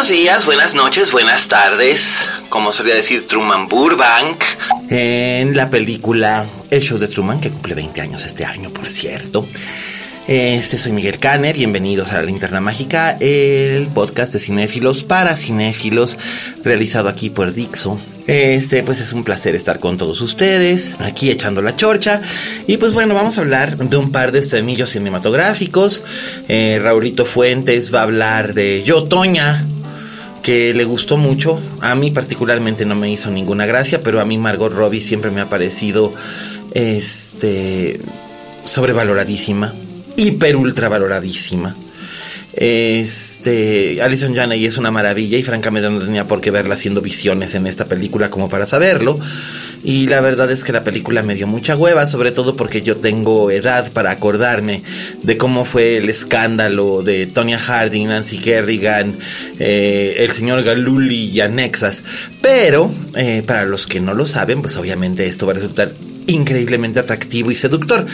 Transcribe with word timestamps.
Buenos 0.00 0.18
días, 0.18 0.46
buenas 0.46 0.74
noches, 0.74 1.12
buenas 1.12 1.48
tardes. 1.48 2.26
Como 2.48 2.72
solía 2.72 2.94
decir 2.94 3.26
Truman 3.26 3.68
Burbank 3.68 4.42
en 4.88 5.54
la 5.54 5.68
película 5.68 6.46
El 6.70 6.80
Show 6.80 6.98
de 6.98 7.06
Truman, 7.06 7.38
que 7.38 7.50
cumple 7.50 7.74
20 7.74 8.00
años 8.00 8.24
este 8.24 8.46
año, 8.46 8.70
por 8.70 8.88
cierto. 8.88 9.46
Este 10.26 10.78
soy 10.78 10.92
Miguel 10.92 11.18
Canner, 11.18 11.54
bienvenidos 11.54 12.12
a 12.12 12.14
la 12.14 12.22
Linterna 12.22 12.62
Mágica, 12.62 13.18
el 13.20 13.88
podcast 13.88 14.32
de 14.32 14.40
cinéfilos 14.40 15.02
para 15.02 15.36
cinéfilos, 15.36 16.16
realizado 16.64 17.10
aquí 17.10 17.28
por 17.28 17.52
Dixo. 17.52 18.00
Este, 18.26 18.82
pues 18.82 19.00
es 19.00 19.12
un 19.12 19.24
placer 19.24 19.54
estar 19.54 19.80
con 19.80 19.98
todos 19.98 20.20
ustedes, 20.20 20.94
aquí 21.00 21.30
echando 21.30 21.60
la 21.60 21.76
chorcha. 21.76 22.22
Y 22.66 22.76
pues 22.78 22.94
bueno, 22.94 23.12
vamos 23.12 23.36
a 23.36 23.40
hablar 23.42 23.76
de 23.76 23.96
un 23.96 24.12
par 24.12 24.32
de 24.32 24.38
estremillos 24.38 24.90
cinematográficos. 24.90 26.02
Eh, 26.48 26.80
Raulito 26.82 27.26
Fuentes 27.26 27.92
va 27.92 28.00
a 28.00 28.04
hablar 28.04 28.54
de 28.54 28.82
Yo 28.84 29.04
Toña, 29.04 29.66
que 30.42 30.74
le 30.74 30.84
gustó 30.84 31.16
mucho. 31.16 31.60
A 31.80 31.94
mí 31.94 32.10
particularmente 32.10 32.84
no 32.84 32.94
me 32.94 33.10
hizo 33.10 33.30
ninguna 33.30 33.66
gracia, 33.66 34.02
pero 34.02 34.20
a 34.20 34.24
mí 34.24 34.38
Margot 34.38 34.72
Robbie 34.72 35.00
siempre 35.00 35.30
me 35.30 35.40
ha 35.40 35.48
parecido 35.48 36.12
este 36.72 38.00
sobrevaloradísima, 38.64 39.74
hiper 40.16 40.56
ultra 40.56 40.88
valoradísima. 40.88 41.74
Este, 42.52 44.02
Alison 44.02 44.34
Janney 44.34 44.66
es 44.66 44.76
una 44.76 44.90
maravilla 44.90 45.38
y 45.38 45.42
francamente 45.42 45.88
no 45.88 46.00
tenía 46.00 46.26
por 46.26 46.40
qué 46.40 46.50
verla 46.50 46.74
haciendo 46.74 47.00
visiones 47.00 47.54
en 47.54 47.66
esta 47.66 47.84
película 47.84 48.30
como 48.30 48.48
para 48.48 48.66
saberlo. 48.66 49.18
Y 49.82 50.08
la 50.08 50.20
verdad 50.20 50.50
es 50.50 50.62
que 50.62 50.72
la 50.72 50.84
película 50.84 51.22
me 51.22 51.34
dio 51.34 51.46
mucha 51.46 51.76
hueva, 51.76 52.06
sobre 52.06 52.32
todo 52.32 52.54
porque 52.54 52.82
yo 52.82 52.96
tengo 52.96 53.50
edad 53.50 53.90
para 53.92 54.10
acordarme 54.10 54.82
de 55.22 55.38
cómo 55.38 55.64
fue 55.64 55.96
el 55.96 56.10
escándalo 56.10 57.02
de 57.02 57.26
Tonya 57.26 57.58
Harding, 57.58 58.08
Nancy 58.08 58.38
Kerrigan, 58.38 59.16
eh, 59.58 60.16
el 60.18 60.30
señor 60.30 60.62
Galuli 60.62 61.30
y 61.30 61.40
Anexas. 61.40 62.04
Pero, 62.42 62.92
eh, 63.16 63.42
para 63.46 63.64
los 63.64 63.86
que 63.86 64.00
no 64.00 64.12
lo 64.12 64.26
saben, 64.26 64.60
pues 64.60 64.76
obviamente 64.76 65.26
esto 65.26 65.46
va 65.46 65.52
a 65.52 65.54
resultar 65.54 65.92
increíblemente 66.30 67.00
atractivo 67.00 67.50
y 67.50 67.54
seductor. 67.54 68.06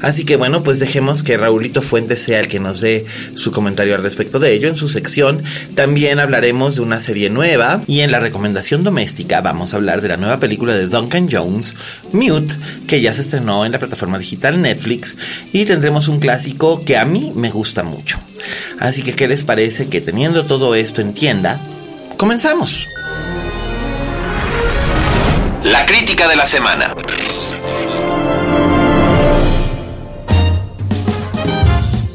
Así 0.00 0.24
que 0.24 0.36
bueno, 0.36 0.62
pues 0.62 0.78
dejemos 0.78 1.22
que 1.22 1.36
Raulito 1.36 1.82
Fuentes 1.82 2.22
sea 2.22 2.40
el 2.40 2.48
que 2.48 2.60
nos 2.60 2.80
dé 2.80 3.04
su 3.34 3.50
comentario 3.50 3.94
al 3.94 4.02
respecto 4.02 4.38
de 4.38 4.52
ello 4.52 4.68
en 4.68 4.76
su 4.76 4.88
sección. 4.88 5.42
También 5.74 6.18
hablaremos 6.18 6.76
de 6.76 6.82
una 6.82 7.00
serie 7.00 7.30
nueva 7.30 7.82
y 7.86 8.00
en 8.00 8.10
la 8.10 8.20
recomendación 8.20 8.84
doméstica 8.84 9.40
vamos 9.40 9.72
a 9.72 9.76
hablar 9.76 10.00
de 10.00 10.08
la 10.08 10.16
nueva 10.16 10.38
película 10.38 10.74
de 10.74 10.86
Duncan 10.86 11.28
Jones, 11.30 11.76
Mute, 12.12 12.54
que 12.86 13.00
ya 13.00 13.12
se 13.12 13.22
estrenó 13.22 13.64
en 13.64 13.72
la 13.72 13.78
plataforma 13.78 14.18
digital 14.18 14.60
Netflix 14.60 15.16
y 15.52 15.64
tendremos 15.64 16.08
un 16.08 16.20
clásico 16.20 16.84
que 16.84 16.96
a 16.96 17.04
mí 17.04 17.32
me 17.34 17.50
gusta 17.50 17.82
mucho. 17.82 18.18
Así 18.78 19.02
que, 19.02 19.14
¿qué 19.14 19.28
les 19.28 19.44
parece 19.44 19.88
que 19.88 20.00
teniendo 20.00 20.44
todo 20.44 20.74
esto 20.74 21.00
en 21.00 21.14
tienda, 21.14 21.60
comenzamos? 22.16 22.86
La 25.64 25.86
crítica 25.86 26.26
de 26.28 26.36
la 26.36 26.46
semana. 26.46 26.94
Records. 27.52 27.91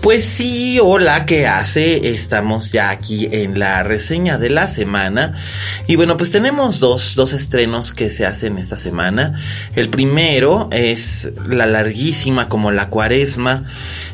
Pues 0.07 0.23
sí, 0.23 0.79
hola, 0.81 1.25
¿qué 1.25 1.47
hace? 1.47 2.13
Estamos 2.13 2.72
ya 2.72 2.91
aquí 2.91 3.28
en 3.29 3.59
la 3.59 3.84
reseña 3.84 4.38
de 4.38 4.50
la 4.50 4.69
semana. 4.69 5.38
Y 5.85 5.97
bueno, 5.97 6.16
pues 6.16 6.31
tenemos 6.31 6.79
dos, 6.79 7.13
dos 7.16 7.34
estrenos 7.34 7.91
que 7.91 8.09
se 8.09 8.25
hacen 8.25 8.57
esta 8.57 8.78
semana. 8.78 9.38
El 9.75 9.90
primero 9.90 10.69
es 10.72 11.34
la 11.45 11.66
larguísima 11.66 12.47
como 12.47 12.72
la 12.72 12.88
cuaresma 12.88 13.66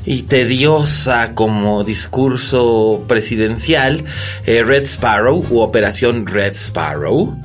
y 0.03 0.23
tediosa 0.23 1.35
como 1.35 1.83
discurso 1.83 3.05
presidencial, 3.07 4.03
eh, 4.47 4.63
Red 4.63 4.85
Sparrow 4.85 5.45
u 5.47 5.59
Operación 5.59 6.25
Red 6.25 6.55
Sparrow. 6.55 7.37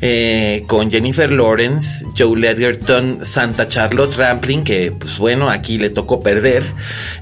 Eh, 0.00 0.64
con 0.66 0.90
Jennifer 0.90 1.30
Lawrence, 1.30 2.04
Joe 2.18 2.38
Edgerton, 2.48 3.24
Santa 3.24 3.68
Charlotte 3.68 4.16
Rampling, 4.16 4.64
que 4.64 4.92
pues 4.92 5.18
bueno, 5.18 5.48
aquí 5.48 5.78
le 5.78 5.90
tocó 5.90 6.20
perder, 6.20 6.64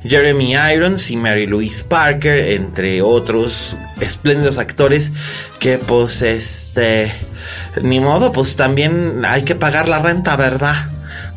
Jeremy 0.02 0.56
Irons 0.72 1.10
y 1.10 1.16
Mary 1.16 1.47
Louise 1.47 1.84
Parker, 1.84 2.38
entre 2.50 3.03
otros 3.03 3.76
espléndidos 4.00 4.58
actores 4.58 5.12
que 5.58 5.78
pues 5.78 6.22
este, 6.22 7.12
ni 7.82 8.00
modo, 8.00 8.32
pues 8.32 8.56
también 8.56 9.25
hay 9.25 9.42
que 9.42 9.54
pagar 9.54 9.88
la 9.88 9.98
renta, 9.98 10.36
¿verdad? 10.36 10.76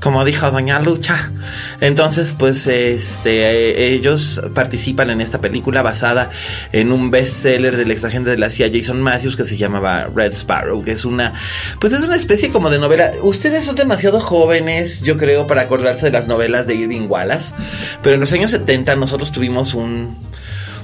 Como 0.03 0.25
dijo 0.25 0.51
Doña 0.51 0.81
Lucha. 0.81 1.31
Entonces, 1.79 2.35
pues, 2.37 2.67
este, 2.67 3.93
ellos 3.93 4.41
participan 4.53 5.09
en 5.09 5.21
esta 5.21 5.39
película 5.39 5.81
basada 5.81 6.29
en 6.73 6.91
un 6.91 7.09
bestseller 7.09 7.77
del 7.77 7.89
ex 7.89 8.03
agente 8.03 8.29
de 8.29 8.37
la 8.37 8.49
CIA 8.49 8.69
Jason 8.71 9.01
Matthews 9.01 9.37
que 9.37 9.45
se 9.45 9.55
llamaba 9.55 10.09
Red 10.13 10.33
Sparrow, 10.33 10.83
que 10.83 10.91
es 10.91 11.05
una, 11.05 11.33
pues 11.79 11.93
es 11.93 12.03
una 12.03 12.17
especie 12.17 12.51
como 12.51 12.69
de 12.69 12.79
novela. 12.79 13.11
Ustedes 13.21 13.63
son 13.63 13.77
demasiado 13.77 14.19
jóvenes, 14.19 15.01
yo 15.03 15.15
creo, 15.15 15.47
para 15.47 15.61
acordarse 15.61 16.07
de 16.07 16.11
las 16.11 16.27
novelas 16.27 16.67
de 16.67 16.75
Irving 16.75 17.07
Wallace, 17.07 17.55
pero 18.01 18.15
en 18.15 18.19
los 18.19 18.33
años 18.33 18.51
70 18.51 18.97
nosotros 18.97 19.31
tuvimos 19.31 19.73
un 19.73 20.17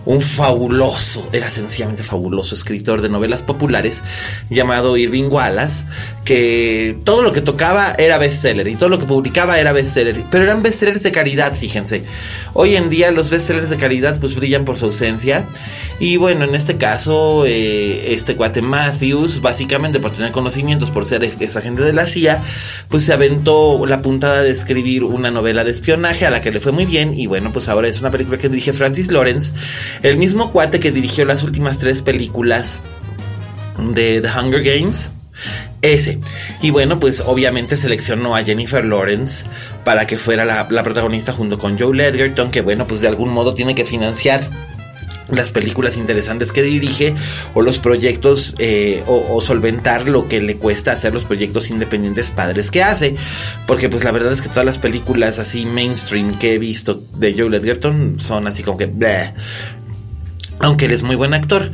un 0.10 0.24
fabuloso, 0.24 1.30
era 1.34 1.52
sencillamente 1.52 2.02
fabuloso 2.02 2.56
escritor 2.56 3.04
de 3.04 3.10
novelas 3.10 3.44
populares 3.44 4.02
llamado 4.50 4.98
Irving 4.98 5.30
Wallace, 5.30 5.86
que 6.26 6.98
todo 7.04 7.22
lo 7.22 7.32
que 7.32 7.42
tocaba 7.42 7.94
era 7.96 8.18
bestseller 8.18 8.68
y 8.70 8.76
todo 8.76 8.90
lo 8.90 8.98
que 8.98 9.06
publicaba 9.06 9.60
era 9.60 9.72
bestseller, 9.72 10.24
pero 10.32 10.46
eran 10.46 10.64
bestsellers 10.64 11.04
de 11.04 11.12
caridad, 11.12 11.54
fíjense. 11.54 12.06
Hoy 12.56 12.76
en 12.76 12.90
día 12.90 13.12
los 13.12 13.30
bestsellers 13.30 13.70
de 13.70 13.78
caridad 13.78 14.20
pues 14.20 14.34
brillan 14.34 14.66
por 14.66 14.80
su 14.80 14.86
ausencia 14.86 15.46
y 16.00 16.18
bueno, 16.18 16.46
en 16.46 16.56
este 16.56 16.78
caso 16.78 17.46
eh, 17.46 18.14
este 18.14 18.36
cuate 18.36 18.62
Matthews, 18.62 19.42
básicamente 19.42 20.00
por 20.00 20.12
tener 20.12 20.32
conocimientos, 20.32 20.92
por 20.92 21.06
ser 21.06 21.24
esa 21.24 21.60
agente 21.60 21.84
de 21.84 21.94
la 21.94 22.08
CIA, 22.08 22.44
pues 22.88 23.04
se 23.04 23.14
aventó 23.14 23.86
la 23.86 24.02
puntada 24.02 24.42
de 24.42 24.52
escribir 24.52 25.04
una 25.04 25.32
novela 25.32 25.64
de 25.64 25.72
espionaje 25.72 26.26
a 26.26 26.32
la 26.32 26.42
que 26.42 26.52
le 26.52 26.60
fue 26.60 26.72
muy 26.72 26.86
bien 26.86 27.20
y 27.20 27.28
bueno, 27.28 27.52
pues 27.52 27.68
ahora 27.68 27.88
es 27.88 28.00
una 28.00 28.12
película 28.12 28.38
que 28.38 28.50
dirige 28.50 28.74
Francis 28.74 29.12
Lawrence 29.12 29.54
el 30.04 30.18
mismo 30.18 30.52
cuate 30.52 30.80
que 30.80 30.92
dirigió 30.92 31.26
las 31.26 31.44
últimas 31.44 31.78
tres 31.78 32.02
películas 32.02 32.82
de 33.94 34.22
The 34.22 34.30
Hunger 34.30 34.64
Games. 34.64 35.12
Ese. 35.82 36.20
Y 36.62 36.72
bueno, 36.72 37.00
pues 37.00 37.24
obviamente 37.26 37.78
seleccionó 37.78 38.36
a 38.36 38.44
Jennifer 38.44 38.84
Lawrence 38.84 39.48
para 39.86 40.06
que 40.06 40.18
fuera 40.18 40.44
la, 40.44 40.68
protagonista 40.84 41.32
junto 41.32 41.58
con 41.58 41.80
Joe 41.80 42.06
Edgerton, 42.06 42.52
que 42.52 42.60
bueno, 42.62 42.86
pues 42.88 43.00
de 43.00 43.08
algún 43.08 43.30
modo 43.30 43.54
tiene 43.54 43.76
que 43.76 43.86
financiar 43.86 44.50
las 45.32 45.50
películas 45.50 45.98
interesantes 45.98 46.52
que 46.52 46.62
dirige 46.62 47.16
o 47.54 47.62
los 47.62 47.80
proyectos 47.80 48.56
eh, 48.60 49.04
o, 49.08 49.40
solventar 49.42 50.08
lo 50.10 50.28
que 50.28 50.42
le 50.42 50.58
cuesta 50.58 50.92
hacer 50.92 51.14
los 51.14 51.24
proyectos 51.24 51.70
independientes 51.70 52.30
padres 52.30 52.72
que 52.72 52.84
hace 52.84 53.16
porque 53.66 53.90
pues 53.90 54.04
la 54.04 54.12
verdad 54.12 54.34
es 54.34 54.42
que 54.42 54.50
todas 54.50 54.66
las 54.66 54.78
películas 54.78 55.40
así 55.40 55.66
mainstream 55.66 56.38
que 56.38 56.56
he 56.56 56.58
visto 56.60 57.02
de 57.16 57.34
Joe 57.38 57.56
Edgerton 57.56 58.20
son 58.20 58.48
así 58.48 58.64
como 58.64 58.78
que 58.78 58.86
bleh, 58.86 59.34
aunque 60.60 60.86
él 60.86 60.92
es 60.92 61.04
muy 61.04 61.16
buen 61.16 61.34
actor. 61.34 61.72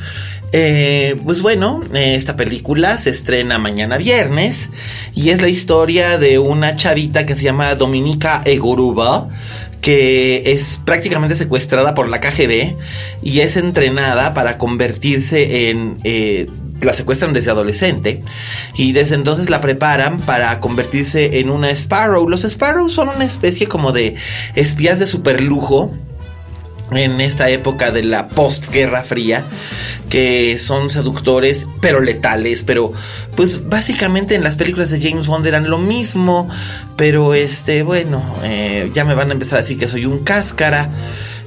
Eh, 0.58 1.20
pues 1.26 1.42
bueno, 1.42 1.82
esta 1.94 2.38
película 2.38 2.98
se 2.98 3.10
estrena 3.10 3.58
mañana 3.58 3.98
viernes 3.98 4.70
y 5.14 5.32
es 5.32 5.42
la 5.42 5.50
historia 5.50 6.18
de 6.18 6.40
una 6.40 6.78
chavita 6.78 7.26
que 7.26 7.36
se 7.36 7.44
llama 7.44 7.76
Dominica 7.76 8.42
Egoruba 8.46 9.28
que 9.86 10.42
es 10.48 10.80
prácticamente 10.84 11.36
secuestrada 11.36 11.94
por 11.94 12.10
la 12.10 12.20
KGB 12.20 12.76
y 13.22 13.42
es 13.42 13.56
entrenada 13.56 14.34
para 14.34 14.58
convertirse 14.58 15.70
en 15.70 16.00
eh, 16.04 16.48
la 16.82 16.92
secuestran 16.96 17.34
desde 17.34 17.52
adolescente 17.52 18.22
y 18.74 18.94
desde 18.94 19.14
entonces 19.14 19.52
la 19.52 19.62
preparan 19.62 20.20
para 20.22 20.60
convertirse 20.60 21.40
en 21.40 21.52
una 21.52 21.70
Sparrow. 21.70 22.28
Los 22.28 22.42
Sparrows 22.42 22.94
son 22.94 23.10
una 23.10 23.26
especie 23.26 23.68
como 23.68 23.92
de 23.92 24.16
espías 24.56 24.98
de 24.98 25.06
superlujo 25.06 25.92
en 26.92 27.20
esta 27.22 27.50
época 27.50 27.92
de 27.92 28.04
la 28.04 28.28
postguerra 28.28 29.04
fría, 29.04 29.44
que 30.10 30.58
son 30.58 30.90
seductores 30.90 31.68
pero 31.82 32.00
letales, 32.00 32.64
pero 32.64 32.94
pues 33.36 33.68
básicamente 33.68 34.36
en 34.36 34.44
las 34.44 34.56
películas 34.56 34.92
de 34.92 35.02
James 35.02 35.28
Bond 35.28 35.48
eran 35.48 35.70
lo 35.70 35.78
mismo, 35.78 36.48
pero 36.96 37.34
este, 37.34 37.84
bueno, 37.84 38.24
eh, 38.44 38.92
ya 38.94 39.06
me 39.06 39.16
van 39.16 39.30
a 39.30 39.34
empezar 39.34 39.60
a 39.60 39.62
decir 39.62 39.78
que 39.78 39.88
soy 39.88 40.06
un 40.06 40.20
cáscara, 40.20 40.90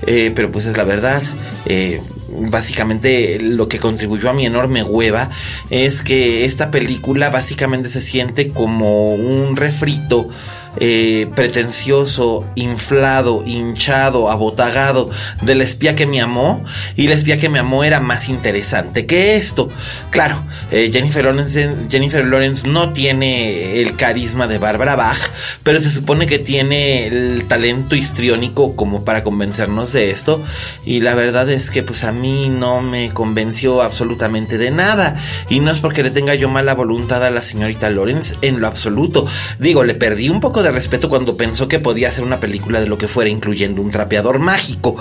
eh, 0.06 0.32
pero 0.34 0.50
pues 0.50 0.66
es 0.66 0.76
la 0.76 0.84
verdad. 0.84 1.22
Eh, 1.66 2.00
básicamente 2.30 3.38
lo 3.40 3.68
que 3.68 3.78
contribuyó 3.78 4.30
a 4.30 4.32
mi 4.32 4.46
enorme 4.46 4.82
hueva 4.82 5.30
es 5.70 6.02
que 6.02 6.44
esta 6.44 6.70
película 6.70 7.30
básicamente 7.30 7.88
se 7.88 8.00
siente 8.00 8.50
como 8.50 9.14
un 9.14 9.56
refrito 9.56 10.28
eh, 10.76 11.28
pretencioso, 11.34 12.44
inflado, 12.54 13.42
hinchado, 13.44 14.30
abotagado 14.30 15.10
del 15.42 15.62
espía 15.62 15.96
que 15.96 16.06
me 16.06 16.20
amó. 16.20 16.64
Y 16.96 17.06
el 17.06 17.12
espía 17.12 17.38
que 17.38 17.48
me 17.48 17.58
amó 17.58 17.84
era 17.84 18.00
más 18.00 18.28
interesante 18.28 19.06
que 19.06 19.36
esto. 19.36 19.68
Claro, 20.10 20.42
eh, 20.70 20.90
Jennifer, 20.92 21.24
Lawrence, 21.24 21.76
Jennifer 21.90 22.24
Lawrence 22.24 22.68
no 22.68 22.92
tiene 22.92 23.80
el 23.80 23.96
carisma 23.96 24.46
de 24.46 24.58
Barbara 24.58 24.96
Bach, 24.96 25.18
pero 25.62 25.80
se 25.80 25.90
supone 25.90 26.26
que 26.26 26.38
tiene 26.38 27.06
el 27.06 27.44
talento 27.48 27.96
histriónico 27.96 28.76
como 28.76 29.04
para 29.04 29.24
convencernos 29.24 29.92
de 29.92 30.10
esto. 30.10 30.42
Y 30.84 31.00
la 31.00 31.14
verdad 31.14 31.50
es 31.50 31.70
que 31.70 31.82
pues 31.82 32.04
a 32.04 32.12
mí 32.12 32.48
no 32.48 32.80
me 32.80 33.10
convenció 33.10 33.82
absolutamente 33.82 34.58
de 34.58 34.70
nada. 34.70 35.22
Y 35.48 35.60
no 35.60 35.70
es 35.70 35.78
porque 35.78 36.02
le 36.02 36.10
tenga 36.10 36.34
yo 36.34 36.48
mala 36.48 36.74
voluntad 36.74 37.24
a 37.24 37.30
la 37.30 37.42
señorita 37.42 37.90
Lawrence 37.90 38.36
en 38.42 38.60
lo 38.60 38.66
absoluto. 38.66 39.26
Digo, 39.58 39.84
le 39.84 39.94
perdí 39.94 40.28
un 40.28 40.40
poco 40.40 40.57
de 40.62 40.70
respeto 40.70 41.08
cuando 41.08 41.36
pensó 41.36 41.68
que 41.68 41.78
podía 41.78 42.08
hacer 42.08 42.24
una 42.24 42.40
película 42.40 42.80
de 42.80 42.86
lo 42.86 42.98
que 42.98 43.08
fuera, 43.08 43.30
incluyendo 43.30 43.82
un 43.82 43.90
trapeador 43.90 44.38
mágico. 44.38 44.96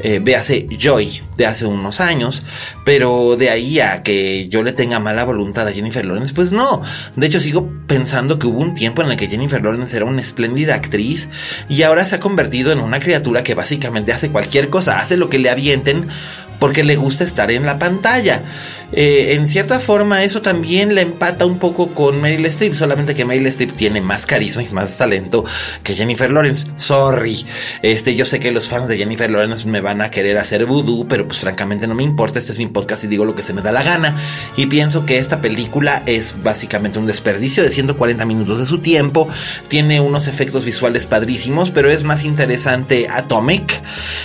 Eh, 0.00 0.20
véase 0.22 0.68
Joy 0.78 1.22
de 1.36 1.46
hace 1.46 1.66
unos 1.66 2.00
años, 2.00 2.44
pero 2.84 3.36
de 3.36 3.50
ahí 3.50 3.80
a 3.80 4.02
que 4.02 4.48
yo 4.48 4.62
le 4.62 4.72
tenga 4.72 5.00
mala 5.00 5.24
voluntad 5.24 5.66
a 5.66 5.72
Jennifer 5.72 6.04
Lawrence, 6.04 6.32
pues 6.34 6.52
no. 6.52 6.82
De 7.16 7.26
hecho, 7.26 7.40
sigo 7.40 7.68
pensando 7.86 8.38
que 8.38 8.46
hubo 8.46 8.60
un 8.60 8.74
tiempo 8.74 9.02
en 9.02 9.10
el 9.10 9.16
que 9.16 9.28
Jennifer 9.28 9.62
Lawrence 9.62 9.96
era 9.96 10.04
una 10.04 10.22
espléndida 10.22 10.74
actriz 10.74 11.28
y 11.68 11.82
ahora 11.82 12.04
se 12.04 12.16
ha 12.16 12.20
convertido 12.20 12.72
en 12.72 12.80
una 12.80 13.00
criatura 13.00 13.42
que 13.42 13.54
básicamente 13.54 14.12
hace 14.12 14.30
cualquier 14.30 14.70
cosa, 14.70 14.98
hace 14.98 15.16
lo 15.16 15.28
que 15.28 15.38
le 15.38 15.50
avienten 15.50 16.08
porque 16.58 16.84
le 16.84 16.96
gusta 16.96 17.24
estar 17.24 17.50
en 17.50 17.66
la 17.66 17.78
pantalla. 17.78 18.42
Eh, 18.92 19.34
en 19.34 19.48
cierta 19.48 19.80
forma 19.80 20.22
eso 20.24 20.40
también 20.40 20.94
le 20.94 21.02
empata 21.02 21.44
un 21.44 21.58
poco 21.58 21.94
con 21.94 22.20
Meryl 22.20 22.46
Streep, 22.46 22.74
solamente 22.74 23.14
que 23.14 23.24
Meryl 23.24 23.46
Streep 23.46 23.72
tiene 23.72 24.00
más 24.00 24.24
carisma 24.24 24.62
y 24.62 24.68
más 24.72 24.96
talento 24.96 25.44
que 25.82 25.94
Jennifer 25.94 26.30
Lawrence. 26.30 26.68
Sorry, 26.76 27.46
este, 27.82 28.14
yo 28.14 28.24
sé 28.24 28.40
que 28.40 28.50
los 28.50 28.68
fans 28.68 28.88
de 28.88 28.96
Jennifer 28.96 29.30
Lawrence 29.30 29.68
me 29.68 29.80
van 29.80 30.00
a 30.00 30.10
querer 30.10 30.38
hacer 30.38 30.64
voodoo, 30.64 31.06
pero 31.06 31.26
pues 31.26 31.38
francamente 31.38 31.86
no 31.86 31.94
me 31.94 32.02
importa, 32.02 32.38
este 32.38 32.52
es 32.52 32.58
mi 32.58 32.66
podcast 32.66 33.04
y 33.04 33.08
digo 33.08 33.24
lo 33.24 33.34
que 33.34 33.42
se 33.42 33.52
me 33.52 33.62
da 33.62 33.72
la 33.72 33.82
gana. 33.82 34.16
Y 34.56 34.66
pienso 34.66 35.04
que 35.04 35.18
esta 35.18 35.40
película 35.40 36.02
es 36.06 36.42
básicamente 36.42 36.98
un 36.98 37.06
desperdicio 37.06 37.62
de 37.62 37.70
140 37.70 38.24
minutos 38.24 38.58
de 38.58 38.66
su 38.66 38.78
tiempo, 38.78 39.28
tiene 39.68 40.00
unos 40.00 40.28
efectos 40.28 40.64
visuales 40.64 41.06
padrísimos, 41.06 41.70
pero 41.70 41.90
es 41.90 42.04
más 42.04 42.24
interesante 42.24 43.06
Atomic, 43.10 43.82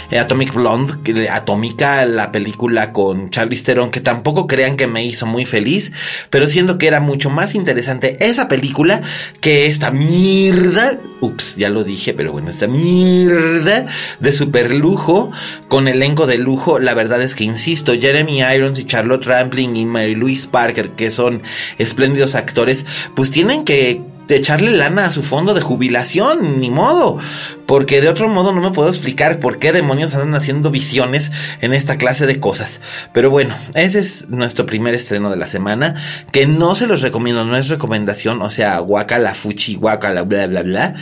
eh, 0.10 0.20
Atomic 0.20 0.54
Blonde, 0.54 0.94
que 1.04 1.30
Atómica, 1.30 2.06
la 2.06 2.32
película 2.32 2.94
con 2.94 3.30
Charlize 3.30 3.66
Theron, 3.66 3.92
que 3.92 4.02
tampoco 4.02 4.48
crean 4.54 4.78
que 4.78 4.86
me 4.86 5.04
hizo 5.04 5.26
muy 5.26 5.46
feliz, 5.46 5.92
pero 6.30 6.46
siendo 6.46 6.78
que 6.78 6.86
era 6.86 7.00
mucho 7.00 7.32
más 7.32 7.56
interesante 7.56 8.18
esa 8.20 8.48
película 8.48 9.02
que 9.42 9.66
esta 9.66 9.90
mierda, 9.90 11.00
ups, 11.22 11.56
ya 11.56 11.72
lo 11.72 11.84
dije, 11.84 12.14
pero 12.14 12.32
bueno, 12.32 12.52
esta 12.52 12.68
mierda 12.68 13.88
de 14.20 14.32
super 14.32 14.70
lujo 14.72 15.32
con 15.70 15.88
elenco 15.88 16.28
de 16.28 16.38
lujo, 16.38 16.78
la 16.78 16.94
verdad 16.94 17.24
es 17.24 17.34
que 17.34 17.46
insisto, 17.46 17.94
Jeremy 18.00 18.42
Irons 18.44 18.78
y 18.78 18.86
Charlotte 18.86 19.26
Rampling 19.26 19.76
y 19.76 19.86
Mary 19.86 20.14
Louise 20.14 20.48
Parker, 20.48 20.92
que 20.92 21.10
son 21.10 21.42
espléndidos 21.80 22.36
actores, 22.36 22.86
pues 23.16 23.32
tienen 23.32 23.64
que 23.64 24.13
de 24.28 24.36
echarle 24.36 24.72
lana 24.72 25.06
a 25.06 25.12
su 25.12 25.24
fondo 25.24 25.54
de 25.54 25.62
jubilación, 25.62 26.60
ni 26.60 26.70
modo. 26.70 27.18
Porque 27.66 28.02
de 28.02 28.10
otro 28.10 28.28
modo 28.28 28.54
no 28.54 28.62
me 28.62 28.72
puedo 28.72 28.90
explicar 28.90 29.40
por 29.40 29.60
qué 29.60 29.72
demonios 29.72 30.14
andan 30.14 30.36
haciendo 30.36 30.72
visiones 30.72 31.32
en 31.62 31.74
esta 31.74 31.98
clase 31.98 32.26
de 32.26 32.40
cosas. 32.40 32.82
Pero 33.14 33.30
bueno, 33.30 33.56
ese 33.76 34.00
es 34.00 34.30
nuestro 34.30 34.66
primer 34.66 34.94
estreno 34.94 35.30
de 35.30 35.38
la 35.38 35.48
semana, 35.48 36.02
que 36.32 36.46
no 36.46 36.76
se 36.76 36.88
los 36.88 37.02
recomiendo, 37.02 37.46
no 37.46 37.58
es 37.58 37.70
recomendación, 37.70 38.42
o 38.42 38.50
sea, 38.50 38.80
guacala, 38.80 39.36
fuchi, 39.36 39.76
guacala, 39.76 40.24
bla, 40.24 40.48
bla, 40.48 40.64
bla. 40.64 40.96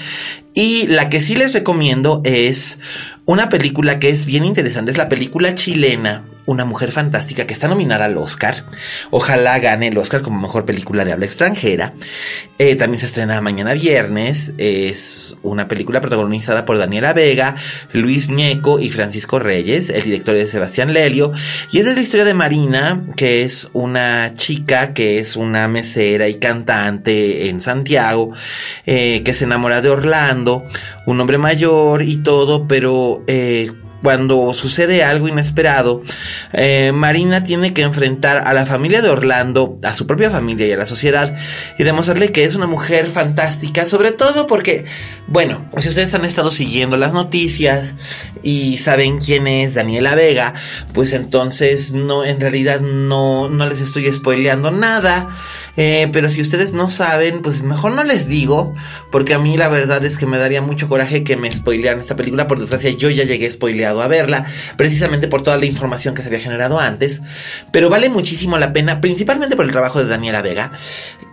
Y 0.53 0.87
la 0.87 1.09
que 1.09 1.21
sí 1.21 1.35
les 1.35 1.53
recomiendo 1.53 2.21
es 2.25 2.79
una 3.25 3.49
película 3.49 3.99
que 3.99 4.09
es 4.09 4.25
bien 4.25 4.45
interesante, 4.45 4.91
es 4.91 4.97
la 4.97 5.09
película 5.09 5.55
chilena 5.55 6.25
una 6.45 6.65
mujer 6.65 6.91
fantástica 6.91 7.45
que 7.45 7.53
está 7.53 7.67
nominada 7.67 8.05
al 8.05 8.17
Oscar. 8.17 8.65
Ojalá 9.09 9.59
gane 9.59 9.87
el 9.87 9.97
Oscar 9.97 10.21
como 10.21 10.39
mejor 10.39 10.65
película 10.65 11.05
de 11.05 11.11
habla 11.11 11.25
extranjera. 11.25 11.93
Eh, 12.57 12.75
también 12.75 12.99
se 12.99 13.05
estrena 13.07 13.41
mañana 13.41 13.73
viernes. 13.73 14.53
Es 14.57 15.37
una 15.43 15.67
película 15.67 16.01
protagonizada 16.01 16.65
por 16.65 16.77
Daniela 16.77 17.13
Vega, 17.13 17.55
Luis 17.93 18.29
Ñeco 18.29 18.79
y 18.79 18.89
Francisco 18.91 19.39
Reyes. 19.39 19.89
El 19.89 20.03
director 20.03 20.35
es 20.35 20.51
Sebastián 20.51 20.93
Lelio. 20.93 21.31
Y 21.71 21.79
esa 21.79 21.91
es 21.91 21.95
la 21.95 22.01
historia 22.01 22.25
de 22.25 22.33
Marina, 22.33 23.05
que 23.15 23.43
es 23.43 23.69
una 23.73 24.35
chica 24.35 24.93
que 24.93 25.19
es 25.19 25.35
una 25.35 25.67
mesera 25.67 26.27
y 26.27 26.35
cantante 26.35 27.49
en 27.49 27.61
Santiago, 27.61 28.33
eh, 28.85 29.21
que 29.23 29.33
se 29.33 29.45
enamora 29.45 29.81
de 29.81 29.89
Orlando, 29.89 30.65
un 31.05 31.19
hombre 31.19 31.37
mayor 31.37 32.01
y 32.01 32.17
todo, 32.17 32.67
pero 32.67 33.23
eh, 33.27 33.71
cuando 34.01 34.53
sucede 34.53 35.03
algo 35.03 35.27
inesperado, 35.27 36.01
eh, 36.53 36.91
Marina 36.93 37.43
tiene 37.43 37.73
que 37.73 37.83
enfrentar 37.83 38.43
a 38.45 38.53
la 38.53 38.65
familia 38.65 39.01
de 39.01 39.09
Orlando, 39.09 39.77
a 39.83 39.93
su 39.93 40.07
propia 40.07 40.31
familia 40.31 40.67
y 40.67 40.71
a 40.71 40.77
la 40.77 40.87
sociedad 40.87 41.37
y 41.77 41.83
demostrarle 41.83 42.31
que 42.31 42.43
es 42.43 42.55
una 42.55 42.67
mujer 42.67 43.07
fantástica, 43.07 43.85
sobre 43.85 44.11
todo 44.11 44.47
porque, 44.47 44.85
bueno, 45.27 45.67
si 45.77 45.89
ustedes 45.89 46.13
han 46.13 46.25
estado 46.25 46.51
siguiendo 46.51 46.97
las 46.97 47.13
noticias 47.13 47.95
y 48.43 48.77
saben 48.77 49.19
quién 49.19 49.47
es 49.47 49.75
Daniela 49.75 50.15
Vega, 50.15 50.53
pues 50.93 51.13
entonces 51.13 51.93
no, 51.93 52.25
en 52.25 52.39
realidad 52.39 52.81
no, 52.81 53.49
no 53.49 53.67
les 53.67 53.81
estoy 53.81 54.11
spoileando 54.11 54.71
nada. 54.71 55.37
Eh, 55.83 56.09
pero 56.13 56.29
si 56.29 56.41
ustedes 56.41 56.73
no 56.73 56.91
saben, 56.91 57.41
pues 57.41 57.63
mejor 57.63 57.93
no 57.93 58.03
les 58.03 58.27
digo, 58.27 58.75
porque 59.09 59.33
a 59.33 59.39
mí 59.39 59.57
la 59.57 59.67
verdad 59.67 60.05
es 60.05 60.19
que 60.19 60.27
me 60.27 60.37
daría 60.37 60.61
mucho 60.61 60.87
coraje 60.87 61.23
que 61.23 61.37
me 61.37 61.51
spoilearan 61.51 61.99
esta 61.99 62.15
película. 62.15 62.45
Por 62.45 62.59
desgracia, 62.59 62.91
yo 62.91 63.09
ya 63.09 63.23
llegué 63.23 63.51
spoileado 63.51 64.03
a 64.03 64.07
verla, 64.07 64.45
precisamente 64.77 65.27
por 65.27 65.41
toda 65.41 65.57
la 65.57 65.65
información 65.65 66.13
que 66.13 66.21
se 66.21 66.27
había 66.27 66.37
generado 66.37 66.79
antes. 66.79 67.23
Pero 67.71 67.89
vale 67.89 68.09
muchísimo 68.09 68.59
la 68.59 68.73
pena, 68.73 69.01
principalmente 69.01 69.55
por 69.55 69.65
el 69.65 69.71
trabajo 69.71 69.97
de 69.97 70.07
Daniela 70.07 70.43
Vega. 70.43 70.71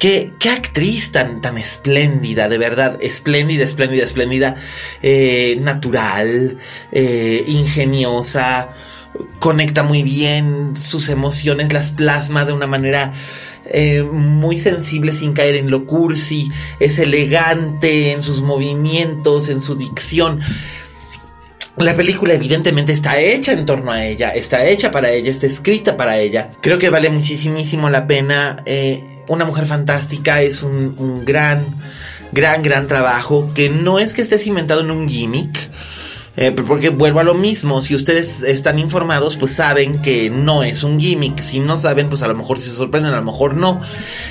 Qué, 0.00 0.32
qué 0.40 0.48
actriz 0.48 1.12
tan, 1.12 1.42
tan 1.42 1.58
espléndida, 1.58 2.48
de 2.48 2.56
verdad, 2.56 2.96
espléndida, 3.02 3.66
espléndida, 3.66 4.06
espléndida, 4.06 4.56
eh, 5.02 5.58
natural, 5.60 6.56
eh, 6.90 7.44
ingeniosa, 7.46 8.70
conecta 9.40 9.82
muy 9.82 10.02
bien, 10.02 10.74
sus 10.74 11.10
emociones 11.10 11.70
las 11.74 11.90
plasma 11.90 12.46
de 12.46 12.54
una 12.54 12.66
manera 12.66 13.12
eh, 13.70 14.02
muy 14.02 14.58
sensible 14.58 15.12
sin 15.12 15.32
caer 15.32 15.56
en 15.56 15.70
lo 15.70 15.86
cursi, 15.86 16.50
es 16.80 16.98
elegante 16.98 18.12
en 18.12 18.22
sus 18.22 18.40
movimientos, 18.40 19.48
en 19.48 19.62
su 19.62 19.74
dicción. 19.76 20.40
La 21.76 21.94
película 21.94 22.34
evidentemente 22.34 22.92
está 22.92 23.20
hecha 23.20 23.52
en 23.52 23.64
torno 23.64 23.92
a 23.92 24.04
ella, 24.04 24.30
está 24.30 24.66
hecha 24.66 24.90
para 24.90 25.10
ella, 25.10 25.30
está 25.30 25.46
escrita 25.46 25.96
para 25.96 26.18
ella. 26.18 26.50
Creo 26.60 26.78
que 26.78 26.90
vale 26.90 27.08
muchísimo 27.08 27.88
la 27.88 28.06
pena. 28.06 28.62
Eh, 28.66 29.04
una 29.28 29.44
mujer 29.44 29.66
fantástica 29.66 30.42
es 30.42 30.62
un, 30.62 30.96
un 30.98 31.24
gran, 31.24 31.64
gran, 32.32 32.62
gran 32.62 32.86
trabajo 32.88 33.52
que 33.54 33.68
no 33.68 33.98
es 33.98 34.12
que 34.12 34.22
esté 34.22 34.38
cimentado 34.38 34.80
en 34.80 34.90
un 34.90 35.08
gimmick 35.08 35.70
eh, 36.40 36.52
porque 36.52 36.90
vuelvo 36.90 37.18
a 37.18 37.24
lo 37.24 37.34
mismo, 37.34 37.82
si 37.82 37.96
ustedes 37.96 38.42
están 38.42 38.78
informados, 38.78 39.36
pues 39.36 39.56
saben 39.56 40.00
que 40.00 40.30
no 40.30 40.62
es 40.62 40.84
un 40.84 41.00
gimmick. 41.00 41.40
Si 41.40 41.58
no 41.58 41.76
saben, 41.76 42.08
pues 42.08 42.22
a 42.22 42.28
lo 42.28 42.36
mejor 42.36 42.60
se 42.60 42.70
sorprenden, 42.70 43.12
a 43.12 43.16
lo 43.16 43.24
mejor 43.24 43.56
no. 43.56 43.80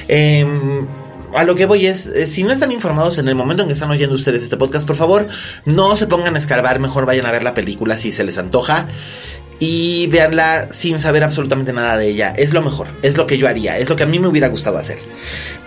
Em, 0.08 0.88
a 1.36 1.44
lo 1.44 1.56
que 1.56 1.66
voy 1.66 1.86
es, 1.86 2.08
eh, 2.08 2.26
si 2.28 2.44
no 2.44 2.54
están 2.54 2.72
informados 2.72 3.18
en 3.18 3.28
el 3.28 3.36
momento 3.36 3.64
en 3.64 3.68
que 3.68 3.74
están 3.74 3.92
oyendo 3.92 4.16
ustedes 4.16 4.42
este 4.42 4.56
podcast, 4.56 4.88
por 4.88 4.96
favor, 4.96 5.28
no 5.66 5.98
se 5.98 6.08
pongan 6.08 6.38
a 6.38 6.40
escarbar, 6.40 6.80
mejor 6.80 7.06
vayan 7.06 7.26
a 7.26 7.32
ver 7.32 7.44
la 7.44 7.54
película 7.54 7.98
si 7.98 8.14
se 8.14 8.24
les 8.24 8.38
antoja. 8.38 8.88
Y 9.60 10.08
veanla 10.08 10.70
sin 10.70 11.00
saber 11.00 11.24
absolutamente 11.24 11.74
nada 11.74 11.98
de 11.98 12.08
ella. 12.08 12.34
Es 12.38 12.54
lo 12.54 12.62
mejor, 12.62 12.88
es 13.02 13.18
lo 13.18 13.28
que 13.28 13.38
yo 13.38 13.48
haría, 13.48 13.78
es 13.78 13.90
lo 13.90 13.96
que 13.96 14.04
a 14.04 14.08
mí 14.08 14.20
me 14.20 14.28
hubiera 14.28 14.48
gustado 14.50 14.78
hacer. 14.78 15.00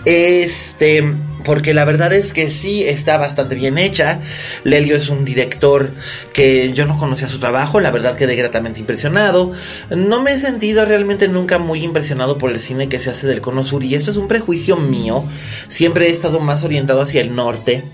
Este, 0.05 1.05
porque 1.45 1.75
la 1.75 1.85
verdad 1.85 2.13
es 2.13 2.33
que 2.33 2.51
sí 2.51 2.85
está 2.85 3.17
bastante 3.19 3.55
bien 3.55 3.79
hecha. 3.79 4.21
Lelio 4.65 4.97
es 4.97 5.09
un 5.09 5.25
director 5.25 5.91
que 6.33 6.73
yo 6.73 6.87
no 6.87 6.99
conocía 6.99 7.29
su 7.29 7.39
trabajo, 7.39 7.81
la 7.81 7.91
verdad 7.91 8.17
quedé 8.17 8.37
gratamente 8.37 8.81
impresionado. 8.81 9.53
No 9.91 10.23
me 10.23 10.33
he 10.33 10.39
sentido 10.39 10.85
realmente 10.85 11.29
nunca 11.29 11.59
muy 11.59 11.85
impresionado 11.85 12.39
por 12.39 12.51
el 12.51 12.61
cine 12.61 12.89
que 12.89 12.99
se 12.99 13.11
hace 13.11 13.27
del 13.27 13.41
Cono 13.41 13.65
Sur 13.65 13.83
y 13.85 13.95
esto 13.95 14.11
es 14.11 14.17
un 14.17 14.29
prejuicio 14.29 14.77
mío. 14.77 15.25
Siempre 15.69 16.07
he 16.07 16.11
estado 16.11 16.41
más 16.41 16.65
orientado 16.65 17.01
hacia 17.01 17.21
el 17.21 17.35
norte 17.35 17.85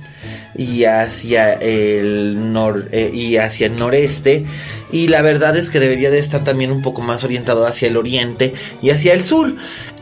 y 0.57 0.85
hacia 0.85 1.53
el 1.55 2.53
nor 2.53 2.89
eh, 2.93 3.11
y 3.13 3.37
hacia 3.37 3.67
el 3.67 3.77
noreste 3.77 4.45
y 4.91 5.09
la 5.09 5.23
verdad 5.23 5.57
es 5.57 5.71
que 5.71 5.81
debería 5.81 6.11
de 6.11 6.19
estar 6.19 6.45
también 6.45 6.71
un 6.71 6.83
poco 6.83 7.03
más 7.03 7.25
orientado 7.25 7.67
hacia 7.67 7.89
el 7.89 7.97
oriente 7.97 8.55
y 8.83 8.91
hacia 8.91 9.13
el 9.13 9.25
sur. 9.25 9.55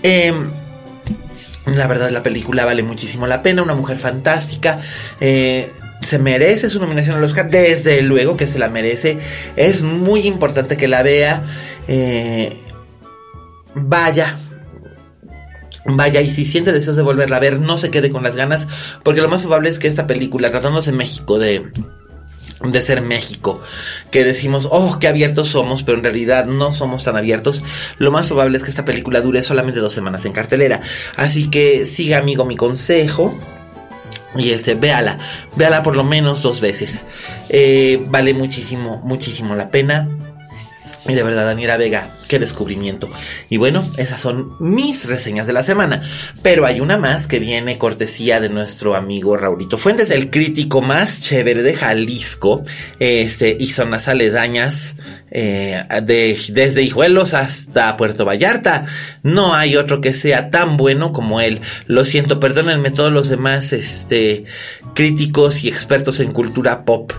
Em, 0.03 0.51
la 1.67 1.87
verdad 1.87 2.11
la 2.11 2.23
película 2.23 2.65
vale 2.65 2.83
muchísimo 2.83 3.27
la 3.27 3.43
pena, 3.43 3.63
una 3.63 3.75
mujer 3.75 3.99
fantástica. 3.99 4.83
Eh, 5.21 5.71
se 6.01 6.19
merece 6.19 6.69
su 6.69 6.81
nominación 6.81 7.17
al 7.17 7.25
Oscar, 7.25 7.49
desde 7.49 8.03
luego 8.03 8.37
que 8.37 8.47
se 8.47 8.59
la 8.59 8.69
merece. 8.69 9.19
Es 9.57 9.83
muy 9.83 10.27
importante 10.27 10.77
que 10.77 10.87
la 10.87 11.03
vea. 11.03 11.45
Eh, 11.89 12.53
vaya, 13.75 14.37
Vaya, 15.87 16.21
y 16.23 16.31
si 16.31 16.47
siente 16.47 16.73
deseos 16.73 16.97
de 16.97 17.03
volverla 17.03 17.37
a 17.37 17.41
ver, 17.41 17.61
no 17.61 17.77
se 17.77 17.91
quede 17.91 18.11
con 18.11 18.23
las 18.23 18.37
ganas, 18.37 18.69
porque 19.03 19.21
lo 19.21 19.29
más 19.29 19.43
probable 19.43 19.69
es 19.69 19.79
que 19.79 19.89
esta 19.89 20.07
película, 20.07 20.51
tratándose 20.51 20.91
en 20.91 20.97
México 20.97 21.39
de, 21.39 21.71
de 22.63 22.83
ser 22.83 23.03
México, 23.03 23.61
que 24.11 24.25
decimos, 24.25 24.69
oh, 24.71 24.99
qué 24.99 25.09
abiertos 25.09 25.49
somos, 25.49 25.83
pero 25.83 25.99
en 25.99 26.05
realidad 26.05 26.47
no 26.47 26.73
somos 26.73 27.05
tan 27.05 27.17
abiertos, 27.17 27.63
lo 27.99 28.11
más 28.11 28.27
probable 28.27 28.57
es 28.57 28.65
que 28.65 28.71
esta 28.71 28.85
película 28.85 29.21
dure 29.21 29.43
solamente 29.43 29.81
dos 29.81 29.93
semanas 29.93 30.25
en 30.25 30.33
cartelera. 30.33 30.81
Así 31.17 31.51
que 31.51 31.87
siga, 31.87 32.19
amigo, 32.19 32.45
mi 32.45 32.57
consejo. 32.57 33.37
Y 34.37 34.51
este, 34.51 34.75
véala, 34.75 35.19
véala 35.55 35.85
por 35.85 35.95
lo 35.95 36.03
menos 36.03 36.43
dos 36.43 36.61
veces. 36.61 37.05
Eh, 37.51 38.05
vale 38.09 38.35
muchísimo, 38.35 39.01
muchísimo 39.05 39.55
la 39.55 39.71
pena. 39.71 40.09
Y 41.07 41.15
de 41.15 41.23
verdad, 41.23 41.45
Daniela 41.45 41.77
Vega, 41.77 42.09
qué 42.29 42.39
descubrimiento. 42.39 43.11
Y 43.51 43.57
bueno, 43.57 43.85
esas 43.97 44.21
son 44.21 44.57
mis 44.61 45.07
reseñas 45.07 45.47
de 45.47 45.53
la 45.53 45.63
semana. 45.63 46.03
Pero 46.43 46.67
hay 46.67 46.81
una 46.81 46.97
más 46.97 47.27
que 47.27 47.39
viene 47.39 47.79
cortesía 47.79 48.41
de 48.41 48.49
nuestro 48.49 48.95
amigo 48.95 49.37
Raulito 49.37 49.79
Fuentes, 49.79 50.11
el 50.11 50.31
crítico 50.31 50.83
más 50.83 51.21
chévere 51.21 51.63
de 51.63 51.75
Jalisco. 51.75 52.63
Este, 52.99 53.57
y 53.59 53.69
son 53.69 53.91
las 53.91 54.09
aledañas 54.09 54.97
eh, 55.31 55.83
de, 56.05 56.39
desde 56.51 56.83
Hijuelos 56.83 57.35
hasta 57.35 57.97
Puerto 57.97 58.25
Vallarta. 58.25 58.87
No 59.23 59.55
hay 59.55 59.77
otro 59.77 60.01
que 60.01 60.13
sea 60.13 60.51
tan 60.51 60.77
bueno 60.77 61.13
como 61.13 61.41
él. 61.41 61.61
Lo 61.87 62.05
siento, 62.05 62.41
perdónenme 62.41 62.91
todos 62.91 63.13
los 63.13 63.29
demás 63.29 63.73
este, 63.73 64.45
críticos 64.95 65.65
y 65.65 65.69
expertos 65.69 66.21
en 66.21 66.33
cultura 66.33 66.85
pop 66.85 67.13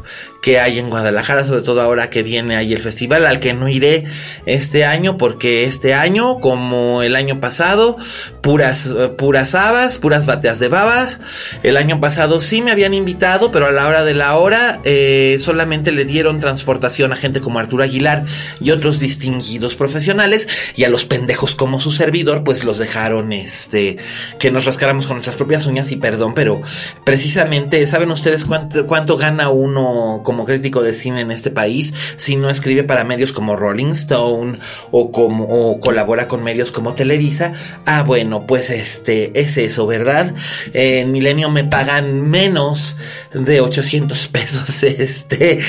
que 0.45 0.59
hay 0.59 0.77
en 0.77 0.91
Guadalajara, 0.91 1.43
sobre 1.43 1.63
todo 1.63 1.81
ahora 1.81 2.11
que 2.11 2.21
viene 2.21 2.55
ahí 2.55 2.71
el 2.71 2.81
festival, 2.81 3.25
al 3.25 3.39
que 3.39 3.55
no 3.55 3.67
iré 3.67 4.05
este 4.45 4.85
año, 4.85 4.94
porque 5.17 5.63
este 5.63 5.93
año, 5.93 6.39
como 6.39 7.03
el 7.03 7.15
año 7.15 7.39
pasado, 7.39 7.97
puras, 8.41 8.93
puras 9.17 9.55
habas, 9.55 9.97
puras 9.97 10.25
bateas 10.25 10.59
de 10.59 10.67
babas. 10.67 11.19
El 11.63 11.77
año 11.77 11.99
pasado 11.99 12.41
sí 12.41 12.61
me 12.61 12.71
habían 12.71 12.93
invitado, 12.93 13.51
pero 13.51 13.67
a 13.67 13.71
la 13.71 13.87
hora 13.87 14.05
de 14.05 14.13
la 14.13 14.37
hora 14.37 14.79
eh, 14.83 15.37
solamente 15.39 15.91
le 15.91 16.05
dieron 16.05 16.39
transportación 16.39 17.11
a 17.11 17.15
gente 17.15 17.41
como 17.41 17.59
Arturo 17.59 17.83
Aguilar 17.83 18.25
y 18.59 18.71
otros 18.71 18.99
distinguidos 18.99 19.75
profesionales, 19.75 20.47
y 20.75 20.83
a 20.83 20.89
los 20.89 21.05
pendejos 21.05 21.55
como 21.55 21.79
su 21.79 21.91
servidor, 21.91 22.43
pues 22.43 22.63
los 22.63 22.77
dejaron 22.77 23.33
este 23.33 23.97
que 24.39 24.51
nos 24.51 24.65
rascáramos 24.65 25.07
con 25.07 25.17
nuestras 25.17 25.35
propias 25.35 25.65
uñas 25.65 25.91
y 25.91 25.97
perdón, 25.97 26.33
pero 26.33 26.61
precisamente, 27.03 27.85
¿saben 27.87 28.11
ustedes 28.11 28.45
cuánto 28.45 29.17
gana 29.17 29.49
uno 29.49 30.21
como 30.23 30.45
crítico 30.45 30.83
de 30.83 30.93
cine 30.93 31.21
en 31.21 31.31
este 31.31 31.51
país 31.51 31.93
si 32.15 32.35
no 32.35 32.49
escribe 32.49 32.83
para 32.83 33.03
medios 33.03 33.31
como 33.31 33.55
Rolling 33.55 33.91
Stone 33.93 34.59
o 34.97 35.11
como 35.11 35.77
colabora 35.81 36.29
con 36.29 36.41
medios 36.41 36.71
como 36.71 36.93
Televisa? 36.93 37.51
Ah, 37.85 38.03
bueno, 38.03 38.47
pues 38.47 38.69
este 38.69 39.37
es 39.37 39.57
eso, 39.57 39.85
¿verdad? 39.85 40.33
En 40.71 41.11
Milenio 41.11 41.49
me 41.49 41.65
pagan 41.65 42.29
menos 42.29 42.95
de 43.33 43.59
800 43.59 44.27
pesos 44.31 44.83
este 44.83 45.59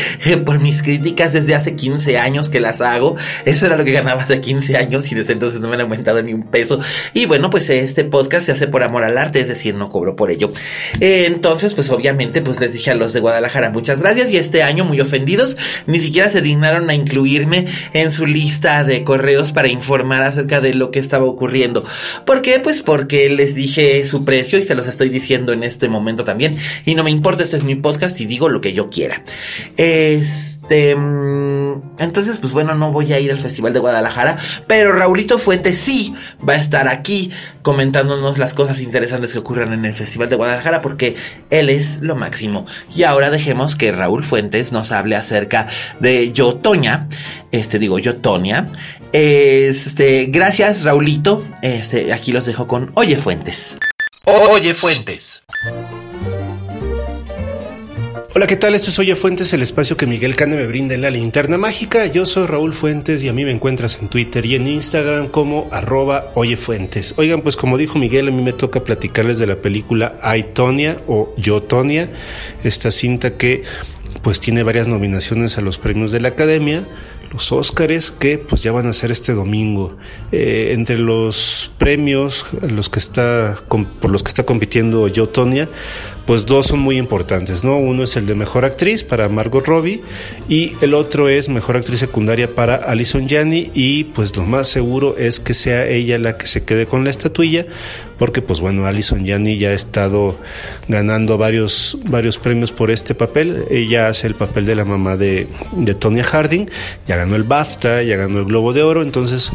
por 0.44 0.60
mis 0.60 0.80
críticas 0.80 1.32
desde 1.32 1.56
hace 1.56 1.74
15 1.74 2.18
años 2.18 2.50
que 2.50 2.60
las 2.60 2.80
hago. 2.80 3.16
Eso 3.44 3.66
era 3.66 3.76
lo 3.76 3.84
que 3.84 3.90
ganaba 3.90 4.22
hace 4.22 4.40
15 4.40 4.76
años 4.76 5.10
y 5.10 5.16
desde 5.16 5.32
entonces 5.32 5.60
no 5.60 5.66
me 5.66 5.74
han 5.74 5.80
aumentado 5.80 6.22
ni 6.22 6.32
un 6.32 6.44
peso. 6.44 6.78
Y 7.12 7.26
bueno, 7.26 7.50
pues 7.50 7.68
este 7.68 8.04
podcast 8.04 8.46
se 8.46 8.52
hace 8.52 8.68
por 8.68 8.84
amor 8.84 9.02
al 9.02 9.18
arte, 9.18 9.40
es 9.40 9.48
decir, 9.48 9.74
no 9.74 9.90
cobro 9.90 10.14
por 10.14 10.30
ello. 10.30 10.52
entonces, 11.00 11.74
pues 11.74 11.90
obviamente, 11.90 12.42
pues 12.42 12.60
les 12.60 12.74
dije 12.74 12.92
a 12.92 12.94
los 12.94 13.12
de 13.12 13.18
Guadalajara 13.18 13.70
muchas 13.70 14.02
gracias 14.02 14.30
y 14.30 14.36
este 14.36 14.62
año 14.62 14.84
muy 14.84 15.00
ofendidos, 15.00 15.56
ni 15.86 15.98
siquiera 15.98 16.30
se 16.30 16.42
dignaron 16.42 16.90
a 16.90 16.94
incluirme 16.94 17.66
en 17.92 18.12
su 18.12 18.24
lista 18.24 18.84
de 18.84 19.02
correos 19.16 19.52
para 19.52 19.68
informar 19.68 20.22
acerca 20.22 20.60
de 20.60 20.74
lo 20.74 20.90
que 20.90 20.98
estaba 20.98 21.24
ocurriendo. 21.24 21.84
¿Por 22.26 22.42
qué? 22.42 22.60
Pues 22.60 22.82
porque 22.82 23.30
les 23.30 23.54
dije 23.54 24.06
su 24.06 24.24
precio 24.24 24.58
y 24.58 24.62
se 24.62 24.74
los 24.74 24.86
estoy 24.86 25.08
diciendo 25.08 25.54
en 25.54 25.62
este 25.62 25.88
momento 25.88 26.24
también. 26.24 26.56
Y 26.84 26.94
no 26.94 27.02
me 27.02 27.10
importa, 27.10 27.42
este 27.42 27.56
es 27.56 27.64
mi 27.64 27.76
podcast 27.76 28.20
y 28.20 28.26
digo 28.26 28.50
lo 28.50 28.60
que 28.60 28.74
yo 28.74 28.90
quiera. 28.90 29.24
Este... 30.68 30.96
mm, 30.96 31.80
Entonces, 31.98 32.38
pues 32.38 32.52
bueno, 32.52 32.74
no 32.74 32.90
voy 32.90 33.12
a 33.12 33.20
ir 33.20 33.30
al 33.30 33.38
Festival 33.38 33.72
de 33.72 33.78
Guadalajara, 33.78 34.36
pero 34.66 34.92
Raulito 34.92 35.38
Fuentes 35.38 35.78
sí 35.78 36.12
va 36.46 36.54
a 36.54 36.56
estar 36.56 36.88
aquí 36.88 37.30
comentándonos 37.62 38.38
las 38.38 38.52
cosas 38.52 38.80
interesantes 38.80 39.32
que 39.32 39.38
ocurren 39.38 39.72
en 39.72 39.84
el 39.84 39.92
Festival 39.94 40.28
de 40.28 40.34
Guadalajara 40.36 40.82
porque 40.82 41.14
él 41.50 41.70
es 41.70 42.00
lo 42.00 42.16
máximo. 42.16 42.66
Y 42.92 43.04
ahora 43.04 43.30
dejemos 43.30 43.76
que 43.76 43.92
Raúl 43.92 44.24
Fuentes 44.24 44.72
nos 44.72 44.90
hable 44.90 45.14
acerca 45.14 45.68
de 46.00 46.32
Yo 46.32 46.56
Toña, 46.56 47.08
este 47.52 47.78
digo 47.78 48.00
Yo 48.00 48.16
Tonia. 48.16 48.68
Este, 49.12 50.26
gracias 50.26 50.82
Raulito. 50.82 51.44
Este, 51.62 52.12
aquí 52.12 52.32
los 52.32 52.44
dejo 52.44 52.66
con 52.66 52.90
Oye 52.94 53.16
Fuentes. 53.16 53.78
Oye 54.24 54.74
Fuentes. 54.74 55.44
Hola, 58.36 58.46
¿qué 58.46 58.56
tal? 58.56 58.74
Esto 58.74 58.90
es 58.90 58.98
Oye 58.98 59.16
Fuentes, 59.16 59.54
el 59.54 59.62
espacio 59.62 59.96
que 59.96 60.06
Miguel 60.06 60.36
Cane 60.36 60.56
me 60.56 60.66
brinda 60.66 60.94
en 60.94 61.00
la 61.00 61.08
linterna 61.08 61.56
mágica. 61.56 62.04
Yo 62.04 62.26
soy 62.26 62.44
Raúl 62.44 62.74
Fuentes 62.74 63.22
y 63.22 63.28
a 63.28 63.32
mí 63.32 63.46
me 63.46 63.50
encuentras 63.50 63.98
en 63.98 64.08
Twitter 64.08 64.44
y 64.44 64.56
en 64.56 64.68
Instagram 64.68 65.28
como 65.28 65.70
arroba 65.72 66.32
Oye 66.34 66.58
Fuentes. 66.58 67.14
Oigan, 67.16 67.40
pues 67.40 67.56
como 67.56 67.78
dijo 67.78 67.98
Miguel, 67.98 68.28
a 68.28 68.30
mí 68.30 68.42
me 68.42 68.52
toca 68.52 68.80
platicarles 68.80 69.38
de 69.38 69.46
la 69.46 69.56
película 69.56 70.20
I, 70.36 70.42
Tonya 70.52 70.98
o 71.06 71.32
Yo, 71.38 71.62
Tonya, 71.62 72.10
esta 72.62 72.90
cinta 72.90 73.38
que 73.38 73.62
pues 74.20 74.38
tiene 74.38 74.62
varias 74.62 74.86
nominaciones 74.86 75.56
a 75.56 75.62
los 75.62 75.78
premios 75.78 76.12
de 76.12 76.20
la 76.20 76.28
Academia 76.28 76.84
los 77.32 77.52
Óscares 77.52 78.10
que 78.10 78.38
pues 78.38 78.62
ya 78.62 78.72
van 78.72 78.86
a 78.86 78.92
ser 78.92 79.10
este 79.10 79.32
domingo. 79.32 79.96
Eh, 80.32 80.70
entre 80.72 80.98
los 80.98 81.70
premios 81.78 82.46
los 82.62 82.88
que 82.88 82.98
está, 82.98 83.56
por 84.00 84.10
los 84.10 84.22
que 84.22 84.28
está 84.28 84.44
compitiendo 84.44 85.08
Yo 85.08 85.28
Tonya, 85.28 85.68
pues 86.26 86.44
dos 86.44 86.66
son 86.66 86.80
muy 86.80 86.98
importantes, 86.98 87.62
¿no? 87.62 87.78
Uno 87.78 88.02
es 88.02 88.16
el 88.16 88.26
de 88.26 88.34
Mejor 88.34 88.64
Actriz 88.64 89.04
para 89.04 89.28
Margot 89.28 89.64
Robbie 89.64 90.02
y 90.48 90.72
el 90.80 90.94
otro 90.94 91.28
es 91.28 91.48
Mejor 91.48 91.76
Actriz 91.76 92.00
Secundaria 92.00 92.52
para 92.52 92.74
Alison 92.74 93.28
Janney 93.28 93.70
y 93.74 94.04
pues 94.04 94.36
lo 94.36 94.44
más 94.44 94.66
seguro 94.66 95.16
es 95.16 95.38
que 95.38 95.54
sea 95.54 95.86
ella 95.86 96.18
la 96.18 96.36
que 96.36 96.48
se 96.48 96.64
quede 96.64 96.86
con 96.86 97.04
la 97.04 97.10
estatuilla 97.10 97.66
porque 98.18 98.42
pues 98.42 98.60
bueno, 98.60 98.86
Alison 98.86 99.26
Janney 99.26 99.58
ya 99.58 99.68
ha 99.68 99.74
estado 99.74 100.36
ganando 100.88 101.38
varios, 101.38 101.98
varios 102.08 102.38
premios 102.38 102.72
por 102.72 102.90
este 102.90 103.14
papel. 103.14 103.64
Ella 103.70 104.08
hace 104.08 104.26
el 104.26 104.34
papel 104.34 104.66
de 104.66 104.74
la 104.74 104.84
mamá 104.84 105.16
de, 105.16 105.46
de 105.72 105.94
Tonya 105.94 106.24
Harding, 106.24 106.66
ya 107.06 107.16
ganó 107.16 107.36
el 107.36 107.44
BAFTA, 107.44 108.02
ya 108.02 108.16
ganó 108.16 108.40
el 108.40 108.46
Globo 108.46 108.72
de 108.72 108.82
Oro, 108.82 109.02
entonces 109.02 109.50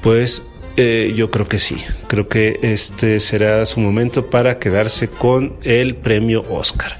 pues 0.00 0.42
eh, 0.76 1.12
yo 1.16 1.30
creo 1.30 1.46
que 1.46 1.60
sí, 1.60 1.76
creo 2.08 2.26
que 2.26 2.58
este 2.62 3.20
será 3.20 3.64
su 3.64 3.78
momento 3.78 4.26
para 4.26 4.58
quedarse 4.58 5.08
con 5.08 5.52
el 5.62 5.94
premio 5.94 6.44
Oscar. 6.50 6.96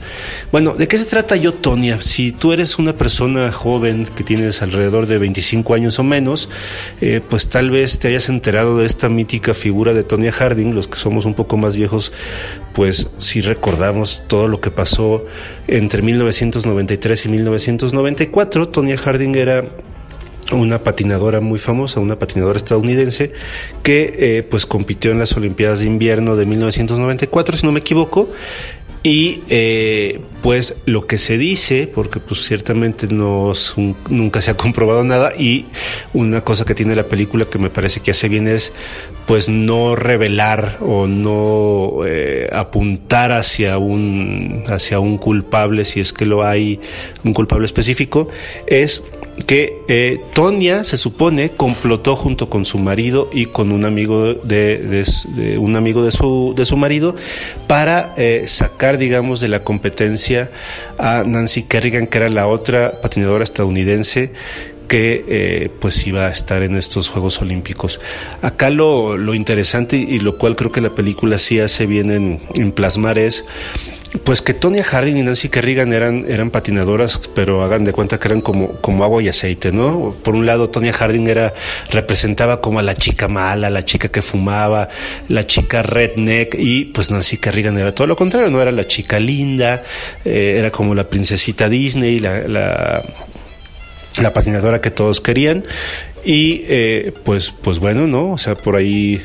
Bueno, 0.52 0.75
¿de 0.75 0.87
qué 0.87 0.97
se 0.97 1.07
trata 1.07 1.35
yo, 1.35 1.54
Tonia? 1.54 2.00
Si 2.00 2.31
tú 2.31 2.52
eres 2.52 2.78
una 2.78 2.93
persona 2.93 3.50
joven 3.50 4.07
que 4.16 4.23
tienes 4.23 4.62
alrededor 4.62 5.07
de 5.07 5.19
25 5.19 5.75
años 5.75 5.99
o 5.99 6.04
menos, 6.04 6.49
eh, 7.00 7.21
pues 7.28 7.49
tal 7.49 7.71
vez 7.71 7.99
te 7.99 8.09
hayas 8.09 8.28
enterado 8.28 8.78
de 8.78 8.87
esta 8.87 9.09
mítica 9.09 9.54
figura 9.54 9.93
de 9.93 10.04
Tonya 10.04 10.31
Harding, 10.31 10.75
los 10.75 10.87
que 10.87 10.97
somos 10.97 11.25
un 11.25 11.35
poco 11.35 11.57
más 11.57 11.75
viejos, 11.75 12.12
pues 12.75 13.09
sí 13.19 13.40
recordamos 13.40 14.23
todo 14.28 14.47
lo 14.47 14.61
que 14.61 14.71
pasó 14.71 15.26
entre 15.66 16.00
1993 16.02 17.26
y 17.26 17.28
1994. 17.28 18.69
Tonya 18.69 18.97
Harding 18.97 19.35
era 19.35 19.64
una 20.53 20.79
patinadora 20.79 21.41
muy 21.41 21.59
famosa, 21.59 22.01
una 22.01 22.19
patinadora 22.19 22.57
estadounidense 22.57 23.33
que 23.83 24.15
eh, 24.19 24.43
pues 24.43 24.67
compitió 24.67 25.11
en 25.13 25.19
las 25.19 25.37
Olimpiadas 25.37 25.81
de 25.81 25.87
Invierno 25.87 26.37
de 26.37 26.47
1994, 26.47 27.57
si 27.57 27.67
no 27.67 27.73
me 27.73 27.81
equivoco. 27.81 28.31
Y 29.07 29.43
eh, 29.51 30.19
pues 30.43 30.77
lo 30.87 31.07
que 31.07 31.19
se 31.19 31.37
dice, 31.37 31.87
porque 31.95 32.21
pues 32.21 32.43
ciertamente 32.43 33.07
no 33.07 33.53
nunca 34.09 34.41
se 34.41 34.51
ha 34.51 34.57
comprobado 34.57 35.05
nada 35.05 35.35
y 35.39 35.67
una 36.15 36.43
cosa 36.43 36.65
que 36.65 36.75
tiene 36.75 36.97
la 36.97 37.03
película 37.03 37.45
que 37.45 37.59
me 37.59 37.69
parece 37.69 38.01
que 38.01 38.13
hace 38.13 38.31
bien 38.31 38.49
es 38.49 38.73
pues 39.27 39.51
no 39.51 39.95
revelar 39.95 40.79
o 40.81 41.07
no 41.07 42.07
eh, 42.07 42.49
apuntar 42.51 43.33
hacia 43.33 43.77
un 43.77 44.65
hacia 44.69 45.01
un 45.01 45.19
culpable 45.19 45.85
si 45.85 46.01
es 46.01 46.15
que 46.15 46.25
lo 46.25 46.43
hay 46.43 46.81
un 47.25 47.35
culpable 47.35 47.67
específico 47.67 48.29
es 48.67 49.05
que 49.47 49.83
eh, 49.88 50.21
Tonia 50.33 50.85
se 50.85 50.97
supone 50.97 51.50
complotó 51.50 52.17
junto 52.17 52.49
con 52.49 52.64
su 52.64 52.79
marido 52.79 53.29
y 53.33 53.47
con 53.47 53.73
un 53.73 53.85
amigo 53.85 54.35
de, 54.35 55.05
un 55.59 55.76
amigo 55.76 56.05
de 56.05 56.12
su 56.12 56.55
de 56.57 56.64
su 56.64 56.76
marido 56.76 57.17
para 57.67 58.14
eh, 58.17 58.45
sacar 58.47 58.97
digamos 58.97 59.41
de 59.41 59.49
la 59.49 59.64
competencia 59.64 60.50
a 60.99 61.25
Nancy 61.26 61.64
Kerrigan 61.64 62.07
que 62.07 62.19
era 62.19 62.29
la 62.29 62.47
otra 62.47 63.00
patinadora 63.03 63.45
estadounidense 63.45 64.33
que 64.88 65.25
eh, 65.26 65.71
pues 65.81 66.07
iba 66.07 66.26
a 66.26 66.31
estar 66.31 66.62
en 66.62 66.76
estos 66.76 67.09
Juegos 67.09 67.41
Olímpicos. 67.41 68.00
Acá 68.43 68.69
lo, 68.69 69.17
lo 69.17 69.35
interesante 69.35 69.97
y 69.97 70.21
lo 70.21 70.37
cual 70.37 70.57
creo 70.57 70.71
que 70.71 70.83
la 70.83 70.91
película 70.91 71.38
sí 71.38 71.59
hace 71.59 71.87
bien 71.87 72.11
en, 72.11 72.41
en 72.55 72.71
plasmar 72.71 73.19
es 73.19 73.47
pues 74.23 74.42
que 74.42 74.54
Tonya 74.54 74.85
Harding 74.85 75.16
y 75.16 75.23
Nancy 75.23 75.49
Kerrigan 75.49 75.92
eran, 75.92 76.25
eran 76.28 76.50
patinadoras, 76.50 77.21
pero 77.35 77.62
hagan 77.62 77.85
de 77.85 77.92
cuenta 77.92 78.21
que 78.21 78.28
eran 78.28 78.40
como, 78.40 78.68
como 78.80 79.02
agua 79.02 79.23
y 79.23 79.28
aceite, 79.28 79.73
¿no? 79.73 80.14
Por 80.23 80.35
un 80.37 80.47
lado, 80.47 80.71
Tonya 80.71 80.92
Harding 80.92 81.26
era, 81.26 81.52
representaba 81.90 82.61
como 82.61 82.78
a 82.78 82.83
la 82.83 82.94
chica 82.94 83.26
mala, 83.26 83.71
la 83.71 83.85
chica 83.85 84.09
que 84.09 84.23
fumaba, 84.23 84.88
la 85.28 85.47
chica 85.47 85.83
redneck, 85.83 86.54
y 86.59 86.87
pues 86.87 87.11
Nancy 87.11 87.38
Kerrigan 87.38 87.76
era 87.78 87.94
todo 87.94 88.06
lo 88.06 88.16
contrario, 88.16 88.50
¿no? 88.50 88.62
Era 88.62 88.71
la 88.71 88.87
chica 88.87 89.18
linda, 89.18 89.83
eh, 90.25 90.56
era 90.59 90.71
como 90.71 90.94
la 90.94 91.09
princesita 91.09 91.68
Disney, 91.68 92.21
la, 92.21 92.47
la, 92.47 93.02
la 94.23 94.33
patinadora 94.33 94.80
que 94.80 94.90
todos 94.90 95.21
querían. 95.21 95.64
Y 96.25 96.62
eh, 96.68 97.12
pues, 97.25 97.50
pues 97.50 97.78
bueno, 97.80 98.06
¿no? 98.06 98.33
O 98.33 98.38
sea, 98.38 98.54
por 98.54 98.76
ahí 98.76 99.21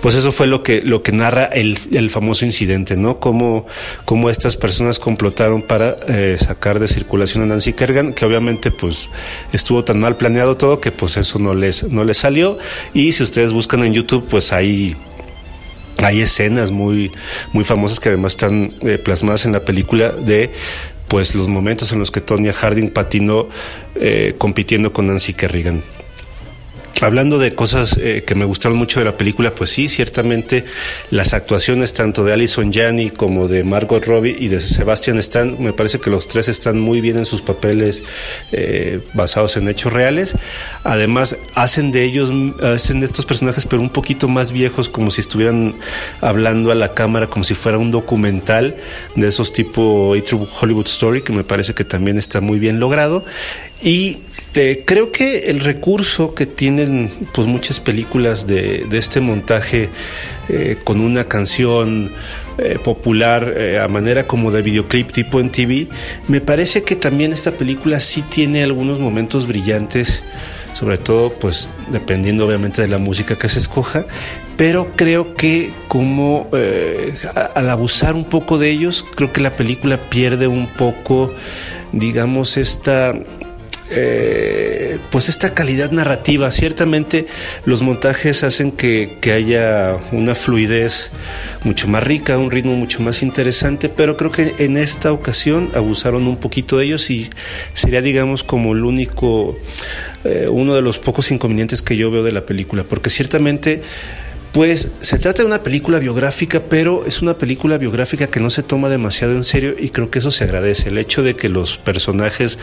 pues 0.00 0.14
eso 0.14 0.32
fue 0.32 0.46
lo 0.46 0.62
que, 0.62 0.82
lo 0.82 1.02
que 1.02 1.12
narra 1.12 1.44
el, 1.44 1.78
el 1.92 2.10
famoso 2.10 2.44
incidente, 2.44 2.96
¿no? 2.96 3.20
Cómo, 3.20 3.66
estas 4.30 4.56
personas 4.56 4.98
complotaron 4.98 5.62
para 5.62 5.96
eh, 6.08 6.36
sacar 6.38 6.78
de 6.78 6.88
circulación 6.88 7.44
a 7.44 7.46
Nancy 7.46 7.72
Kerrigan, 7.72 8.12
que 8.12 8.24
obviamente 8.24 8.70
pues 8.70 9.08
estuvo 9.52 9.84
tan 9.84 10.00
mal 10.00 10.16
planeado 10.16 10.56
todo 10.56 10.80
que 10.80 10.92
pues 10.92 11.16
eso 11.16 11.38
no 11.38 11.54
les, 11.54 11.84
no 11.84 12.04
les 12.04 12.18
salió. 12.18 12.58
Y 12.94 13.12
si 13.12 13.22
ustedes 13.22 13.52
buscan 13.52 13.82
en 13.84 13.94
YouTube, 13.94 14.26
pues 14.28 14.52
hay 14.52 14.96
hay 15.98 16.20
escenas 16.20 16.70
muy, 16.70 17.10
muy 17.52 17.64
famosas 17.64 17.98
que 18.00 18.08
además 18.10 18.34
están 18.34 18.72
eh, 18.82 18.98
plasmadas 18.98 19.46
en 19.46 19.52
la 19.52 19.64
película 19.64 20.10
de 20.10 20.52
pues 21.08 21.34
los 21.34 21.48
momentos 21.48 21.92
en 21.92 21.98
los 21.98 22.10
que 22.10 22.20
Tonya 22.20 22.52
Harding 22.52 22.90
patinó 22.90 23.48
eh, 23.96 24.34
compitiendo 24.38 24.92
con 24.92 25.06
Nancy 25.06 25.32
Kerrigan. 25.32 25.82
Hablando 27.00 27.38
de 27.38 27.54
cosas 27.54 27.96
eh, 27.96 28.24
que 28.26 28.34
me 28.34 28.44
gustaron 28.44 28.76
mucho 28.76 28.98
de 28.98 29.04
la 29.04 29.16
película, 29.16 29.54
pues 29.54 29.70
sí, 29.70 29.88
ciertamente 29.88 30.64
las 31.10 31.32
actuaciones 31.32 31.94
tanto 31.94 32.24
de 32.24 32.32
Alison 32.32 32.72
Janney 32.72 33.10
como 33.10 33.46
de 33.46 33.62
Margot 33.62 34.04
Robbie 34.04 34.34
y 34.36 34.48
de 34.48 34.60
Sebastian 34.60 35.18
Stan, 35.18 35.56
me 35.60 35.72
parece 35.72 36.00
que 36.00 36.10
los 36.10 36.26
tres 36.26 36.48
están 36.48 36.80
muy 36.80 37.00
bien 37.00 37.16
en 37.16 37.24
sus 37.24 37.40
papeles 37.40 38.02
eh, 38.50 39.00
basados 39.14 39.56
en 39.56 39.68
hechos 39.68 39.92
reales. 39.92 40.34
Además, 40.82 41.36
hacen 41.54 41.92
de 41.92 42.02
ellos, 42.02 42.32
hacen 42.62 42.98
de 42.98 43.06
estos 43.06 43.24
personajes, 43.24 43.64
pero 43.64 43.80
un 43.80 43.90
poquito 43.90 44.26
más 44.26 44.50
viejos, 44.50 44.88
como 44.88 45.12
si 45.12 45.20
estuvieran 45.20 45.74
hablando 46.20 46.72
a 46.72 46.74
la 46.74 46.94
cámara, 46.94 47.28
como 47.28 47.44
si 47.44 47.54
fuera 47.54 47.78
un 47.78 47.92
documental 47.92 48.74
de 49.14 49.28
esos 49.28 49.52
tipo 49.52 50.16
True 50.26 50.46
Hollywood 50.60 50.86
Story, 50.86 51.22
que 51.22 51.32
me 51.32 51.44
parece 51.44 51.74
que 51.74 51.84
también 51.84 52.18
está 52.18 52.40
muy 52.40 52.58
bien 52.58 52.80
logrado. 52.80 53.24
Y 53.82 54.18
este, 54.58 54.84
creo 54.84 55.12
que 55.12 55.50
el 55.50 55.60
recurso 55.60 56.34
que 56.34 56.44
tienen 56.44 57.12
pues 57.32 57.46
muchas 57.46 57.78
películas 57.78 58.48
de, 58.48 58.88
este 58.90 59.20
montaje 59.20 59.88
eh, 60.48 60.78
con 60.82 61.00
una 61.00 61.24
canción 61.24 62.10
eh, 62.58 62.78
popular 62.82 63.54
eh, 63.56 63.78
a 63.78 63.86
manera 63.86 64.26
como 64.26 64.50
de 64.50 64.62
videoclip 64.62 65.12
tipo 65.12 65.38
en 65.38 65.50
TV, 65.50 65.86
me 66.26 66.40
parece 66.40 66.82
que 66.82 66.96
también 66.96 67.32
esta 67.32 67.52
película 67.52 68.00
sí 68.00 68.22
tiene 68.22 68.64
algunos 68.64 68.98
momentos 68.98 69.46
brillantes, 69.46 70.24
sobre 70.74 70.98
todo 70.98 71.34
pues 71.34 71.68
dependiendo 71.92 72.44
obviamente 72.44 72.82
de 72.82 72.88
la 72.88 72.98
música 72.98 73.36
que 73.36 73.48
se 73.48 73.60
escoja, 73.60 74.06
pero 74.56 74.92
creo 74.96 75.34
que 75.34 75.70
como 75.86 76.48
al 77.54 77.70
abusar 77.70 78.16
un 78.16 78.24
poco 78.24 78.58
de 78.58 78.70
ellos, 78.70 79.04
creo 79.14 79.32
que 79.32 79.40
la 79.40 79.50
película 79.50 79.98
pierde 79.98 80.48
un 80.48 80.66
poco 80.66 81.32
digamos 81.92 82.56
esta 82.56 83.14
eh, 83.90 84.98
pues 85.10 85.28
esta 85.28 85.54
calidad 85.54 85.90
narrativa. 85.90 86.50
Ciertamente 86.50 87.26
los 87.64 87.82
montajes 87.82 88.44
hacen 88.44 88.72
que, 88.72 89.18
que, 89.20 89.32
haya 89.32 89.98
una 90.12 90.34
fluidez 90.34 91.10
mucho 91.64 91.88
más 91.88 92.02
rica, 92.02 92.38
un 92.38 92.50
ritmo 92.50 92.76
mucho 92.76 93.00
más 93.00 93.22
interesante, 93.22 93.88
pero 93.88 94.16
creo 94.16 94.30
que 94.30 94.54
en 94.58 94.76
esta 94.76 95.12
ocasión 95.12 95.70
abusaron 95.74 96.26
un 96.26 96.36
poquito 96.36 96.78
de 96.78 96.86
ellos 96.86 97.10
y 97.10 97.30
sería 97.72 98.02
digamos 98.02 98.44
como 98.44 98.72
el 98.72 98.84
único, 98.84 99.58
eh, 100.24 100.48
uno 100.50 100.74
de 100.74 100.82
los 100.82 100.98
pocos 100.98 101.30
inconvenientes 101.30 101.82
que 101.82 101.96
yo 101.96 102.10
veo 102.10 102.22
de 102.22 102.32
la 102.32 102.46
película, 102.46 102.84
porque 102.84 103.10
ciertamente 103.10 103.82
pues 104.52 104.90
se 105.00 105.18
trata 105.18 105.42
de 105.42 105.46
una 105.46 105.62
película 105.62 105.98
biográfica, 105.98 106.62
pero 106.68 107.04
es 107.06 107.20
una 107.22 107.34
película 107.34 107.76
biográfica 107.76 108.26
que 108.26 108.40
no 108.40 108.50
se 108.50 108.62
toma 108.62 108.88
demasiado 108.88 109.34
en 109.34 109.44
serio 109.44 109.74
y 109.78 109.90
creo 109.90 110.10
que 110.10 110.20
eso 110.20 110.30
se 110.30 110.44
agradece. 110.44 110.88
El 110.88 110.98
hecho 110.98 111.22
de 111.22 111.36
que 111.36 111.48
los 111.48 111.76
personajes 111.76 112.58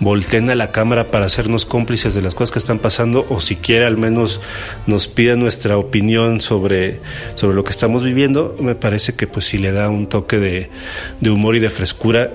volteen 0.00 0.50
a 0.50 0.54
la 0.54 0.72
cámara 0.72 1.04
para 1.04 1.26
hacernos 1.26 1.66
cómplices 1.66 2.14
de 2.14 2.22
las 2.22 2.34
cosas 2.34 2.52
que 2.52 2.58
están 2.58 2.78
pasando 2.78 3.26
o 3.28 3.40
siquiera 3.40 3.86
al 3.86 3.96
menos 3.96 4.40
nos 4.86 5.06
pidan 5.06 5.38
nuestra 5.38 5.78
opinión 5.78 6.40
sobre, 6.40 7.00
sobre 7.36 7.54
lo 7.54 7.64
que 7.64 7.70
estamos 7.70 8.02
viviendo, 8.02 8.56
me 8.60 8.74
parece 8.74 9.14
que 9.14 9.26
pues 9.26 9.46
sí 9.46 9.58
le 9.58 9.72
da 9.72 9.88
un 9.88 10.08
toque 10.08 10.38
de 10.38 11.30
humor 11.30 11.54
y 11.54 11.60
de 11.60 11.70
frescura 11.70 12.32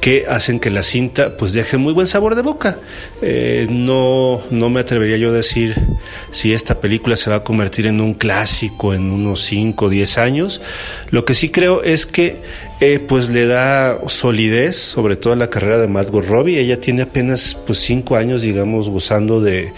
que 0.00 0.26
hacen 0.28 0.58
que 0.58 0.70
la 0.70 0.82
cinta 0.82 1.36
pues 1.36 1.52
deje 1.52 1.76
muy 1.76 1.92
buen 1.92 2.06
sabor 2.06 2.34
de 2.34 2.42
boca. 2.42 2.78
Eh, 3.20 3.66
no, 3.70 4.40
no 4.50 4.70
me 4.70 4.80
atrevería 4.80 5.16
yo 5.16 5.30
a 5.30 5.32
decir 5.32 5.76
si 6.30 6.52
esta 6.52 6.80
película 6.80 7.16
se 7.16 7.30
va 7.30 7.36
a 7.36 7.44
convertir 7.44 7.86
en 7.86 8.00
un 8.00 8.14
clásico 8.14 8.94
en 8.94 9.10
unos 9.10 9.42
5 9.42 9.84
o 9.84 9.88
10 9.88 10.18
años. 10.18 10.60
Lo 11.10 11.24
que 11.24 11.34
sí 11.34 11.50
creo 11.50 11.82
es 11.82 12.06
que 12.06 12.36
eh, 12.80 12.98
pues 12.98 13.28
le 13.28 13.46
da 13.46 13.98
solidez, 14.08 14.76
sobre 14.76 15.16
todo 15.16 15.34
a 15.34 15.36
la 15.36 15.50
carrera 15.50 15.78
de 15.78 15.88
Margot 15.88 16.26
Robbie. 16.26 16.58
Ella 16.58 16.80
tiene 16.80 17.02
apenas 17.02 17.56
pues 17.66 17.78
5 17.80 18.16
años, 18.16 18.42
digamos, 18.42 18.88
gozando 18.88 19.40
de 19.40 19.72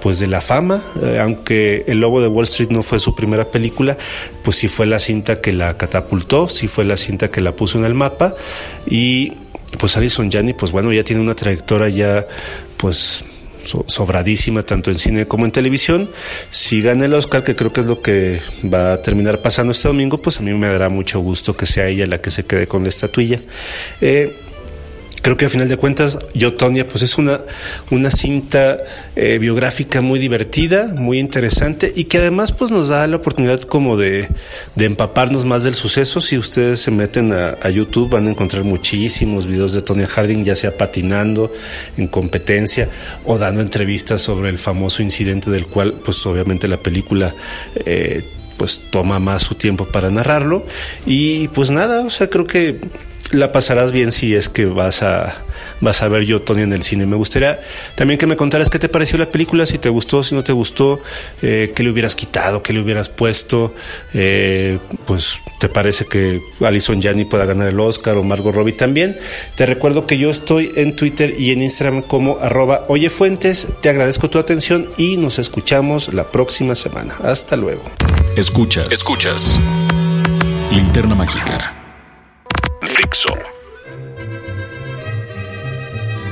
pues 0.00 0.18
de 0.18 0.26
la 0.26 0.40
fama, 0.40 0.80
eh, 1.02 1.18
aunque 1.20 1.84
El 1.86 2.00
Lobo 2.00 2.20
de 2.22 2.28
Wall 2.28 2.44
Street 2.44 2.70
no 2.70 2.82
fue 2.82 2.98
su 2.98 3.14
primera 3.14 3.44
película, 3.44 3.98
pues 4.42 4.56
sí 4.56 4.68
fue 4.68 4.86
la 4.86 4.98
cinta 4.98 5.40
que 5.40 5.52
la 5.52 5.76
catapultó, 5.76 6.48
sí 6.48 6.68
fue 6.68 6.84
la 6.84 6.96
cinta 6.96 7.30
que 7.30 7.40
la 7.40 7.52
puso 7.52 7.78
en 7.78 7.84
el 7.84 7.94
mapa 7.94 8.34
y 8.88 9.34
pues 9.78 9.96
Alison 9.96 10.30
Janney, 10.30 10.54
pues 10.54 10.72
bueno, 10.72 10.92
ya 10.92 11.04
tiene 11.04 11.22
una 11.22 11.34
trayectoria 11.34 11.88
ya, 11.88 12.26
pues 12.76 13.24
sobradísima 13.64 14.62
tanto 14.62 14.90
en 14.90 14.98
cine 14.98 15.26
como 15.26 15.44
en 15.44 15.52
televisión. 15.52 16.10
Si 16.50 16.82
gana 16.82 17.04
el 17.04 17.14
Oscar, 17.14 17.44
que 17.44 17.54
creo 17.54 17.72
que 17.72 17.80
es 17.80 17.86
lo 17.86 18.00
que 18.00 18.40
va 18.72 18.94
a 18.94 19.02
terminar 19.02 19.40
pasando 19.40 19.72
este 19.72 19.88
domingo, 19.88 20.18
pues 20.18 20.38
a 20.38 20.42
mí 20.42 20.52
me 20.54 20.68
dará 20.68 20.88
mucho 20.88 21.20
gusto 21.20 21.56
que 21.56 21.66
sea 21.66 21.88
ella 21.88 22.06
la 22.06 22.20
que 22.20 22.30
se 22.30 22.44
quede 22.44 22.66
con 22.66 22.82
la 22.82 22.88
estatuilla. 22.88 23.40
Eh, 24.00 24.34
creo 25.22 25.36
que 25.36 25.46
a 25.46 25.50
final 25.50 25.68
de 25.68 25.76
cuentas, 25.76 26.18
Yo, 26.34 26.54
Tonya, 26.54 26.86
pues 26.86 27.02
es 27.02 27.18
una, 27.18 27.40
una 27.90 28.10
cinta 28.10 28.78
eh, 29.16 29.38
biográfica 29.38 30.00
muy 30.00 30.18
divertida, 30.18 30.94
muy 30.94 31.18
interesante 31.18 31.92
y 31.94 32.04
que 32.04 32.18
además 32.18 32.52
pues 32.52 32.70
nos 32.70 32.88
da 32.88 33.06
la 33.06 33.16
oportunidad 33.16 33.60
como 33.62 33.96
de, 33.96 34.28
de 34.74 34.84
empaparnos 34.84 35.44
más 35.44 35.62
del 35.62 35.74
suceso. 35.74 36.20
Si 36.20 36.38
ustedes 36.38 36.80
se 36.80 36.90
meten 36.90 37.32
a, 37.32 37.70
YouTube 37.70 38.10
van 38.10 38.26
a 38.26 38.30
encontrar 38.30 38.64
muchísimos 38.64 39.46
videos 39.46 39.72
de 39.72 39.82
Tonya 39.82 40.06
Harding, 40.06 40.44
ya 40.44 40.56
sea 40.56 40.76
patinando 40.76 41.52
en 41.96 42.08
competencia 42.08 42.88
o 43.24 43.38
dando 43.38 43.60
entrevistas 43.60 44.22
sobre 44.22 44.48
el 44.48 44.58
famoso 44.58 45.02
incidente 45.02 45.50
del 45.50 45.66
cual 45.66 45.94
pues 46.04 46.24
obviamente 46.26 46.68
la 46.68 46.78
película... 46.78 47.34
Eh, 47.84 48.24
pues 48.56 48.78
toma 48.90 49.18
más 49.18 49.42
su 49.44 49.54
tiempo 49.54 49.86
para 49.86 50.10
narrarlo 50.10 50.66
y 51.06 51.48
pues 51.48 51.70
nada, 51.70 52.02
o 52.02 52.10
sea, 52.10 52.28
creo 52.28 52.46
que 52.46 52.78
la 53.30 53.52
pasarás 53.52 53.92
bien 53.92 54.12
si 54.12 54.34
es 54.34 54.48
que 54.48 54.66
vas 54.66 55.02
a 55.02 55.44
vas 55.80 56.02
a 56.02 56.08
ver 56.08 56.24
yo 56.24 56.42
Tony 56.42 56.62
en 56.62 56.72
el 56.72 56.82
cine. 56.82 57.06
Me 57.06 57.16
gustaría 57.16 57.58
también 57.94 58.18
que 58.18 58.26
me 58.26 58.36
contaras 58.36 58.70
qué 58.70 58.78
te 58.78 58.88
pareció 58.88 59.18
la 59.18 59.26
película, 59.26 59.66
si 59.66 59.78
te 59.78 59.88
gustó, 59.88 60.22
si 60.22 60.34
no 60.34 60.44
te 60.44 60.52
gustó, 60.52 61.02
eh, 61.42 61.72
qué 61.74 61.82
le 61.82 61.90
hubieras 61.90 62.14
quitado, 62.14 62.62
qué 62.62 62.72
le 62.72 62.80
hubieras 62.80 63.08
puesto. 63.08 63.74
Eh, 64.14 64.78
pues 65.06 65.40
te 65.58 65.68
parece 65.68 66.06
que 66.06 66.40
Alison 66.60 67.00
Janney 67.00 67.24
pueda 67.24 67.46
ganar 67.46 67.68
el 67.68 67.80
Oscar 67.80 68.16
o 68.16 68.24
Margot 68.24 68.54
Robbie 68.54 68.74
también. 68.74 69.18
Te 69.56 69.66
recuerdo 69.66 70.06
que 70.06 70.18
yo 70.18 70.30
estoy 70.30 70.72
en 70.76 70.96
Twitter 70.96 71.34
y 71.38 71.52
en 71.52 71.62
Instagram 71.62 72.02
como 72.02 72.38
arroba 72.40 72.84
oyefuentes. 72.88 73.68
Te 73.80 73.88
agradezco 73.88 74.28
tu 74.28 74.38
atención 74.38 74.88
y 74.96 75.16
nos 75.16 75.38
escuchamos 75.38 76.12
la 76.12 76.24
próxima 76.24 76.74
semana. 76.74 77.14
Hasta 77.22 77.56
luego. 77.56 77.82
Escuchas. 78.36 78.92
Escuchas. 78.92 79.58
Linterna 80.72 81.14
mágica 81.14 81.79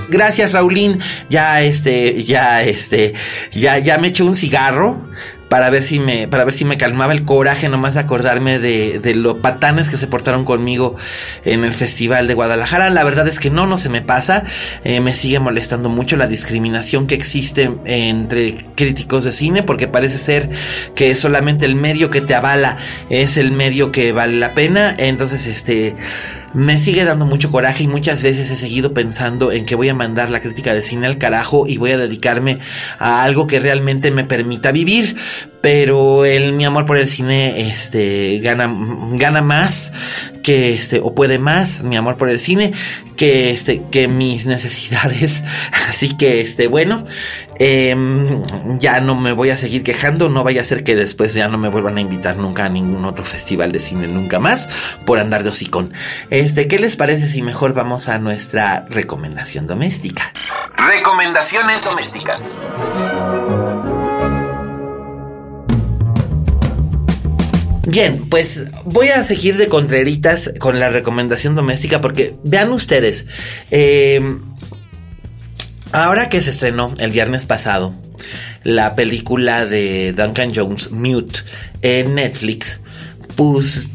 Gracias, 0.09 0.53
Raulín. 0.53 0.99
Ya 1.29 1.63
este, 1.63 2.23
ya 2.25 2.63
este, 2.63 3.15
ya, 3.53 3.79
ya 3.79 3.99
me 3.99 4.09
eché 4.09 4.23
un 4.23 4.37
cigarro 4.37 5.07
para 5.49 5.71
ver 5.71 5.83
si 5.83 5.99
me, 5.99 6.29
para 6.29 6.45
ver 6.45 6.55
si 6.55 6.65
me 6.65 6.77
calmaba 6.77 7.13
el 7.13 7.25
coraje 7.25 7.69
nomás 7.69 7.95
de 7.95 8.01
acordarme 8.01 8.59
de, 8.59 8.99
de 8.99 9.15
los 9.15 9.39
patanes 9.39 9.89
que 9.89 9.97
se 9.97 10.07
portaron 10.07 10.45
conmigo 10.45 10.97
en 11.45 11.65
el 11.65 11.73
Festival 11.73 12.27
de 12.27 12.35
Guadalajara. 12.35 12.91
La 12.91 13.05
verdad 13.05 13.27
es 13.27 13.39
que 13.39 13.51
no, 13.51 13.67
no 13.67 13.79
se 13.79 13.89
me 13.89 14.03
pasa. 14.03 14.45
Eh, 14.85 15.01
me 15.01 15.15
sigue 15.15 15.41
molestando 15.41 15.89
mucho 15.89 16.17
la 16.17 16.27
discriminación 16.27 17.07
que 17.07 17.15
existe 17.15 17.71
entre 17.85 18.67
críticos 18.75 19.25
de 19.25 19.33
cine, 19.33 19.63
porque 19.63 19.89
parece 19.89 20.19
ser 20.19 20.51
que 20.95 21.15
solamente 21.15 21.65
el 21.65 21.75
medio 21.75 22.11
que 22.11 22.21
te 22.21 22.35
avala 22.35 22.79
es 23.09 23.37
el 23.37 23.53
medio 23.53 23.91
que 23.91 24.13
vale 24.13 24.39
la 24.39 24.53
pena. 24.53 24.95
Entonces, 24.99 25.47
este, 25.47 25.97
me 26.55 26.79
sigue 26.81 27.05
dando 27.05 27.27
mucho 27.27 27.51
coraje 27.51 27.85
y 27.85 27.87
muchas 27.87 28.23
veces 28.23 28.51
he 28.51 28.57
seguido 28.57 28.95
pensando 28.95 29.53
en 29.53 29.67
que 29.67 29.75
voy 29.75 29.89
a 29.89 29.95
mandar 29.95 30.31
la 30.31 30.41
crítica 30.41 30.75
de 30.75 30.81
cine 30.81 31.07
al 31.07 31.19
carajo 31.19 31.67
y 31.67 31.77
voy 31.77 31.93
a 31.93 31.99
dedicarme 31.99 32.59
a 32.99 33.23
algo 33.23 33.47
que 33.47 33.61
realmente 33.61 34.11
me 34.11 34.25
permita 34.25 34.73
vivir. 34.73 35.17
Pero 35.61 36.25
el, 36.25 36.53
mi 36.53 36.65
amor 36.65 36.87
por 36.87 36.99
el 36.99 37.09
cine, 37.09 37.69
este, 37.69 38.39
gana, 38.39 38.73
gana 39.13 39.43
más 39.43 39.93
que 40.49 40.73
este, 40.73 41.01
o 41.01 41.15
puede 41.15 41.39
más, 41.39 41.83
mi 41.83 41.97
amor 41.97 42.17
por 42.17 42.31
el 42.31 42.39
cine, 42.39 42.73
que 43.17 43.51
este, 43.51 43.83
que 43.91 44.09
mis 44.09 44.47
necesidades. 44.47 45.43
Así 45.89 46.17
que, 46.17 46.41
este, 46.41 46.69
bueno, 46.69 47.05
em, 47.59 48.43
ya 48.79 49.01
no 49.01 49.15
me 49.15 49.33
voy 49.33 49.51
a 49.51 49.57
seguir 49.57 49.83
quejando, 49.83 50.29
no 50.29 50.45
vaya 50.45 50.63
a 50.63 50.65
ser 50.65 50.85
que 50.85 50.97
después 50.97 51.35
ya 51.35 51.49
no 51.49 51.59
me 51.59 51.69
vuelvan 51.69 51.99
a 51.99 52.01
invitar 52.01 52.37
nunca 52.37 52.65
a 52.65 52.69
ningún 52.69 53.05
otro 53.05 53.25
festival 53.25 53.73
de 53.73 53.81
cine, 53.81 54.09
nunca 54.09 54.39
más, 54.39 54.71
por 55.05 55.19
andar 55.19 55.43
de 55.43 55.51
hocicón. 55.51 55.93
Este, 56.31 56.69
¿qué 56.69 56.79
les 56.79 56.97
parece 56.97 57.29
si 57.29 57.43
mejor 57.43 57.75
vamos 57.75 58.09
a 58.09 58.19
nuestra 58.19 58.87
recomendación 58.89 59.67
doméstica? 59.67 60.33
Recomendaciones 60.77 61.85
domésticas. 61.85 62.59
Bien, 67.89 68.29
pues 68.29 68.67
voy 68.85 69.09
a 69.09 69.25
seguir 69.25 69.57
de 69.57 69.69
contreritas 69.69 70.53
con 70.59 70.79
la 70.79 70.91
recomendación 70.91 71.55
doméstica 71.55 72.03
porque 72.03 72.35
vean 72.45 72.71
ustedes, 72.71 73.25
eh, 73.71 74.21
ahora 75.93 76.29
que 76.29 76.43
se 76.43 76.51
estrenó 76.51 76.93
el 76.99 77.13
viernes 77.13 77.47
pasado 77.47 77.95
la 78.63 78.95
película 78.95 79.65
de 79.65 80.13
Duncan 80.13 80.53
Jones, 80.55 80.91
Mute, 80.91 81.41
en 81.81 82.17
Netflix, 82.17 82.79
pues 83.37 83.87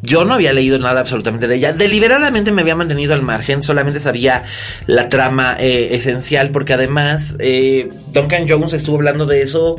yo 0.00 0.24
no 0.24 0.32
había 0.32 0.54
leído 0.54 0.78
nada 0.78 1.00
absolutamente 1.00 1.46
de 1.46 1.56
ella. 1.56 1.74
Deliberadamente 1.74 2.52
me 2.52 2.62
había 2.62 2.74
mantenido 2.74 3.12
al 3.12 3.20
margen, 3.20 3.62
solamente 3.62 4.00
sabía 4.00 4.44
la 4.86 5.10
trama 5.10 5.58
eh, 5.60 5.88
esencial, 5.90 6.48
porque 6.52 6.72
además 6.72 7.36
eh, 7.38 7.90
Duncan 8.14 8.48
Jones 8.48 8.72
estuvo 8.72 8.96
hablando 8.96 9.26
de 9.26 9.42
eso, 9.42 9.76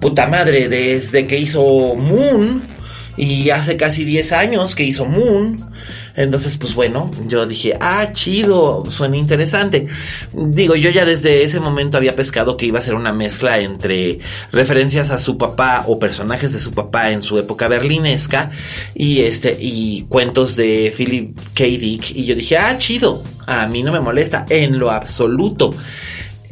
puta 0.00 0.26
madre, 0.26 0.68
desde 0.68 1.28
que 1.28 1.38
hizo 1.38 1.94
Moon 1.94 2.73
y 3.16 3.50
hace 3.50 3.76
casi 3.76 4.04
10 4.04 4.32
años 4.32 4.74
que 4.74 4.84
hizo 4.84 5.06
Moon. 5.06 5.72
Entonces, 6.16 6.56
pues 6.56 6.74
bueno, 6.74 7.10
yo 7.26 7.44
dije, 7.46 7.76
ah, 7.80 8.10
chido, 8.12 8.84
suena 8.88 9.16
interesante. 9.16 9.88
Digo, 10.32 10.76
yo 10.76 10.90
ya 10.90 11.04
desde 11.04 11.42
ese 11.42 11.58
momento 11.60 11.96
había 11.96 12.14
pescado 12.14 12.56
que 12.56 12.66
iba 12.66 12.78
a 12.78 12.82
ser 12.82 12.94
una 12.94 13.12
mezcla 13.12 13.58
entre 13.58 14.20
referencias 14.52 15.10
a 15.10 15.18
su 15.18 15.36
papá 15.36 15.84
o 15.88 15.98
personajes 15.98 16.52
de 16.52 16.60
su 16.60 16.70
papá 16.70 17.10
en 17.10 17.22
su 17.22 17.38
época 17.38 17.66
berlinesca 17.66 18.52
y 18.94 19.22
este, 19.22 19.56
y 19.58 20.02
cuentos 20.08 20.54
de 20.54 20.94
Philip 20.96 21.36
K. 21.54 21.64
Dick. 21.64 22.12
Y 22.12 22.24
yo 22.24 22.34
dije, 22.36 22.58
ah, 22.58 22.78
chido, 22.78 23.22
a 23.46 23.66
mí 23.66 23.82
no 23.82 23.92
me 23.92 24.00
molesta 24.00 24.46
en 24.48 24.78
lo 24.78 24.90
absoluto. 24.90 25.74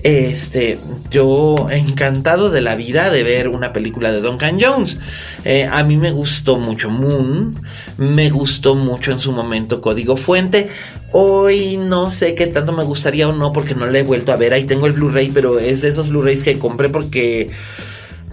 Este, 0.03 0.79
yo 1.11 1.69
encantado 1.71 2.51
de 2.51 2.61
la 2.61 2.75
vida 2.75 3.11
de 3.11 3.23
ver 3.23 3.49
una 3.49 3.73
película 3.73 4.11
de 4.11 4.21
Duncan 4.21 4.59
Jones. 4.61 4.99
Eh, 5.45 5.69
a 5.71 5.85
mí 5.85 5.97
me 5.97 6.11
gustó 6.11 6.57
mucho 6.57 6.91
Moon, 6.91 7.55
me 7.99 8.31
gustó 8.31 8.75
mucho 8.75 9.13
en 9.13 9.21
su 9.21 9.31
momento 9.31 9.81
Código 9.81 10.17
Fuente. 10.17 10.69
Hoy 11.13 11.77
no 11.77 12.11
sé 12.11 12.35
qué 12.35 12.47
tanto 12.49 12.73
me 12.73 12.85
gustaría 12.85 13.29
o 13.29 13.33
no 13.33 13.53
porque 13.53 13.75
no 13.75 13.87
la 13.87 13.99
he 13.99 14.03
vuelto 14.03 14.33
a 14.33 14.37
ver. 14.37 14.55
Ahí 14.55 14.65
tengo 14.65 14.87
el 14.87 14.95
Blu-ray, 14.95 15.31
pero 15.33 15.61
es 15.61 15.83
de 15.83 15.91
esos 15.91 16.09
Blu-rays 16.09 16.43
que 16.43 16.59
compré 16.59 16.89
porque 16.89 17.51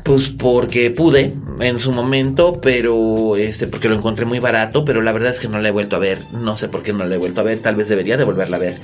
pues 0.04 0.30
porque 0.30 0.92
pude 0.92 1.34
en 1.60 1.80
su 1.80 1.92
momento, 1.92 2.60
pero 2.62 3.36
este, 3.36 3.68
porque 3.68 3.90
lo 3.90 3.96
encontré 3.96 4.26
muy 4.26 4.40
barato, 4.40 4.86
pero 4.86 5.02
la 5.02 5.12
verdad 5.12 5.34
es 5.34 5.40
que 5.40 5.48
no 5.48 5.60
la 5.60 5.70
he 5.70 5.72
vuelto 5.72 5.96
a 5.96 6.00
ver. 6.00 6.20
No 6.32 6.56
sé 6.56 6.70
por 6.70 6.84
qué 6.84 6.94
no 6.94 7.06
la 7.06 7.16
he 7.16 7.18
vuelto 7.18 7.42
a 7.42 7.44
ver, 7.44 7.60
tal 7.60 7.76
vez 7.76 7.90
debería 7.90 8.18
de 8.18 8.24
volverla 8.24 8.58
a 8.58 8.60
ver. 8.60 8.76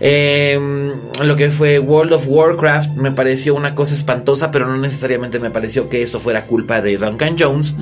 Em, 0.00 0.92
lo 1.22 1.36
que 1.36 1.50
fue 1.50 1.78
World 1.78 2.12
of 2.12 2.24
Warcraft 2.26 2.96
me 2.96 3.12
pareció 3.12 3.54
una 3.54 3.74
cosa 3.74 3.94
espantosa, 3.94 4.50
pero 4.50 4.66
no 4.66 4.76
necesariamente 4.76 5.40
me 5.40 5.50
pareció 5.50 5.88
que 5.88 6.02
eso 6.02 6.20
fuera 6.20 6.44
culpa 6.44 6.80
de 6.80 6.96
Duncan 6.96 7.36
Jones 7.38 7.74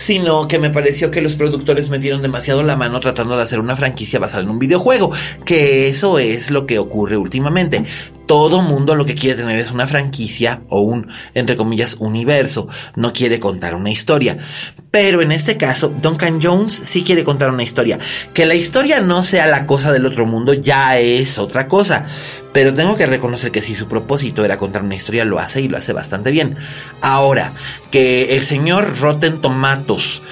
sino 0.00 0.48
que 0.48 0.58
me 0.58 0.70
pareció 0.70 1.10
que 1.10 1.20
los 1.20 1.34
productores 1.34 1.90
metieron 1.90 2.22
demasiado 2.22 2.62
la 2.62 2.74
mano 2.74 3.00
tratando 3.00 3.36
de 3.36 3.42
hacer 3.42 3.60
una 3.60 3.76
franquicia 3.76 4.18
basada 4.18 4.42
en 4.42 4.48
un 4.48 4.58
videojuego, 4.58 5.12
que 5.44 5.88
eso 5.88 6.18
es 6.18 6.50
lo 6.50 6.64
que 6.64 6.78
ocurre 6.78 7.18
últimamente. 7.18 7.84
Todo 8.30 8.62
mundo 8.62 8.94
lo 8.94 9.06
que 9.06 9.16
quiere 9.16 9.34
tener 9.34 9.58
es 9.58 9.72
una 9.72 9.88
franquicia 9.88 10.62
o 10.68 10.82
un, 10.82 11.08
entre 11.34 11.56
comillas, 11.56 11.96
universo, 11.98 12.68
no 12.94 13.12
quiere 13.12 13.40
contar 13.40 13.74
una 13.74 13.90
historia. 13.90 14.38
Pero 14.92 15.20
en 15.20 15.32
este 15.32 15.56
caso, 15.56 15.92
Duncan 16.00 16.40
Jones 16.40 16.72
sí 16.72 17.02
quiere 17.02 17.24
contar 17.24 17.50
una 17.50 17.64
historia. 17.64 17.98
Que 18.32 18.46
la 18.46 18.54
historia 18.54 19.00
no 19.00 19.24
sea 19.24 19.48
la 19.48 19.66
cosa 19.66 19.90
del 19.90 20.06
otro 20.06 20.26
mundo 20.26 20.54
ya 20.54 20.96
es 20.96 21.40
otra 21.40 21.66
cosa. 21.66 22.06
Pero 22.52 22.72
tengo 22.72 22.96
que 22.96 23.06
reconocer 23.06 23.50
que 23.50 23.62
si 23.62 23.74
su 23.74 23.88
propósito 23.88 24.44
era 24.44 24.58
contar 24.58 24.84
una 24.84 24.94
historia, 24.94 25.24
lo 25.24 25.40
hace 25.40 25.62
y 25.62 25.68
lo 25.68 25.76
hace 25.76 25.92
bastante 25.92 26.30
bien. 26.30 26.56
Ahora, 27.00 27.54
que 27.90 28.36
el 28.36 28.42
señor 28.42 29.00
Rotten 29.00 29.40
Tomatoes 29.40 30.22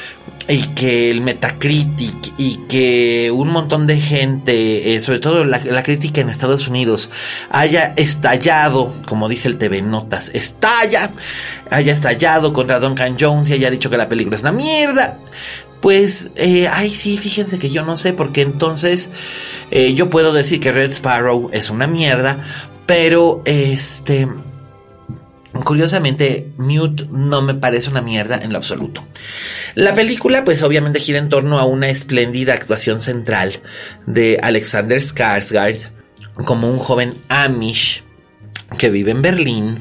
y 0.48 0.62
que 0.68 1.10
el 1.10 1.20
Metacritic 1.20 2.32
y 2.38 2.56
que 2.68 3.30
un 3.30 3.50
montón 3.50 3.86
de 3.86 4.00
gente, 4.00 4.94
eh, 4.94 5.00
sobre 5.02 5.18
todo 5.18 5.44
la, 5.44 5.82
crítica 5.82 6.22
en 6.22 6.30
Estados 6.30 6.68
Unidos, 6.68 7.10
haya 7.50 7.92
estallado, 7.96 8.94
como 9.06 9.28
dice 9.28 9.48
el 9.48 9.58
TV 9.58 9.82
Notas, 9.82 10.30
estalla, 10.30 11.10
haya 11.70 11.92
estallado 11.92 12.52
contra 12.54 12.80
Duncan 12.80 13.16
Jones 13.20 13.50
y 13.50 13.54
haya 13.54 13.70
dicho 13.70 13.90
que 13.90 13.98
la 13.98 14.08
película 14.08 14.36
es 14.36 14.42
una 14.42 14.52
mierda. 14.52 15.18
Pues, 15.80 16.32
eh, 16.34 16.68
ay, 16.72 16.90
sí, 16.90 17.18
fíjense 17.18 17.58
que 17.58 17.70
yo 17.70 17.84
no 17.84 17.96
sé, 17.96 18.12
porque 18.12 18.42
entonces 18.42 19.10
eh, 19.70 19.94
yo 19.94 20.10
puedo 20.10 20.32
decir 20.32 20.60
que 20.60 20.72
Red 20.72 20.92
Sparrow 20.92 21.50
es 21.52 21.70
una 21.70 21.86
mierda, 21.86 22.44
pero 22.86 23.42
este. 23.44 24.28
Curiosamente, 25.52 26.52
Mute 26.58 27.06
no 27.10 27.42
me 27.42 27.54
parece 27.54 27.90
una 27.90 28.02
mierda 28.02 28.38
en 28.42 28.52
lo 28.52 28.58
absoluto. 28.58 29.06
La 29.74 29.94
película, 29.94 30.44
pues 30.44 30.62
obviamente 30.62 31.00
gira 31.00 31.18
en 31.18 31.28
torno 31.28 31.58
a 31.58 31.64
una 31.64 31.88
espléndida 31.88 32.54
actuación 32.54 33.00
central 33.00 33.60
de 34.06 34.38
Alexander 34.42 34.98
Skarsgård 34.98 35.90
como 36.44 36.70
un 36.70 36.78
joven 36.78 37.14
Amish 37.28 38.04
que 38.78 38.90
vive 38.90 39.10
en 39.10 39.22
Berlín, 39.22 39.78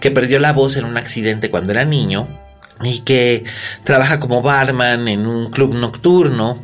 que 0.00 0.10
perdió 0.10 0.38
la 0.38 0.52
voz 0.52 0.76
en 0.76 0.84
un 0.84 0.96
accidente 0.96 1.50
cuando 1.50 1.72
era 1.72 1.84
niño 1.84 2.28
y 2.82 3.00
que 3.00 3.44
trabaja 3.84 4.20
como 4.20 4.42
barman 4.42 5.08
en 5.08 5.26
un 5.26 5.50
club 5.50 5.74
nocturno. 5.74 6.62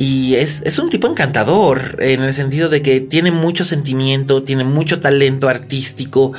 Y 0.00 0.36
es, 0.36 0.62
es, 0.62 0.78
un 0.78 0.90
tipo 0.90 1.08
encantador 1.08 1.96
en 1.98 2.22
el 2.22 2.32
sentido 2.32 2.68
de 2.68 2.82
que 2.82 3.00
tiene 3.00 3.32
mucho 3.32 3.64
sentimiento, 3.64 4.44
tiene 4.44 4.62
mucho 4.62 5.00
talento 5.00 5.48
artístico, 5.48 6.32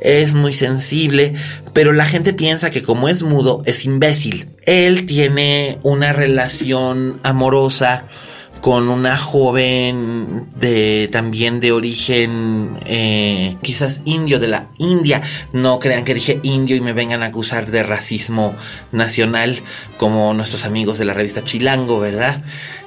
es 0.00 0.32
muy 0.32 0.54
sensible, 0.54 1.34
pero 1.74 1.92
la 1.92 2.06
gente 2.06 2.32
piensa 2.32 2.70
que 2.70 2.82
como 2.82 3.10
es 3.10 3.22
mudo 3.22 3.60
es 3.66 3.84
imbécil. 3.84 4.48
Él 4.64 5.04
tiene 5.04 5.78
una 5.82 6.14
relación 6.14 7.20
amorosa 7.22 8.06
con 8.62 8.88
una 8.88 9.18
joven 9.18 10.46
de 10.54 11.08
también 11.10 11.58
de 11.58 11.72
origen 11.72 12.78
eh, 12.86 13.56
quizás 13.60 14.00
indio 14.04 14.38
de 14.38 14.48
la 14.48 14.68
India. 14.78 15.20
No 15.52 15.80
crean 15.80 16.04
que 16.04 16.14
dije 16.14 16.38
indio 16.44 16.76
y 16.76 16.80
me 16.80 16.92
vengan 16.92 17.24
a 17.24 17.26
acusar 17.26 17.70
de 17.70 17.82
racismo 17.82 18.54
nacional 18.92 19.60
como 19.98 20.32
nuestros 20.32 20.64
amigos 20.64 20.96
de 20.96 21.04
la 21.04 21.12
revista 21.12 21.44
Chilango, 21.44 21.98
¿verdad? 21.98 22.42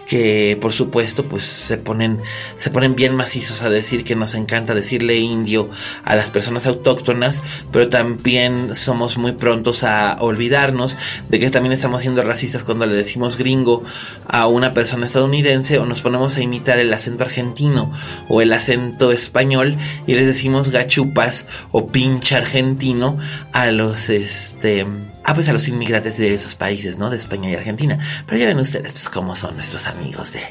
Que 0.07 0.57
por 0.61 0.73
supuesto 0.73 1.25
pues 1.25 1.43
se 1.43 1.77
ponen 1.77 2.21
se 2.57 2.69
ponen 2.69 2.95
bien 2.95 3.15
macizos 3.15 3.63
a 3.63 3.69
decir 3.69 4.03
que 4.03 4.15
nos 4.15 4.33
encanta 4.35 4.73
decirle 4.73 5.17
indio 5.17 5.69
a 6.03 6.15
las 6.15 6.29
personas 6.29 6.67
autóctonas 6.67 7.43
pero 7.71 7.89
también 7.89 8.75
somos 8.75 9.17
muy 9.17 9.33
prontos 9.33 9.83
a 9.83 10.17
olvidarnos 10.19 10.97
de 11.29 11.39
que 11.39 11.49
también 11.49 11.73
estamos 11.73 12.01
siendo 12.01 12.23
racistas 12.23 12.63
cuando 12.63 12.85
le 12.85 12.95
decimos 12.95 13.37
gringo 13.37 13.83
a 14.27 14.47
una 14.47 14.73
persona 14.73 15.05
estadounidense 15.05 15.79
o 15.79 15.85
nos 15.85 16.01
ponemos 16.01 16.37
a 16.37 16.41
imitar 16.41 16.79
el 16.79 16.93
acento 16.93 17.23
argentino 17.23 17.91
o 18.29 18.41
el 18.41 18.53
acento 18.53 19.11
español 19.11 19.77
y 20.05 20.13
les 20.13 20.25
decimos 20.25 20.69
gachupas 20.69 21.47
o 21.71 21.87
pinche 21.87 22.35
argentino 22.35 23.17
a 23.51 23.71
los 23.71 24.09
este 24.09 24.85
Ah, 25.27 25.33
pues 25.33 25.49
a 25.49 25.53
los 25.53 25.67
inmigrantes 25.67 26.19
de 26.19 26.35
esos 26.35 26.53
países, 26.53 26.99
¿no? 26.99 27.09
De 27.09 27.17
España 27.17 27.49
y 27.49 27.55
Argentina. 27.55 27.97
Pero 28.27 28.38
ya 28.38 28.45
ven 28.45 28.59
ustedes, 28.59 28.91
pues, 28.91 29.09
cómo 29.09 29.35
son 29.35 29.55
nuestros 29.55 29.88
amigos 29.88 30.31
de, 30.33 30.41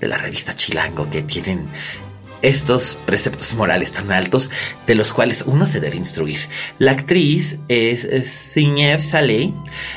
de 0.00 0.08
la 0.08 0.16
revista 0.16 0.54
Chilango 0.54 1.10
que 1.10 1.22
tienen 1.22 1.68
estos 2.40 2.98
preceptos 3.06 3.54
morales 3.54 3.92
tan 3.92 4.10
altos 4.10 4.50
de 4.86 4.94
los 4.94 5.12
cuales 5.12 5.44
uno 5.46 5.66
se 5.66 5.80
debe 5.80 5.96
instruir. 5.96 6.38
La 6.78 6.92
actriz 6.92 7.60
es, 7.68 8.08
Sinev 8.26 9.02
Saleh, 9.02 9.52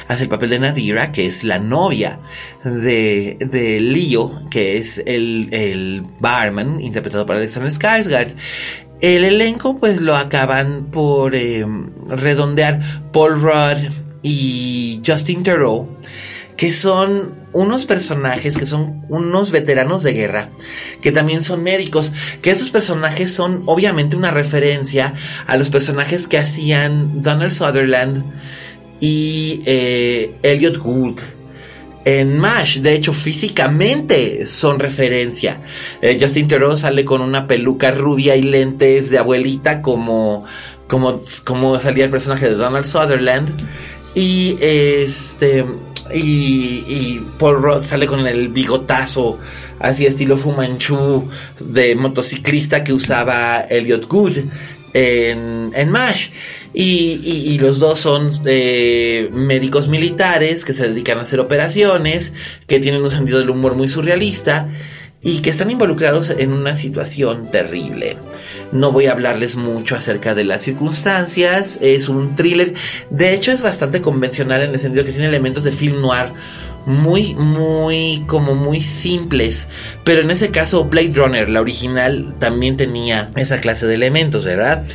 hace 0.09 0.23
el 0.23 0.29
papel 0.29 0.51
de 0.51 0.59
Nadira, 0.59 1.13
que 1.13 1.25
es 1.25 1.45
la 1.45 1.57
novia 1.57 2.19
de, 2.65 3.37
de 3.39 3.79
Leo, 3.79 4.41
que 4.49 4.77
es 4.77 5.01
el, 5.05 5.49
el 5.53 6.03
barman, 6.19 6.81
interpretado 6.81 7.25
por 7.25 7.37
Alexander 7.37 7.71
Skarsgård. 7.71 8.35
El 9.01 9.25
elenco 9.25 9.77
pues 9.77 9.99
lo 9.99 10.15
acaban 10.15 10.85
por 10.91 11.35
em, 11.35 11.89
redondear 12.07 12.81
Paul 13.11 13.41
Rudd 13.41 14.04
y 14.27 15.03
Justin 15.05 15.43
Theroux, 15.43 15.87
que 16.57 16.73
son 16.73 17.35
unos 17.53 17.85
personajes 17.85 18.57
que 18.57 18.65
son 18.65 19.05
unos 19.07 19.51
veteranos 19.51 20.01
de 20.01 20.13
guerra, 20.13 20.49
que 21.03 21.11
también 21.11 21.43
son 21.43 21.61
médicos, 21.61 22.11
que 22.41 22.49
esos 22.49 22.71
personajes 22.71 23.31
son 23.31 23.61
obviamente 23.67 24.15
una 24.15 24.31
referencia 24.31 25.13
a 25.45 25.57
los 25.57 25.69
personajes 25.69 26.27
que 26.27 26.39
hacían 26.39 27.21
Donald 27.21 27.51
Sutherland 27.51 28.25
y 28.99 29.61
eh, 29.67 30.33
Elliot 30.41 30.77
Gould 30.77 31.21
en 32.03 32.39
MASH. 32.39 32.79
De 32.79 32.95
hecho, 32.95 33.13
físicamente 33.13 34.47
son 34.47 34.79
referencia. 34.79 35.61
Eh, 36.01 36.17
Justin 36.19 36.47
Theroux 36.47 36.77
sale 36.77 37.05
con 37.05 37.21
una 37.21 37.45
peluca 37.45 37.91
rubia 37.91 38.35
y 38.35 38.41
lentes 38.41 39.11
de 39.11 39.19
abuelita 39.19 39.83
como, 39.83 40.45
como, 40.87 41.21
como 41.43 41.79
salía 41.79 42.05
el 42.05 42.11
personaje 42.11 42.49
de 42.49 42.55
Donald 42.55 42.87
Sutherland. 42.87 43.49
Y 44.15 44.57
este 44.61 45.65
y, 46.13 47.19
Paul 47.37 47.61
Rudd 47.61 47.83
sale 47.83 48.07
con 48.07 48.25
el 48.27 48.49
bigotazo 48.49 49.39
así 49.79 50.05
estilo 50.05 50.37
Fumanchu 50.37 51.29
de 51.59 51.95
motociclista 51.95 52.83
que 52.83 52.93
usaba 52.93 53.61
Elliot 53.61 54.07
Good 54.07 54.37
en, 54.93 55.71
en 55.75 55.89
MASH. 55.89 56.29
Y, 56.73 57.57
los 57.59 57.79
dos 57.79 57.99
son 57.99 58.31
eh, 58.45 59.29
médicos 59.33 59.87
militares 59.87 60.65
que 60.65 60.73
se 60.73 60.89
dedican 60.89 61.17
a 61.17 61.21
hacer 61.21 61.39
operaciones, 61.39 62.33
que 62.67 62.79
tienen 62.79 63.01
un 63.01 63.11
sentido 63.11 63.39
del 63.39 63.49
humor 63.49 63.75
muy 63.75 63.87
surrealista 63.87 64.69
y 65.25 65.39
que 65.39 65.49
están 65.49 65.71
involucrados 65.71 66.29
en 66.29 66.53
una 66.53 66.75
situación 66.75 67.49
terrible. 67.49 68.15
No 68.71 68.91
voy 68.91 69.07
a 69.07 69.11
hablarles 69.11 69.55
mucho 69.55 69.95
acerca 69.95 70.35
de 70.35 70.43
las 70.43 70.61
circunstancias, 70.61 71.79
es 71.81 72.07
un 72.07 72.35
thriller, 72.35 72.75
de 73.09 73.33
hecho 73.33 73.51
es 73.51 73.63
bastante 73.63 74.03
convencional 74.03 74.61
en 74.61 74.69
el 74.69 74.79
sentido 74.79 75.03
que 75.03 75.11
tiene 75.11 75.27
elementos 75.27 75.63
de 75.63 75.71
film 75.71 75.99
noir 75.99 76.31
muy, 76.85 77.33
muy, 77.33 78.23
como 78.27 78.53
muy 78.53 78.79
simples. 78.79 79.67
Pero 80.03 80.21
en 80.21 80.29
ese 80.29 80.51
caso, 80.51 80.85
Blade 80.85 81.13
Runner, 81.15 81.49
la 81.49 81.61
original, 81.61 82.35
también 82.37 82.77
tenía 82.77 83.31
esa 83.35 83.59
clase 83.59 83.87
de 83.87 83.95
elementos, 83.95 84.45
¿verdad? 84.45 84.85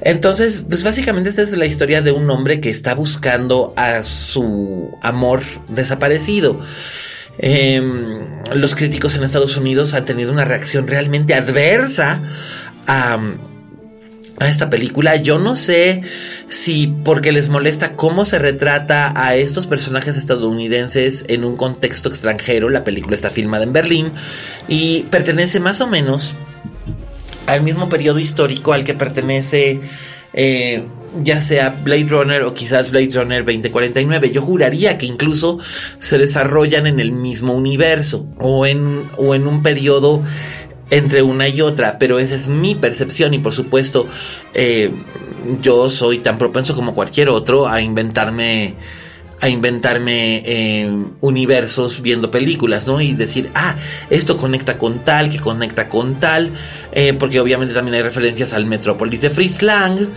Entonces, 0.00 0.64
pues 0.66 0.82
básicamente 0.82 1.28
esta 1.28 1.42
es 1.42 1.54
la 1.54 1.66
historia 1.66 2.00
de 2.00 2.12
un 2.12 2.30
hombre 2.30 2.60
que 2.60 2.70
está 2.70 2.94
buscando 2.94 3.74
a 3.76 4.02
su 4.02 4.96
amor 5.02 5.42
desaparecido. 5.68 6.62
Em, 7.38 8.26
los 8.54 8.74
críticos 8.74 9.14
en 9.14 9.24
Estados 9.24 9.56
Unidos 9.56 9.94
han 9.94 10.04
tenido 10.04 10.32
una 10.32 10.44
reacción 10.44 10.86
realmente 10.86 11.34
adversa 11.34 12.20
a, 12.86 13.18
a 14.38 14.48
esta 14.48 14.70
película. 14.70 15.16
Yo 15.16 15.38
no 15.38 15.56
sé 15.56 16.02
si 16.48 16.86
porque 17.04 17.32
les 17.32 17.48
molesta 17.48 17.92
cómo 17.94 18.24
se 18.24 18.38
retrata 18.38 19.12
a 19.16 19.36
estos 19.36 19.66
personajes 19.66 20.16
estadounidenses 20.16 21.24
en 21.28 21.44
un 21.44 21.56
contexto 21.56 22.08
extranjero. 22.08 22.68
La 22.68 22.84
película 22.84 23.16
está 23.16 23.30
filmada 23.30 23.64
en 23.64 23.72
Berlín 23.72 24.12
y 24.68 25.04
pertenece 25.04 25.60
más 25.60 25.80
o 25.80 25.86
menos 25.86 26.34
al 27.46 27.62
mismo 27.62 27.88
periodo 27.88 28.18
histórico 28.18 28.72
al 28.72 28.84
que 28.84 28.94
pertenece 28.94 29.80
eh, 30.32 30.82
ya 31.22 31.40
sea 31.40 31.70
Blade 31.82 32.06
Runner 32.08 32.42
o 32.42 32.54
quizás 32.54 32.90
Blade 32.90 33.10
Runner 33.12 33.44
2049. 33.44 34.30
Yo 34.30 34.42
juraría 34.42 34.98
que 34.98 35.06
incluso 35.06 35.58
se 35.98 36.18
desarrollan 36.18 36.86
en 36.86 37.00
el 37.00 37.12
mismo 37.12 37.54
universo 37.54 38.26
o 38.38 38.66
en, 38.66 39.02
o 39.16 39.34
en 39.34 39.46
un 39.46 39.62
periodo 39.62 40.22
entre 40.90 41.22
una 41.22 41.48
y 41.48 41.60
otra, 41.60 41.98
pero 41.98 42.18
esa 42.18 42.36
es 42.36 42.48
mi 42.48 42.74
percepción 42.74 43.34
y 43.34 43.38
por 43.38 43.52
supuesto 43.52 44.06
eh, 44.54 44.90
yo 45.60 45.90
soy 45.90 46.18
tan 46.18 46.38
propenso 46.38 46.74
como 46.74 46.94
cualquier 46.94 47.28
otro 47.28 47.68
a 47.68 47.80
inventarme 47.80 48.76
a 49.40 49.48
inventarme 49.48 50.42
eh, 50.46 50.90
universos 51.20 52.00
viendo 52.00 52.30
películas, 52.30 52.86
¿no? 52.86 53.00
Y 53.00 53.12
decir, 53.12 53.50
ah, 53.54 53.76
esto 54.08 54.38
conecta 54.38 54.78
con 54.78 55.00
tal, 55.00 55.28
que 55.28 55.38
conecta 55.38 55.88
con 55.88 56.14
tal, 56.14 56.52
eh, 56.92 57.12
porque 57.12 57.38
obviamente 57.40 57.74
también 57.74 57.96
hay 57.96 58.02
referencias 58.02 58.54
al 58.54 58.64
Metrópolis 58.64 59.20
de 59.20 59.30
Fritz 59.30 59.62
Lang, 59.62 60.08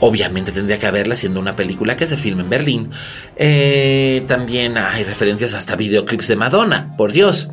obviamente 0.00 0.52
tendría 0.52 0.78
que 0.78 0.86
haberla 0.86 1.14
siendo 1.14 1.40
una 1.40 1.56
película 1.56 1.96
que 1.96 2.06
se 2.06 2.16
filma 2.16 2.42
en 2.42 2.50
Berlín. 2.50 2.90
Eh, 3.36 4.24
también 4.26 4.76
hay 4.78 5.04
referencias 5.04 5.54
hasta 5.54 5.76
videoclips 5.76 6.28
de 6.28 6.36
Madonna, 6.36 6.94
por 6.96 7.12
Dios. 7.12 7.48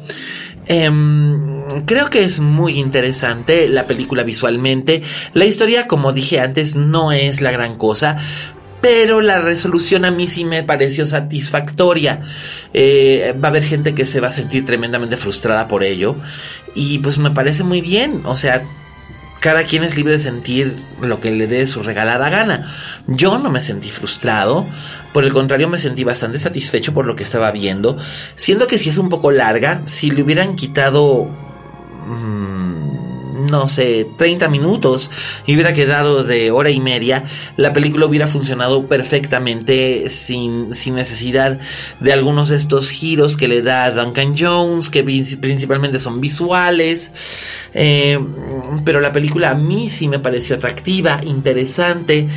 Em, 0.66 1.84
creo 1.86 2.10
que 2.10 2.22
es 2.22 2.40
muy 2.40 2.78
interesante 2.80 3.68
la 3.70 3.86
película 3.86 4.24
visualmente. 4.24 5.04
La 5.34 5.46
historia, 5.46 5.88
como 5.88 6.14
dije 6.14 6.40
antes, 6.40 6.76
no 6.76 7.12
es 7.12 7.42
la 7.42 7.52
gran 7.52 7.76
cosa. 7.76 8.18
Pero 8.80 9.22
la 9.22 9.40
resolución 9.40 10.06
a 10.06 10.12
mí 10.12 10.28
sí 10.28 10.46
me 10.46 10.64
pareció 10.64 11.06
satisfactoria. 11.08 12.22
Eh, 12.74 13.34
va 13.44 13.48
a 13.48 13.52
haber 13.52 13.64
gente 13.64 13.96
que 13.96 14.06
se 14.06 14.22
va 14.22 14.28
a 14.28 14.32
sentir 14.32 14.66
tremendamente 14.66 15.18
frustrada 15.18 15.68
por 15.68 15.84
ello. 15.84 16.16
Y 16.76 17.00
pues 17.00 17.18
me 17.18 17.32
parece 17.32 17.64
muy 17.64 17.82
bien. 17.82 18.22
O 18.26 18.38
sea, 18.38 18.64
cada 19.39 19.63
quien 19.63 19.84
es 19.84 19.95
libre 19.95 20.13
de 20.13 20.23
sentir 20.23 20.76
lo 21.02 21.19
que 21.19 21.32
le 21.32 21.47
dé 21.47 21.67
su 21.67 21.84
regalada 21.84 22.30
gana. 22.30 22.73
Yo 23.08 23.38
no 23.38 23.50
me 23.50 23.62
sentí 23.62 23.89
frustrado, 23.89 24.65
por 25.13 25.23
el 25.23 25.34
contrario 25.34 25.69
me 25.69 25.78
sentí 25.78 26.04
bastante 26.04 26.39
satisfecho 26.39 26.93
por 26.93 27.06
lo 27.06 27.15
que 27.15 27.23
estaba 27.23 27.52
viendo, 27.52 27.97
siendo 28.36 28.67
que 28.67 28.78
si 28.78 28.89
es 28.89 28.97
un 28.97 29.10
poco 29.10 29.32
larga, 29.32 29.82
si 29.86 30.12
le 30.12 30.23
hubieran 30.23 30.56
quitado... 30.56 31.47
No 33.50 33.68
sé, 33.68 34.08
30 34.18 34.50
minutos 34.50 35.12
y 35.46 35.54
hubiera 35.54 35.74
quedado 35.74 36.24
de 36.24 36.52
hora 36.52 36.70
y 36.70 36.80
media, 36.80 37.26
la 37.56 37.74
película 37.74 38.06
hubiera 38.06 38.28
funcionado 38.28 38.88
perfectamente 38.88 40.10
sin, 40.10 40.74
sin 40.76 40.96
necesidad 40.96 41.60
de 42.00 42.14
algunos 42.14 42.50
de 42.50 42.58
estos 42.58 42.90
giros 42.90 43.38
que 43.38 43.48
le 43.48 43.62
da 43.62 43.92
Duncan 43.92 44.36
Jones, 44.38 44.90
que 44.90 45.04
principalmente 45.04 46.00
son 46.00 46.22
visuales. 46.22 47.14
Eh, 47.74 48.20
pero 48.84 49.02
la 49.02 49.14
película 49.14 49.52
a 49.52 49.56
mí 49.56 49.90
sí 49.90 50.08
me 50.08 50.20
pareció 50.20 50.56
atractiva, 50.56 51.20
interesante. 51.24 52.28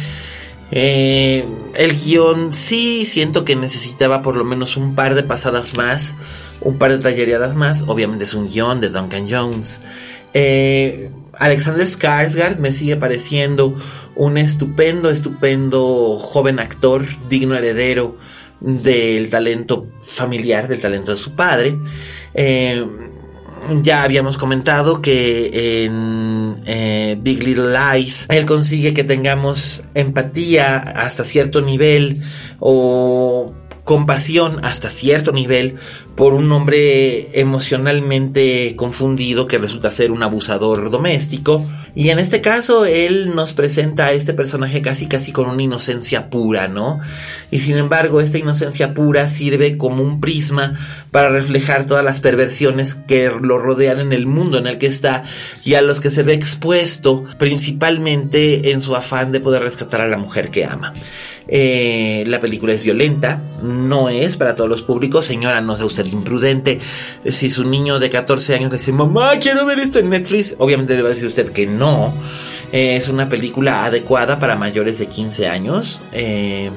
Eh, 0.73 1.44
el 1.75 1.96
guion 1.99 2.53
sí 2.53 3.05
siento 3.05 3.44
que 3.44 3.57
necesitaba 3.57 4.23
por 4.23 4.37
lo 4.37 4.44
menos 4.44 4.77
un 4.77 4.94
par 4.94 5.14
de 5.14 5.25
pasadas 5.25 5.77
más, 5.77 6.14
un 6.61 6.79
par 6.79 6.92
de 6.92 6.99
tallereadas 6.99 7.55
más. 7.55 7.85
Obviamente 7.87 8.25
es 8.25 8.35
un 8.35 8.49
guion 8.49 8.81
de 8.81 8.90
Duncan 8.90 9.29
Jones. 9.31 9.81
Eh, 10.35 11.11
Alexander 11.38 11.87
Skarsgård 11.87 12.59
me 12.59 12.73
sigue 12.73 12.97
pareciendo 12.97 13.79
un 14.16 14.37
estupendo, 14.37 15.11
estupendo 15.11 16.19
joven 16.19 16.59
actor, 16.59 17.07
digno 17.29 17.57
heredero 17.57 18.19
del 18.61 19.31
talento 19.31 19.87
familiar, 20.03 20.69
del 20.69 20.81
talento 20.81 21.12
de 21.12 21.19
su 21.19 21.35
padre. 21.35 21.79
Eh, 22.35 22.85
ya 23.83 24.03
habíamos 24.03 24.38
comentado 24.38 25.03
que 25.03 25.85
en 25.85 26.57
eh, 26.66 27.16
Big 27.21 27.43
Little 27.43 27.73
Lies 27.73 28.27
él 28.29 28.47
consigue 28.47 28.95
que 28.95 29.05
tengamos 29.05 29.83
empatía 29.95 30.79
hasta 30.79 31.25
cierto 31.25 31.61
nivel 31.61 32.23
o 32.59 33.55
compasión 33.90 34.64
hasta 34.64 34.88
cierto 34.88 35.33
nivel 35.33 35.74
por 36.14 36.33
un 36.33 36.53
hombre 36.53 37.40
emocionalmente 37.40 38.76
confundido 38.76 39.48
que 39.48 39.59
resulta 39.59 39.90
ser 39.90 40.12
un 40.12 40.22
abusador 40.22 40.92
doméstico. 40.92 41.66
Y 41.94 42.11
en 42.11 42.18
este 42.18 42.40
caso 42.40 42.85
él 42.85 43.35
nos 43.35 43.53
presenta 43.53 44.07
a 44.07 44.12
este 44.12 44.35
personaje 44.35 44.83
casi 44.83 45.07
casi 45.07 45.33
con 45.33 45.48
una 45.48 45.62
inocencia 45.62 46.31
pura, 46.31 46.68
¿no? 46.68 47.00
Y 47.50 47.61
sin 47.61 47.79
embargo 47.79 48.20
esta 48.20 48.38
inocencia 48.38 48.94
pura 48.94 49.29
sirve 49.29 49.76
como 49.76 50.03
un 50.03 50.20
prisma 50.20 50.79
para 51.11 51.29
reflejar 51.31 51.87
todas 51.87 52.05
las 52.05 52.20
perversiones 52.20 52.94
que 52.94 53.31
lo 53.40 53.59
rodean 53.59 54.00
en 54.00 54.12
el 54.12 54.26
mundo 54.26 54.59
en 54.59 54.66
el 54.66 54.79
que 54.79 54.87
está 54.87 55.24
y 55.64 55.74
a 55.74 55.83
los 55.83 56.00
que 56.00 56.11
se 56.11 56.22
ve 56.22 56.35
expuesto 56.35 57.24
principalmente 57.38 58.70
en 58.70 58.81
su 58.81 58.94
afán 58.94 59.33
de 59.33 59.40
poder 59.40 59.62
rescatar 59.62 60.00
a 60.00 60.09
la 60.09 60.16
mujer 60.16 60.50
que 60.50 60.64
ama. 60.64 60.94
Eh, 61.53 62.22
la 62.29 62.40
película 62.40 62.72
es 62.72 62.85
violenta, 62.85 63.42
no 63.61 64.09
es 64.09 64.37
para 64.37 64.55
todos 64.55 64.70
los 64.70 64.83
públicos. 64.83 65.24
Señora, 65.24 65.61
no 65.61 65.76
sea 65.76 65.87
usted 65.87 66.07
imprudente. 66.07 66.81
Si 67.24 67.50
su 67.50 67.64
niño 67.64 67.98
de 67.98 68.09
14 68.09 68.55
años 68.55 68.70
le 68.70 68.79
dice, 68.79 68.92
mamá, 68.92 69.33
quiero 69.40 69.66
ver 69.66 69.81
esto 69.81 69.98
en 69.98 70.11
Netflix, 70.11 70.55
obviamente 70.59 70.94
le 70.94 71.03
va 71.03 71.09
a 71.09 71.12
decir 71.12 71.26
usted 71.26 71.50
que 71.50 71.66
no. 71.66 71.80
Eh, 72.73 72.97
es 72.97 73.09
una 73.09 73.29
película 73.29 73.85
adecuada 73.85 74.38
para 74.38 74.57
mayores 74.57 74.99
de 74.99 75.07
15 75.07 75.49
años. 75.49 76.01
Eh, 76.12 76.71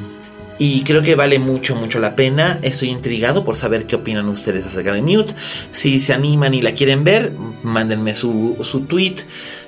y 0.59 0.83
creo 0.83 1.01
que 1.01 1.15
vale 1.15 1.39
mucho, 1.39 1.75
mucho 1.75 1.99
la 1.99 2.15
pena. 2.15 2.59
Estoy 2.61 2.89
intrigado 2.89 3.43
por 3.43 3.55
saber 3.55 3.85
qué 3.85 3.95
opinan 3.95 4.27
ustedes 4.29 4.65
acerca 4.65 4.93
de 4.93 5.01
Mute. 5.01 5.33
Si 5.71 5.99
se 5.99 6.13
animan 6.13 6.53
y 6.53 6.61
la 6.61 6.73
quieren 6.73 7.03
ver, 7.03 7.33
mándenme 7.63 8.15
su, 8.15 8.57
su 8.63 8.81
tweet 8.81 9.15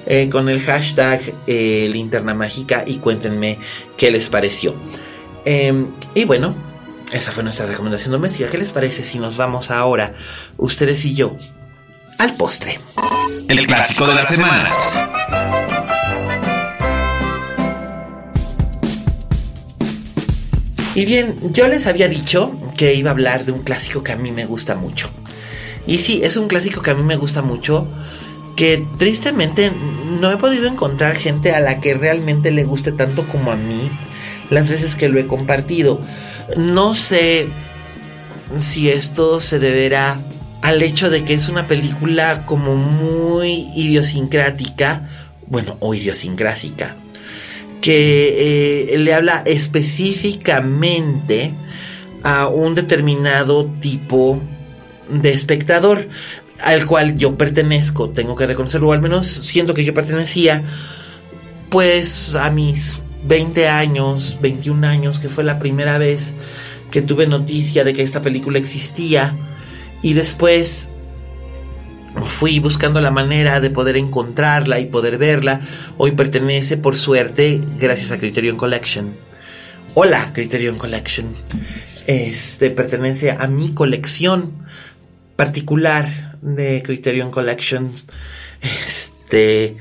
eh, 0.05 0.29
con 0.31 0.49
el 0.49 0.61
hashtag 0.61 1.21
linterna 1.47 2.33
mágica 2.33 2.83
y 2.85 2.97
cuéntenme 2.97 3.57
qué 3.97 4.11
les 4.11 4.29
pareció. 4.29 4.75
Y 5.45 6.25
bueno, 6.25 6.55
esa 7.11 7.31
fue 7.31 7.43
nuestra 7.43 7.65
recomendación 7.65 8.11
doméstica. 8.11 8.49
¿Qué 8.49 8.57
les 8.57 8.71
parece 8.71 9.03
si 9.03 9.19
nos 9.19 9.37
vamos 9.37 9.71
ahora, 9.71 10.13
ustedes 10.57 11.05
y 11.05 11.13
yo, 11.13 11.35
al 12.17 12.35
postre? 12.35 12.79
El 13.47 13.65
clásico 13.67 14.07
de 14.07 14.15
la 14.15 14.23
semana. 14.23 15.14
Y 20.95 21.03
bien, 21.03 21.35
yo 21.51 21.67
les 21.67 21.87
había 21.87 22.07
dicho 22.07 22.57
que 22.77 22.93
iba 22.93 23.09
a 23.09 23.13
hablar 23.13 23.43
de 23.43 23.51
un 23.51 23.63
clásico 23.63 24.01
que 24.01 24.13
a 24.13 24.15
mí 24.15 24.31
me 24.31 24.45
gusta 24.45 24.75
mucho. 24.75 25.09
Y 25.85 25.97
sí, 25.97 26.21
es 26.23 26.37
un 26.37 26.47
clásico 26.47 26.81
que 26.81 26.91
a 26.91 26.95
mí 26.95 27.03
me 27.03 27.17
gusta 27.17 27.41
mucho, 27.41 27.85
que 28.55 28.87
tristemente 28.97 29.73
no 30.21 30.31
he 30.31 30.37
podido 30.37 30.67
encontrar 30.67 31.17
gente 31.17 31.51
a 31.51 31.59
la 31.59 31.81
que 31.81 31.95
realmente 31.95 32.49
le 32.49 32.63
guste 32.63 32.93
tanto 32.93 33.27
como 33.27 33.51
a 33.51 33.57
mí 33.57 33.91
las 34.49 34.69
veces 34.69 34.95
que 34.95 35.09
lo 35.09 35.19
he 35.19 35.27
compartido. 35.27 35.99
No 36.55 36.95
sé 36.95 37.49
si 38.61 38.89
esto 38.89 39.41
se 39.41 39.59
deberá 39.59 40.17
al 40.61 40.81
hecho 40.81 41.09
de 41.09 41.25
que 41.25 41.33
es 41.33 41.49
una 41.49 41.67
película 41.67 42.45
como 42.45 42.75
muy 42.75 43.67
idiosincrática, 43.75 45.09
bueno, 45.47 45.75
o 45.81 45.93
idiosincrásica 45.93 46.95
que 47.85 48.95
eh, 48.95 48.97
le 48.97 49.13
habla 49.13 49.43
específicamente 49.45 51.53
a 52.23 52.47
un 52.47 52.73
determinado 52.73 53.67
tipo 53.79 54.41
de 55.07 55.29
espectador 55.29 56.09
al 56.63 56.87
cual 56.87 57.15
yo 57.15 57.37
pertenezco, 57.37 58.09
tengo 58.09 58.35
que 58.35 58.47
reconocerlo, 58.47 58.89
o 58.89 58.93
al 58.93 59.03
menos 59.03 59.27
siento 59.27 59.75
que 59.75 59.83
yo 59.83 59.93
pertenecía, 59.93 60.63
pues 61.69 62.33
a 62.33 62.49
mis 62.49 63.03
20 63.27 63.67
años, 63.67 64.39
21 64.41 64.87
años, 64.87 65.19
que 65.19 65.29
fue 65.29 65.43
la 65.43 65.59
primera 65.59 65.99
vez 65.99 66.33
que 66.89 67.03
tuve 67.03 67.27
noticia 67.27 67.83
de 67.83 67.93
que 67.93 68.01
esta 68.01 68.23
película 68.23 68.57
existía, 68.57 69.35
y 70.01 70.13
después 70.13 70.89
fui 72.23 72.59
buscando 72.59 73.01
la 73.01 73.11
manera 73.11 73.59
de 73.59 73.69
poder 73.69 73.97
encontrarla 73.97 74.79
y 74.79 74.85
poder 74.85 75.17
verla. 75.17 75.61
Hoy 75.97 76.11
pertenece, 76.11 76.77
por 76.77 76.95
suerte, 76.95 77.61
gracias 77.79 78.11
a 78.11 78.17
Criterion 78.17 78.57
Collection. 78.57 79.15
Hola, 79.93 80.31
Criterion 80.33 80.77
Collection. 80.77 81.27
Este 82.07 82.69
pertenece 82.69 83.31
a 83.31 83.47
mi 83.47 83.73
colección 83.73 84.51
particular 85.35 86.37
de 86.41 86.83
Criterion 86.83 87.31
Collection. 87.31 87.91
Este. 88.61 89.77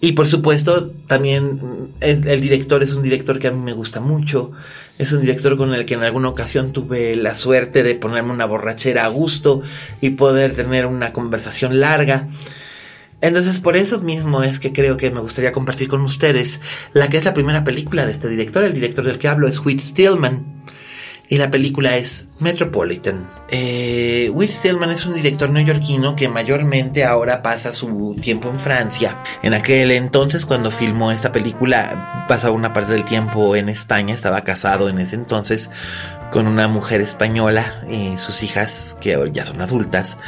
Y 0.00 0.12
por 0.12 0.26
supuesto, 0.26 0.90
también 1.06 1.92
el, 2.00 2.28
el 2.28 2.40
director 2.40 2.82
es 2.82 2.92
un 2.92 3.02
director 3.02 3.38
que 3.38 3.48
a 3.48 3.52
mí 3.52 3.60
me 3.60 3.72
gusta 3.72 4.00
mucho. 4.00 4.52
Es 4.96 5.12
un 5.12 5.22
director 5.22 5.56
con 5.56 5.74
el 5.74 5.86
que 5.86 5.94
en 5.94 6.02
alguna 6.02 6.28
ocasión 6.28 6.72
tuve 6.72 7.16
la 7.16 7.34
suerte 7.34 7.82
de 7.82 7.96
ponerme 7.96 8.32
una 8.32 8.46
borrachera 8.46 9.04
a 9.04 9.08
gusto 9.08 9.62
y 10.00 10.10
poder 10.10 10.54
tener 10.54 10.86
una 10.86 11.12
conversación 11.12 11.80
larga. 11.80 12.28
Entonces 13.20 13.58
por 13.58 13.76
eso 13.76 14.00
mismo 14.00 14.42
es 14.44 14.60
que 14.60 14.72
creo 14.72 14.96
que 14.96 15.10
me 15.10 15.20
gustaría 15.20 15.50
compartir 15.50 15.88
con 15.88 16.02
ustedes 16.02 16.60
la 16.92 17.08
que 17.08 17.16
es 17.16 17.24
la 17.24 17.34
primera 17.34 17.64
película 17.64 18.06
de 18.06 18.12
este 18.12 18.28
director. 18.28 18.62
El 18.62 18.74
director 18.74 19.04
del 19.04 19.18
que 19.18 19.28
hablo 19.28 19.48
es 19.48 19.58
Whit 19.58 19.80
Stillman 19.80 20.63
y 21.28 21.38
la 21.38 21.50
película 21.50 21.96
es 21.96 22.26
Metropolitan. 22.40 23.26
Eh, 23.48 24.30
Will 24.34 24.48
Stillman 24.48 24.90
es 24.90 25.06
un 25.06 25.14
director 25.14 25.50
neoyorquino 25.50 26.16
que 26.16 26.28
mayormente 26.28 27.04
ahora 27.04 27.42
pasa 27.42 27.72
su 27.72 28.16
tiempo 28.20 28.48
en 28.48 28.58
Francia. 28.58 29.16
En 29.42 29.54
aquel 29.54 29.90
entonces, 29.90 30.44
cuando 30.44 30.70
filmó 30.70 31.12
esta 31.12 31.32
película, 31.32 32.26
pasaba 32.28 32.54
una 32.54 32.72
parte 32.72 32.92
del 32.92 33.04
tiempo 33.04 33.56
en 33.56 33.68
España, 33.68 34.14
estaba 34.14 34.42
casado 34.42 34.88
en 34.88 34.98
ese 34.98 35.16
entonces 35.16 35.70
con 36.30 36.48
una 36.48 36.66
mujer 36.66 37.00
española 37.00 37.64
y 37.88 38.18
sus 38.18 38.42
hijas, 38.42 38.96
que 39.00 39.16
ya 39.32 39.46
son 39.46 39.62
adultas, 39.62 40.18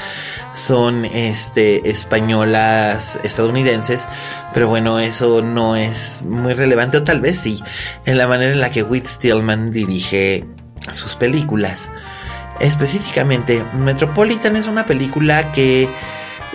son 0.52 1.04
este, 1.04 1.90
españolas 1.90 3.18
estadounidenses, 3.24 4.08
pero 4.54 4.68
bueno, 4.68 5.00
eso 5.00 5.42
no 5.42 5.74
es 5.74 6.22
muy 6.22 6.52
relevante, 6.54 6.98
o 6.98 7.02
tal 7.02 7.20
vez 7.20 7.38
sí, 7.38 7.60
en 8.04 8.18
la 8.18 8.28
manera 8.28 8.52
en 8.52 8.60
la 8.60 8.70
que 8.70 8.84
Whit 8.84 9.04
Stillman 9.04 9.72
dirige 9.72 10.46
sus 10.92 11.16
películas. 11.16 11.90
Específicamente, 12.60 13.64
Metropolitan 13.74 14.56
es 14.56 14.66
una 14.66 14.86
película 14.86 15.52
que 15.52 15.88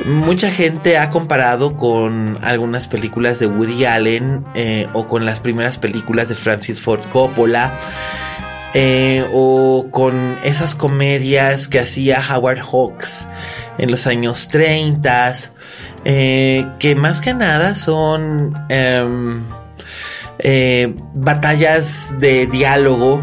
mucha 0.06 0.52
gente 0.52 0.98
ha 0.98 1.10
comparado 1.10 1.78
con 1.78 2.40
algunas 2.42 2.88
películas 2.88 3.40
de 3.40 3.48
Woody 3.48 3.86
Allen 3.86 4.44
eh, 4.56 4.88
o 4.94 5.08
con 5.08 5.26
las 5.26 5.40
primeras 5.40 5.78
películas 5.78 6.30
de 6.30 6.36
Francis 6.36 6.82
Ford 6.82 7.02
Coppola. 7.12 7.78
Eh, 8.74 9.26
o 9.34 9.88
con 9.92 10.38
esas 10.46 10.76
comedias 10.76 11.68
que 11.68 11.80
hacía 11.80 12.24
Howard 12.30 12.60
Hawks 12.60 13.28
en 13.78 13.92
los 13.92 14.08
años 14.08 14.48
30, 14.48 15.34
eh, 16.06 16.66
que 16.80 16.96
más 16.96 17.20
que 17.20 17.34
nada 17.34 17.76
son 17.76 18.58
em, 18.70 19.44
batallas 21.14 22.18
de 22.20 22.48
diálogo 22.48 23.22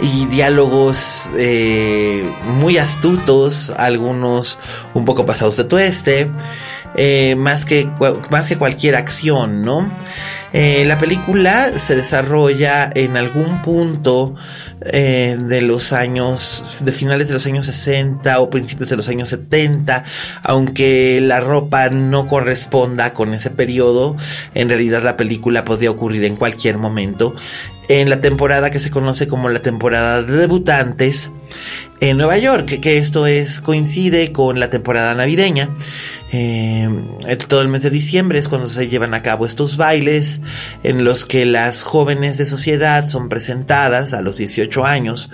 y 0.00 0.26
diálogos 0.26 1.30
eh, 1.36 2.30
muy 2.58 2.78
astutos, 2.78 3.70
algunos 3.76 4.58
un 4.94 5.04
poco 5.04 5.26
pasados 5.26 5.56
de 5.56 5.64
tueste, 5.64 6.30
eh, 6.96 7.34
más, 7.36 7.64
que, 7.64 7.90
más 8.30 8.48
que 8.48 8.56
cualquier 8.56 8.96
acción, 8.96 9.62
¿no? 9.62 9.88
Eh, 10.52 10.84
la 10.84 10.98
película 10.98 11.78
se 11.78 11.94
desarrolla 11.94 12.90
en 12.92 13.16
algún 13.16 13.62
punto 13.62 14.34
eh, 14.82 15.36
de 15.38 15.60
los 15.60 15.92
años, 15.92 16.78
de 16.80 16.90
finales 16.92 17.28
de 17.28 17.34
los 17.34 17.46
años 17.46 17.66
60 17.66 18.40
o 18.40 18.50
principios 18.50 18.88
de 18.88 18.96
los 18.96 19.08
años 19.08 19.28
70, 19.28 20.04
aunque 20.42 21.20
la 21.20 21.40
ropa 21.40 21.90
no 21.90 22.26
corresponda 22.26 23.14
con 23.14 23.32
ese 23.32 23.50
periodo, 23.50 24.16
en 24.54 24.68
realidad 24.68 25.02
la 25.02 25.16
película 25.16 25.64
podría 25.64 25.90
ocurrir 25.90 26.24
en 26.24 26.36
cualquier 26.36 26.78
momento. 26.78 27.34
En 27.88 28.08
la 28.08 28.20
temporada 28.20 28.70
que 28.70 28.78
se 28.80 28.90
conoce 28.90 29.28
como 29.28 29.48
la 29.50 29.62
temporada 29.62 30.22
de 30.22 30.36
debutantes 30.36 31.30
en 32.00 32.16
Nueva 32.16 32.38
York, 32.38 32.80
que 32.80 32.96
esto 32.96 33.26
es 33.26 33.60
coincide 33.60 34.32
con 34.32 34.58
la 34.58 34.70
temporada 34.70 35.14
navideña. 35.14 35.68
Eh, 36.32 36.88
todo 37.48 37.60
el 37.60 37.68
mes 37.68 37.82
de 37.82 37.90
diciembre 37.90 38.38
es 38.38 38.48
cuando 38.48 38.68
se 38.68 38.88
llevan 38.88 39.14
a 39.14 39.22
cabo 39.22 39.46
estos 39.46 39.76
bailes 39.76 40.40
en 40.84 41.02
los 41.04 41.24
que 41.24 41.44
las 41.44 41.82
jóvenes 41.82 42.38
de 42.38 42.46
sociedad 42.46 43.06
son 43.08 43.28
presentadas 43.28 44.12
a 44.12 44.22
los 44.22 44.36
18 44.36 44.86
años, 44.86 45.30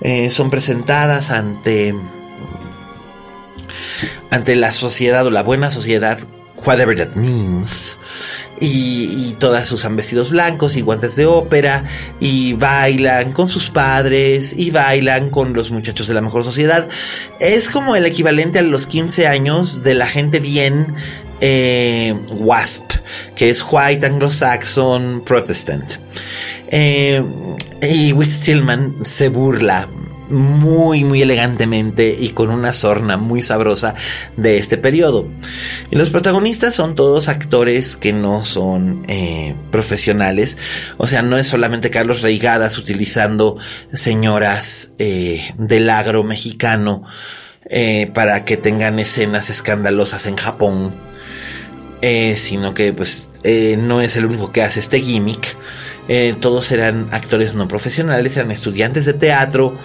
eh, 0.00 0.30
son 0.30 0.50
presentadas 0.50 1.30
ante 1.30 1.94
ante 4.30 4.54
la 4.56 4.72
sociedad 4.72 5.26
o 5.26 5.30
la 5.30 5.42
buena 5.42 5.70
sociedad, 5.70 6.18
whatever 6.64 6.96
that 6.96 7.16
means, 7.16 7.98
y, 8.60 9.36
todas 9.38 9.70
usan 9.70 9.94
vestidos 9.94 10.30
blancos 10.30 10.76
y 10.76 10.80
guantes 10.80 11.14
de 11.14 11.26
ópera 11.26 11.84
y 12.18 12.54
bailan 12.54 13.32
con 13.32 13.46
sus 13.46 13.70
padres 13.70 14.52
y 14.56 14.72
bailan 14.72 15.30
con 15.30 15.52
los 15.52 15.70
muchachos 15.70 16.08
de 16.08 16.14
la 16.14 16.20
mejor 16.20 16.44
sociedad. 16.44 16.88
Es 17.38 17.68
como 17.68 17.94
el 17.94 18.04
equivalente 18.04 18.58
a 18.58 18.62
los 18.62 18.86
15 18.86 19.28
años 19.28 19.82
de 19.84 19.94
la 19.94 20.06
gente 20.06 20.40
bien 20.40 20.94
eh, 21.40 22.14
WASP, 22.30 22.92
que 23.36 23.48
es 23.50 23.64
White 23.70 24.06
Anglo-Saxon 24.06 25.22
Protestant. 25.24 25.92
Eh, 26.68 27.22
y 27.80 28.12
Whit 28.12 28.28
Stillman 28.28 29.04
se 29.04 29.28
burla 29.28 29.88
muy, 30.30 31.04
muy 31.04 31.22
elegantemente 31.22 32.16
y 32.18 32.30
con 32.30 32.50
una 32.50 32.72
sorna 32.72 33.16
muy 33.16 33.42
sabrosa 33.42 33.94
de 34.36 34.56
este 34.56 34.76
periodo. 34.76 35.26
Y 35.90 35.96
los 35.96 36.10
protagonistas 36.10 36.74
son 36.74 36.94
todos 36.94 37.28
actores 37.28 37.96
que 37.96 38.12
no 38.12 38.44
son 38.44 39.04
eh, 39.08 39.54
profesionales. 39.70 40.58
O 40.96 41.06
sea, 41.06 41.22
no 41.22 41.38
es 41.38 41.46
solamente 41.46 41.90
Carlos 41.90 42.22
Reigadas 42.22 42.78
utilizando 42.78 43.56
señoras 43.92 44.92
eh, 44.98 45.54
del 45.56 45.88
agro 45.90 46.24
mexicano 46.24 47.04
eh, 47.70 48.10
para 48.14 48.44
que 48.44 48.56
tengan 48.56 48.98
escenas 48.98 49.50
escandalosas 49.50 50.26
en 50.26 50.36
Japón. 50.36 50.94
sino 52.36 52.74
que 52.74 52.92
pues 52.92 53.28
no 53.78 54.00
es 54.00 54.16
el 54.16 54.26
único 54.26 54.52
que 54.52 54.62
hace 54.62 54.78
este 54.78 55.00
gimmick. 55.00 55.56
todos 56.40 56.70
eran 56.70 57.08
actores 57.10 57.54
no 57.54 57.66
profesionales, 57.66 58.36
eran 58.36 58.52
estudiantes 58.52 59.04
de 59.04 59.14
teatro, 59.14 59.76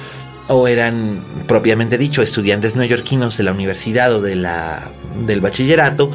o 0.48 0.68
eran 0.68 1.24
propiamente 1.48 1.98
dicho 1.98 2.22
estudiantes 2.22 2.76
neoyorquinos 2.76 3.38
de 3.38 3.44
la 3.44 3.52
universidad 3.52 4.14
o 4.14 4.22
de 4.22 4.36
la 4.36 4.92
del 5.26 5.42
bachillerato. 5.42 6.12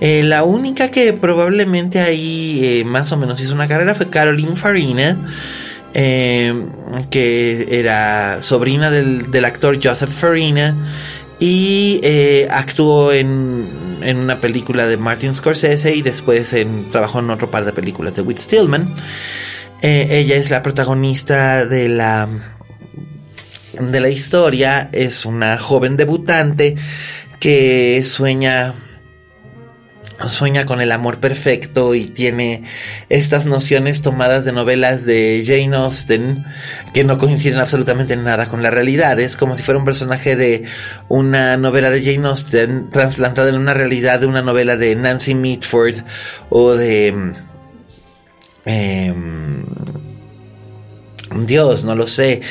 Eh, 0.00 0.22
la 0.22 0.44
única 0.44 0.90
que 0.90 1.12
probablemente 1.12 2.00
ahí 2.00 2.60
eh, 2.62 2.84
más 2.84 3.10
o 3.12 3.16
menos 3.16 3.40
hizo 3.40 3.54
una 3.54 3.68
carrera 3.68 3.94
fue 3.94 4.10
Caroline 4.10 4.56
Farina, 4.56 5.16
em, 5.94 6.68
que 7.10 7.66
era 7.70 8.40
sobrina 8.40 8.90
del, 8.90 9.44
actor 9.44 9.78
Joseph 9.82 10.10
Farina 10.10 10.76
y 11.40 12.00
eh, 12.04 12.46
actuó 12.50 13.12
en, 13.12 13.68
en, 14.02 14.18
una 14.18 14.40
película 14.40 14.86
de 14.86 14.96
Martin 14.96 15.34
Scorsese 15.34 15.96
y 15.96 16.02
después 16.02 16.54
trabajó 16.92 17.18
en 17.20 17.30
otro 17.30 17.50
par 17.50 17.64
de 17.64 17.72
películas 17.72 18.14
de 18.16 18.22
Whit 18.22 18.38
Stillman. 18.38 18.94
Eh, 19.82 20.06
ella 20.20 20.36
es 20.36 20.48
la 20.48 20.62
protagonista 20.62 21.66
de 21.66 21.88
la 21.88 22.28
de 23.78 24.00
la 24.00 24.08
historia. 24.08 24.88
Es 24.92 25.24
una 25.24 25.58
joven 25.58 25.96
debutante 25.96 26.76
que 27.40 28.02
sueña 28.04 28.74
sueña 30.28 30.66
con 30.66 30.80
el 30.80 30.92
amor 30.92 31.18
perfecto 31.18 31.94
y 31.94 32.06
tiene 32.06 32.62
estas 33.08 33.46
nociones 33.46 34.02
tomadas 34.02 34.44
de 34.44 34.52
novelas 34.52 35.04
de 35.04 35.42
Jane 35.46 35.76
Austen 35.76 36.44
que 36.94 37.04
no 37.04 37.18
coinciden 37.18 37.58
absolutamente 37.58 38.14
en 38.14 38.24
nada 38.24 38.48
con 38.48 38.62
la 38.62 38.70
realidad. 38.70 39.18
Es 39.20 39.36
como 39.36 39.54
si 39.54 39.62
fuera 39.62 39.78
un 39.78 39.84
personaje 39.84 40.36
de 40.36 40.64
una 41.08 41.56
novela 41.56 41.90
de 41.90 42.02
Jane 42.02 42.28
Austen 42.28 42.90
trasplantada 42.90 43.48
en 43.48 43.56
una 43.56 43.74
realidad 43.74 44.20
de 44.20 44.26
una 44.26 44.42
novela 44.42 44.76
de 44.76 44.94
Nancy 44.96 45.34
Mitford 45.34 45.96
o 46.50 46.74
de... 46.74 47.32
Em, 48.64 49.64
Dios, 51.46 51.82
no 51.82 51.94
lo 51.94 52.06
sé 52.06 52.42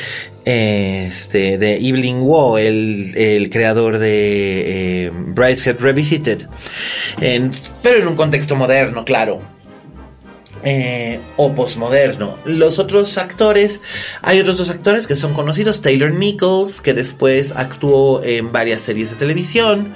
este, 0.46 1.58
de 1.58 1.76
Evelyn 1.76 2.22
Waugh, 2.22 2.58
el, 2.58 3.50
creador 3.52 4.00
de 4.00 5.06
eh, 5.06 5.12
Brideshead 5.14 5.80
Revisited, 5.80 6.48
pero 7.82 8.00
en 8.00 8.08
un 8.08 8.16
contexto 8.16 8.56
moderno, 8.56 9.06
claro. 9.06 9.42
Eh, 10.64 11.20
o 11.38 11.56
postmoderno. 11.56 12.38
Los 12.46 12.78
otros 12.78 13.18
actores, 13.18 13.82
hay 14.22 14.40
otros 14.40 14.58
dos 14.58 14.70
actores 14.70 15.08
que 15.08 15.16
son 15.16 15.34
conocidos, 15.34 15.82
Taylor 15.82 16.14
Nichols, 16.14 16.82
que 16.82 16.94
después 16.94 17.54
actuó 17.56 18.24
en 18.24 18.52
varias 18.52 18.82
series 18.82 19.10
de 19.10 19.16
televisión, 19.16 19.96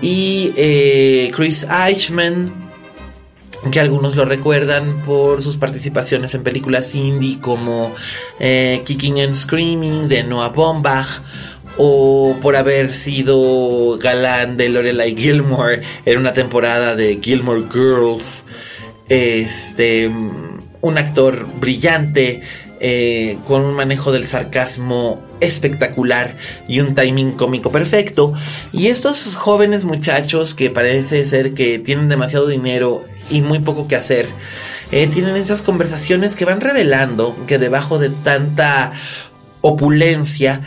y 0.00 0.52
eh, 0.56 1.32
Chris 1.34 1.66
Eichman, 1.68 2.67
que 3.70 3.80
algunos 3.80 4.16
lo 4.16 4.24
recuerdan 4.24 5.02
por 5.04 5.42
sus 5.42 5.56
participaciones 5.56 6.34
en 6.34 6.42
películas 6.42 6.94
indie 6.94 7.40
como 7.40 7.94
eh, 8.38 8.82
Kicking 8.84 9.20
and 9.20 9.34
Screaming 9.34 10.08
de 10.08 10.22
Noah 10.24 10.50
Baumbach 10.50 11.22
o 11.76 12.36
por 12.40 12.56
haber 12.56 12.92
sido 12.92 13.98
galán 13.98 14.56
de 14.56 14.68
Lorelai 14.68 15.14
Gilmore 15.16 15.82
en 16.04 16.18
una 16.18 16.32
temporada 16.32 16.94
de 16.96 17.20
Gilmore 17.22 17.64
Girls. 17.72 18.44
Este, 19.08 20.10
un 20.80 20.98
actor 20.98 21.46
brillante 21.58 22.42
eh, 22.80 23.38
con 23.46 23.62
un 23.62 23.74
manejo 23.74 24.12
del 24.12 24.26
sarcasmo 24.26 25.22
espectacular 25.40 26.36
y 26.66 26.80
un 26.80 26.94
timing 26.94 27.32
cómico 27.32 27.70
perfecto. 27.70 28.32
Y 28.72 28.88
estos 28.88 29.36
jóvenes 29.36 29.84
muchachos 29.84 30.54
que 30.54 30.70
parece 30.70 31.26
ser 31.26 31.54
que 31.54 31.78
tienen 31.78 32.08
demasiado 32.08 32.46
dinero 32.46 33.04
y 33.30 33.42
muy 33.42 33.58
poco 33.58 33.88
que 33.88 33.96
hacer, 33.96 34.28
eh, 34.90 35.06
tienen 35.06 35.36
esas 35.36 35.62
conversaciones 35.62 36.34
que 36.34 36.44
van 36.44 36.60
revelando 36.60 37.36
que 37.46 37.58
debajo 37.58 37.98
de 37.98 38.10
tanta 38.10 38.92
opulencia 39.60 40.62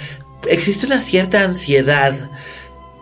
existe 0.50 0.86
una 0.86 1.00
cierta 1.00 1.44
ansiedad 1.44 2.14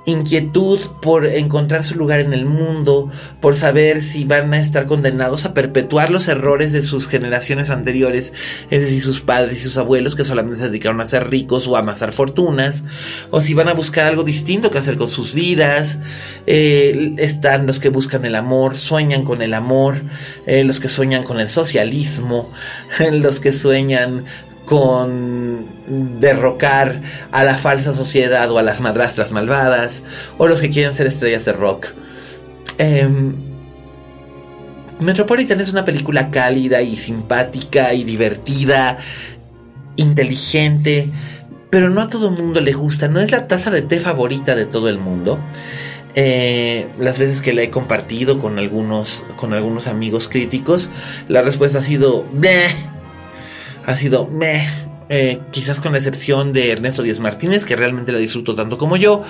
inquietud 0.10 0.80
por 1.02 1.26
encontrar 1.26 1.84
su 1.84 1.96
lugar 1.96 2.20
en 2.20 2.34
el 2.34 2.46
mundo, 2.46 3.12
por 3.42 3.56
saber 3.56 4.02
si 4.02 4.26
van 4.26 4.54
a 4.54 4.62
estar 4.62 4.86
condenados 4.86 5.46
a 5.46 5.54
perpetuar 5.54 6.10
los 6.10 6.28
errores 6.28 6.72
de 6.72 6.84
sus 6.84 7.08
generaciones 7.08 7.70
anteriores, 7.70 8.34
es 8.70 8.82
decir, 8.82 9.02
sus 9.02 9.22
padres 9.22 9.58
y 9.58 9.62
sus 9.62 9.78
abuelos 9.78 10.16
que 10.16 10.26
solamente 10.26 10.60
se 10.60 10.68
dedicaron 10.68 11.02
a 11.02 11.08
ser 11.08 11.30
ricos 11.30 11.68
o 11.68 11.76
a 11.76 11.80
amasar 11.80 12.14
fortunas, 12.14 12.84
o 13.32 13.42
si 13.42 13.54
van 13.54 13.70
a 13.70 13.74
buscar 13.74 14.06
algo 14.06 14.24
distinto 14.24 14.72
que 14.72 14.78
hacer 14.78 14.98
con 14.98 15.10
sus 15.10 15.34
vidas. 15.34 16.00
Eh, 16.48 17.16
están 17.18 17.68
los 17.68 17.80
que 17.80 17.90
buscan 17.90 18.26
el 18.26 18.36
amor, 18.36 18.78
sueñan 18.78 19.24
con 19.24 19.42
el 19.42 19.54
amor, 19.54 20.02
eh, 20.46 20.64
los 20.64 20.80
que 20.80 20.90
sueñan 20.90 21.24
con 21.24 21.40
el 21.40 21.50
socialismo, 21.50 22.52
los 23.12 23.40
que 23.40 23.54
sueñan 23.54 24.26
con 24.70 25.66
derrocar 26.20 27.02
a 27.32 27.44
la 27.44 27.56
falsa 27.56 27.92
sociedad 27.92 28.52
o 28.52 28.60
a 28.60 28.64
las 28.64 28.82
madrastras 28.82 29.32
malvadas, 29.32 30.04
o 30.38 30.48
los 30.48 30.62
que 30.62 30.70
quieren 30.70 30.94
ser 30.94 31.08
estrellas 31.08 31.44
de 31.46 31.54
rock. 31.54 31.88
Em, 32.78 33.34
Metropolitan 35.00 35.60
es 35.60 35.72
una 35.72 35.86
película 35.86 36.30
cálida 36.30 36.84
y 36.84 36.96
simpática 36.98 37.96
y 37.96 38.04
divertida, 38.04 39.00
inteligente, 39.96 41.10
pero 41.72 41.90
no 41.90 42.02
a 42.02 42.10
todo 42.10 42.30
el 42.30 42.36
mundo 42.36 42.62
le 42.62 42.74
gusta, 42.74 43.08
no 43.08 43.20
es 43.20 43.32
la 43.32 43.48
taza 43.48 43.72
de 43.72 43.82
té 43.82 44.00
favorita 44.00 44.56
de 44.56 44.68
todo 44.68 44.88
el 44.88 45.00
mundo. 45.00 45.40
Eh, 46.14 46.88
las 47.00 47.18
veces 47.18 47.42
que 47.42 47.54
la 47.54 47.64
he 47.64 47.72
compartido 47.72 48.38
con 48.40 48.60
algunos, 48.60 49.24
con 49.36 49.54
algunos 49.54 49.88
amigos 49.88 50.28
críticos, 50.28 50.92
la 51.28 51.42
respuesta 51.42 51.80
ha 51.80 51.82
sido, 51.82 52.28
ha 53.84 53.96
sido 53.96 54.28
meh. 54.28 54.89
Eh, 55.12 55.40
quizás 55.50 55.80
con 55.80 55.94
la 55.94 55.98
excepción 55.98 56.54
de 56.54 56.72
Ernesto 56.72 57.02
Díaz 57.02 57.20
Martínez, 57.20 57.66
que 57.66 57.76
realmente 57.76 58.12
la 58.12 58.20
disfruto 58.20 58.54
tanto 58.54 58.78
como 58.78 58.96
yo, 58.96 59.24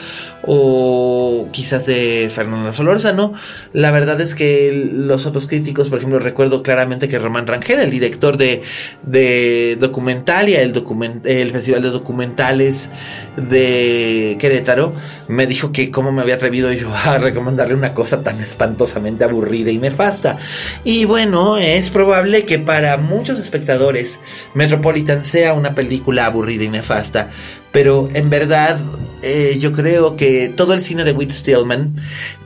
o 0.45 1.47
quizás 1.53 1.85
de 1.85 2.29
Fernanda 2.33 2.73
Solórzano. 2.73 3.33
La 3.71 3.91
verdad 3.91 4.19
es 4.19 4.35
que 4.35 4.71
los 4.73 5.25
otros 5.25 5.47
críticos, 5.47 5.87
por 5.87 5.99
ejemplo, 5.99 6.19
recuerdo 6.19 6.63
claramente 6.63 7.07
que 7.07 7.17
Román 7.17 7.47
Rangel, 7.47 7.79
el 7.79 7.91
director 7.91 8.35
de, 8.35 8.61
de 9.03 9.77
Documentalia, 9.79 10.61
el, 10.61 10.83
el 11.23 11.51
Festival 11.51 11.81
de 11.81 11.89
Documentales 11.91 12.89
de 13.37 14.35
Querétaro, 14.37 14.93
me 15.29 15.47
dijo 15.47 15.71
que 15.71 15.91
cómo 15.91 16.11
me 16.11 16.21
había 16.21 16.35
atrevido 16.35 16.73
yo 16.73 16.93
a 16.93 17.19
recomendarle 17.19 17.75
una 17.75 17.93
cosa 17.93 18.21
tan 18.21 18.39
espantosamente 18.41 19.23
aburrida 19.23 19.71
y 19.71 19.77
nefasta. 19.77 20.39
Y 20.83 21.05
bueno, 21.05 21.57
es 21.57 21.89
probable 21.89 22.43
que 22.43 22.59
para 22.59 22.97
muchos 22.97 23.39
espectadores 23.39 24.19
Metropolitan 24.53 25.23
sea 25.23 25.53
una 25.53 25.68
película 25.75 26.25
aburrida 26.25 26.63
y 26.63 26.69
nefasta, 26.69 27.29
pero 27.71 28.09
en 28.13 28.29
verdad 28.29 28.79
eh, 29.21 29.57
yo 29.59 29.73
creo 29.73 30.15
que 30.15 30.49
todo 30.49 30.73
el 30.73 30.81
cine 30.81 31.03
de 31.03 31.11
Whit 31.11 31.31
Stillman 31.31 31.95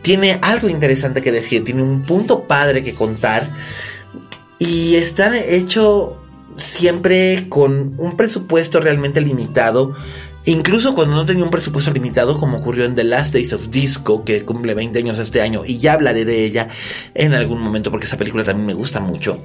tiene 0.01 0.39
algo 0.41 0.69
interesante 0.69 1.21
que 1.21 1.31
decir, 1.31 1.63
tiene 1.63 1.83
un 1.83 2.03
punto 2.03 2.43
padre 2.43 2.83
que 2.83 2.93
contar 2.93 3.49
y 4.59 4.95
está 4.95 5.37
hecho 5.37 6.17
siempre 6.55 7.47
con 7.49 7.93
un 7.97 8.15
presupuesto 8.15 8.79
realmente 8.79 9.21
limitado 9.21 9.95
Incluso 10.45 10.93
cuando 10.93 11.15
no 11.15 11.25
tenía 11.25 11.45
un 11.45 11.51
presupuesto 11.51 11.91
limitado, 11.91 12.37
como 12.37 12.57
ocurrió 12.57 12.83
en 12.83 12.95
The 12.95 13.05
Last 13.05 13.33
Days 13.33 13.53
of 13.53 13.69
Disco, 13.69 14.25
que 14.25 14.43
cumple 14.43 14.73
20 14.73 14.99
años 14.99 15.19
este 15.19 15.41
año, 15.41 15.63
y 15.65 15.77
ya 15.77 15.93
hablaré 15.93 16.25
de 16.25 16.43
ella 16.43 16.67
en 17.13 17.33
algún 17.33 17.61
momento 17.61 17.91
porque 17.91 18.07
esa 18.07 18.17
película 18.17 18.43
también 18.43 18.67
me 18.67 18.73
gusta 18.73 18.99
mucho, 18.99 19.41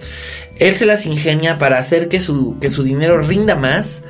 él 0.59 0.75
se 0.75 0.87
las 0.87 1.07
ingenia 1.07 1.59
para 1.59 1.79
hacer 1.79 2.09
que 2.09 2.21
su, 2.21 2.59
que 2.59 2.71
su 2.71 2.83
dinero 2.83 3.21
rinda 3.21 3.55
más 3.55 4.03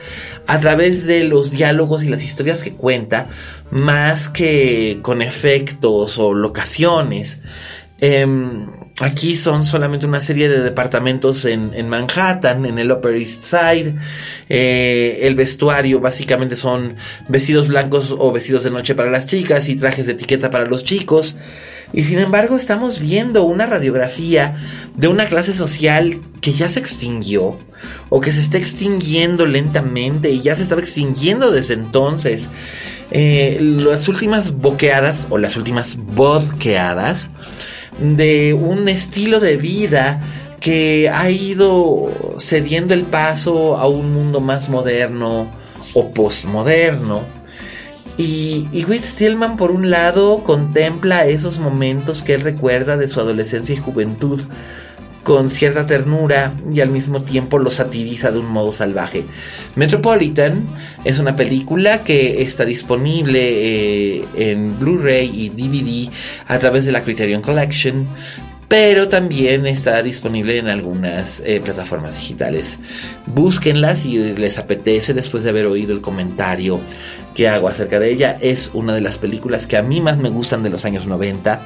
a 0.46 0.58
través 0.60 1.04
de 1.04 1.24
los 1.24 1.50
diálogos 1.50 2.04
y 2.04 2.08
las 2.08 2.24
historias 2.24 2.62
que 2.62 2.72
cuenta, 2.72 3.28
más 3.70 4.28
que 4.28 5.00
con 5.02 5.20
efectos 5.20 6.18
o 6.18 6.32
locaciones. 6.32 7.40
Em, 8.00 8.66
Aquí 9.00 9.36
son 9.36 9.64
solamente 9.64 10.06
una 10.06 10.20
serie 10.20 10.48
de 10.48 10.60
departamentos 10.60 11.44
en, 11.44 11.88
Manhattan, 11.88 12.66
en 12.66 12.78
el 12.78 12.90
Upper 12.90 13.14
East 13.14 13.44
Side. 13.44 13.94
Eh, 14.48 15.20
el 15.22 15.36
vestuario 15.36 16.00
básicamente 16.00 16.56
son 16.56 16.96
vestidos 17.28 17.68
blancos 17.68 18.12
o 18.16 18.32
vestidos 18.32 18.64
de 18.64 18.70
noche 18.70 18.96
para 18.96 19.10
las 19.10 19.26
chicas 19.26 19.68
y 19.68 19.76
trajes 19.76 20.06
de 20.06 20.12
etiqueta 20.12 20.50
para 20.50 20.66
los 20.66 20.84
chicos. 20.84 21.36
Y 21.92 22.02
sin 22.02 22.18
embargo 22.18 22.56
estamos 22.56 22.98
viendo 22.98 23.44
una 23.44 23.66
radiografía 23.66 24.56
de 24.94 25.08
una 25.08 25.28
clase 25.28 25.54
social 25.54 26.20
que 26.40 26.52
ya 26.52 26.68
se 26.68 26.80
extinguió 26.80 27.58
o 28.08 28.20
que 28.20 28.32
se 28.32 28.40
está 28.40 28.58
extinguiendo 28.58 29.46
lentamente 29.46 30.30
y 30.30 30.40
ya 30.40 30.56
se 30.56 30.62
estaba 30.62 30.80
extinguiendo 30.80 31.52
desde 31.52 31.74
entonces. 31.74 32.50
Eh, 33.10 33.58
las 33.60 34.08
últimas 34.08 34.52
boqueadas 34.52 35.28
o 35.30 35.38
las 35.38 35.56
últimas 35.56 35.96
vodqueadas 35.96 37.30
de 37.98 38.54
un 38.54 38.88
estilo 38.88 39.40
de 39.40 39.56
vida 39.56 40.20
que 40.60 41.10
ha 41.12 41.30
ido 41.30 42.36
cediendo 42.38 42.94
el 42.94 43.04
paso 43.04 43.76
a 43.76 43.86
un 43.88 44.12
mundo 44.12 44.40
más 44.40 44.68
moderno 44.68 45.50
o 45.94 46.12
postmoderno. 46.12 47.22
Y, 48.16 48.68
y 48.72 48.84
Whit 48.84 49.04
Stillman, 49.04 49.56
por 49.56 49.70
un 49.70 49.90
lado, 49.90 50.42
contempla 50.42 51.26
esos 51.26 51.58
momentos 51.58 52.22
que 52.22 52.34
él 52.34 52.40
recuerda 52.40 52.96
de 52.96 53.08
su 53.08 53.20
adolescencia 53.20 53.74
y 53.74 53.78
juventud 53.78 54.40
con 55.22 55.50
cierta 55.50 55.86
ternura 55.86 56.54
y 56.72 56.80
al 56.80 56.88
mismo 56.88 57.22
tiempo 57.22 57.58
lo 57.58 57.70
satiriza 57.70 58.30
de 58.30 58.38
un 58.38 58.46
modo 58.46 58.72
salvaje. 58.72 59.24
Metropolitan 59.76 60.74
es 61.04 61.18
una 61.18 61.36
película 61.36 62.04
que 62.04 62.42
está 62.42 62.64
disponible 62.64 63.40
eh, 63.40 64.24
en 64.36 64.78
Blu-ray 64.78 65.30
y 65.34 65.48
DVD 65.50 66.10
a 66.46 66.58
través 66.58 66.84
de 66.84 66.92
la 66.92 67.04
Criterion 67.04 67.42
Collection. 67.42 68.08
Pero 68.68 69.08
también 69.08 69.66
está 69.66 70.02
disponible 70.02 70.58
en 70.58 70.68
algunas 70.68 71.40
eh, 71.40 71.60
plataformas 71.64 72.16
digitales. 72.16 72.78
Búsquenla 73.26 73.96
si 73.96 74.34
les 74.34 74.58
apetece 74.58 75.14
después 75.14 75.42
de 75.42 75.50
haber 75.50 75.66
oído 75.66 75.94
el 75.94 76.02
comentario 76.02 76.78
que 77.34 77.48
hago 77.48 77.68
acerca 77.68 77.98
de 77.98 78.10
ella. 78.10 78.36
Es 78.38 78.70
una 78.74 78.94
de 78.94 79.00
las 79.00 79.16
películas 79.16 79.66
que 79.66 79.78
a 79.78 79.82
mí 79.82 80.02
más 80.02 80.18
me 80.18 80.28
gustan 80.28 80.62
de 80.62 80.68
los 80.68 80.84
años 80.84 81.06
90. 81.06 81.62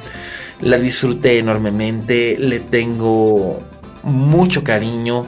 La 0.61 0.77
disfruté 0.77 1.39
enormemente, 1.39 2.37
le 2.39 2.61
tengo 2.61 3.61
mucho 4.03 4.63
cariño. 4.63 5.25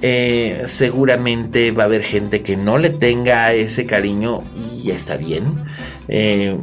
Eh, 0.00 0.62
seguramente 0.66 1.72
va 1.72 1.82
a 1.82 1.86
haber 1.86 2.02
gente 2.02 2.42
que 2.42 2.56
no 2.56 2.78
le 2.78 2.88
tenga 2.88 3.52
ese 3.52 3.84
cariño 3.84 4.42
y 4.82 4.90
está 4.90 5.18
bien. 5.18 5.62
Eh, 6.08 6.56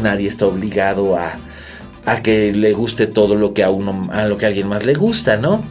nadie 0.00 0.28
está 0.28 0.46
obligado 0.46 1.16
a, 1.16 1.38
a, 2.04 2.22
que 2.22 2.52
le 2.52 2.72
guste 2.72 3.06
todo 3.06 3.34
lo 3.34 3.54
que 3.54 3.62
a 3.62 3.70
uno, 3.70 4.08
a 4.12 4.26
lo 4.26 4.38
que 4.38 4.46
a 4.46 4.48
alguien 4.48 4.68
más 4.68 4.84
le 4.84 4.94
gusta, 4.94 5.36
¿no? 5.36 5.64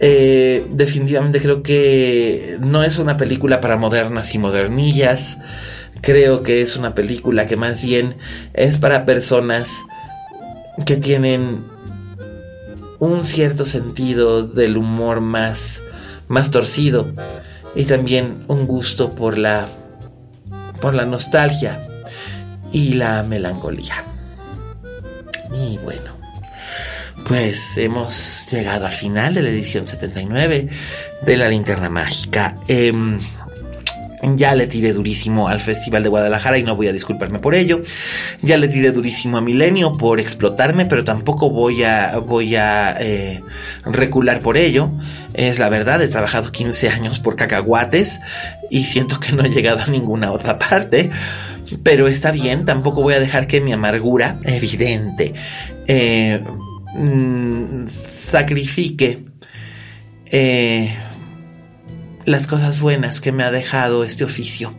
Eh, 0.00 0.66
definitivamente 0.70 1.40
creo 1.40 1.62
que 1.62 2.58
no 2.60 2.82
es 2.82 2.98
una 2.98 3.16
película 3.16 3.60
para 3.60 3.76
modernas 3.76 4.34
y 4.34 4.38
modernillas. 4.38 5.38
Creo 6.00 6.42
que 6.42 6.60
es 6.60 6.76
una 6.76 6.94
película 6.94 7.46
que 7.46 7.56
más 7.56 7.82
bien 7.82 8.16
es 8.52 8.78
para 8.78 9.06
personas 9.06 9.68
que 10.84 10.96
tienen 10.96 11.64
un 12.98 13.24
cierto 13.26 13.64
sentido 13.64 14.46
del 14.46 14.76
humor 14.76 15.20
más, 15.20 15.82
más 16.28 16.50
torcido 16.50 17.12
y 17.74 17.84
también 17.84 18.44
un 18.48 18.66
gusto 18.66 19.10
por 19.10 19.38
la, 19.38 19.68
por 20.80 20.94
la 20.94 21.06
nostalgia 21.06 21.80
y 22.72 22.94
la 22.94 23.22
melancolía. 23.22 24.13
Y 25.52 25.78
bueno, 25.78 26.12
pues 27.26 27.76
hemos 27.76 28.46
llegado 28.50 28.86
al 28.86 28.92
final 28.92 29.34
de 29.34 29.42
la 29.42 29.48
edición 29.48 29.86
79 29.86 30.68
de 31.22 31.36
la 31.36 31.48
linterna 31.48 31.88
mágica. 31.88 32.56
Em, 32.68 33.18
ya 34.36 34.54
le 34.54 34.66
tiré 34.66 34.92
durísimo 34.92 35.48
al 35.48 35.60
Festival 35.60 36.02
de 36.02 36.08
Guadalajara 36.08 36.58
y 36.58 36.62
no 36.62 36.76
voy 36.76 36.88
a 36.88 36.92
disculparme 36.92 37.38
por 37.38 37.54
ello. 37.54 37.82
Ya 38.42 38.56
le 38.56 38.68
tiré 38.68 38.90
durísimo 38.90 39.36
a 39.36 39.40
Milenio 39.40 39.92
por 39.92 40.18
explotarme, 40.18 40.86
pero 40.86 41.04
tampoco 41.04 41.50
voy 41.50 41.82
a, 41.84 42.18
voy 42.18 42.56
a 42.56 42.96
eh, 43.00 43.42
recular 43.84 44.40
por 44.40 44.56
ello. 44.56 44.90
Es 45.34 45.58
la 45.58 45.68
verdad, 45.68 46.02
he 46.02 46.08
trabajado 46.08 46.50
15 46.50 46.88
años 46.90 47.20
por 47.20 47.36
cacahuates 47.36 48.20
y 48.70 48.84
siento 48.84 49.20
que 49.20 49.32
no 49.32 49.44
he 49.44 49.50
llegado 49.50 49.82
a 49.82 49.86
ninguna 49.86 50.32
otra 50.32 50.58
parte. 50.58 51.10
Pero 51.82 52.08
está 52.08 52.32
bien, 52.32 52.64
tampoco 52.64 53.02
voy 53.02 53.14
a 53.14 53.20
dejar 53.20 53.46
que 53.46 53.60
mi 53.60 53.72
amargura, 53.72 54.38
evidente, 54.44 55.34
eh, 55.86 56.42
mm, 56.94 57.86
sacrifique 57.88 59.24
eh, 60.30 60.94
las 62.24 62.46
cosas 62.46 62.80
buenas 62.80 63.20
que 63.20 63.32
me 63.32 63.42
ha 63.42 63.50
dejado 63.50 64.04
este 64.04 64.24
oficio. 64.24 64.74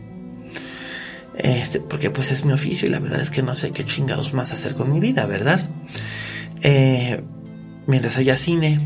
Este, 1.36 1.80
porque 1.80 2.10
pues 2.10 2.32
es 2.32 2.44
mi 2.44 2.52
oficio 2.52 2.88
y 2.88 2.90
la 2.90 2.98
verdad 2.98 3.20
es 3.20 3.30
que 3.30 3.42
no 3.42 3.54
sé 3.54 3.70
qué 3.70 3.84
chingados 3.84 4.32
más 4.32 4.52
hacer 4.52 4.74
con 4.74 4.92
mi 4.92 5.00
vida, 5.00 5.26
¿verdad? 5.26 5.68
Eh, 6.62 7.22
mientras 7.86 8.16
haya 8.16 8.36
cine. 8.36 8.80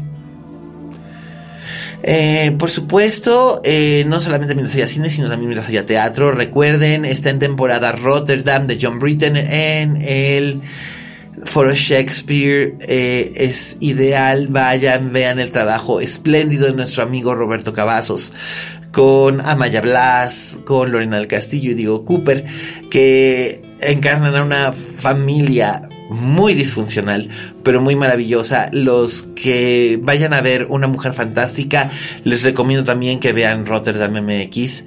Eh, 2.03 2.55
por 2.59 2.71
supuesto, 2.71 3.61
eh, 3.65 4.05
no 4.07 4.21
solamente 4.21 4.55
mientras 4.55 4.77
haya 4.77 4.87
cine, 4.87 5.11
sino 5.11 5.29
también 5.29 5.49
mientras 5.49 5.69
haya 5.69 5.85
teatro. 5.85 6.33
Recuerden, 6.33 7.05
está 7.05 7.31
en 7.31 7.39
temporada 7.39 7.93
Rotterdam 7.93 8.67
de 8.67 8.79
John 8.81 8.99
Britton 8.99 9.37
en 9.37 10.03
el 10.03 10.63
Foro 11.45 11.75
Shakespeare 11.75 12.77
eh, 12.81 13.33
es 13.37 13.77
ideal. 13.81 14.49
Vayan, 14.49 15.13
vean 15.13 15.39
el 15.39 15.51
trabajo 15.51 16.01
espléndido 16.01 16.67
de 16.67 16.73
nuestro 16.73 17.03
amigo 17.03 17.35
Roberto 17.35 17.73
Cavazos 17.73 18.33
con 18.93 19.41
Amaya 19.41 19.81
Blas, 19.81 20.61
con 20.65 20.91
Lorena 20.91 21.19
del 21.19 21.29
Castillo 21.29 21.71
y 21.71 21.75
Diego 21.75 22.05
Cooper, 22.05 22.45
que 22.91 23.63
encarnan 23.81 24.35
a 24.35 24.43
una 24.43 24.73
familia 24.73 25.89
muy 26.11 26.55
disfuncional, 26.55 27.31
pero 27.63 27.81
muy 27.81 27.97
maravillosa. 27.97 28.69
Los 28.73 29.23
que 29.23 29.99
vayan 30.03 30.35
a 30.35 30.43
ver 30.43 30.67
Una 30.69 30.89
Mujer 30.89 31.13
Fantástica, 31.13 31.91
les 32.25 32.43
recomiendo 32.43 32.85
también 32.85 33.21
que 33.21 33.33
vean 33.33 33.65
Rotterdam 33.65 34.23
MX 34.23 34.85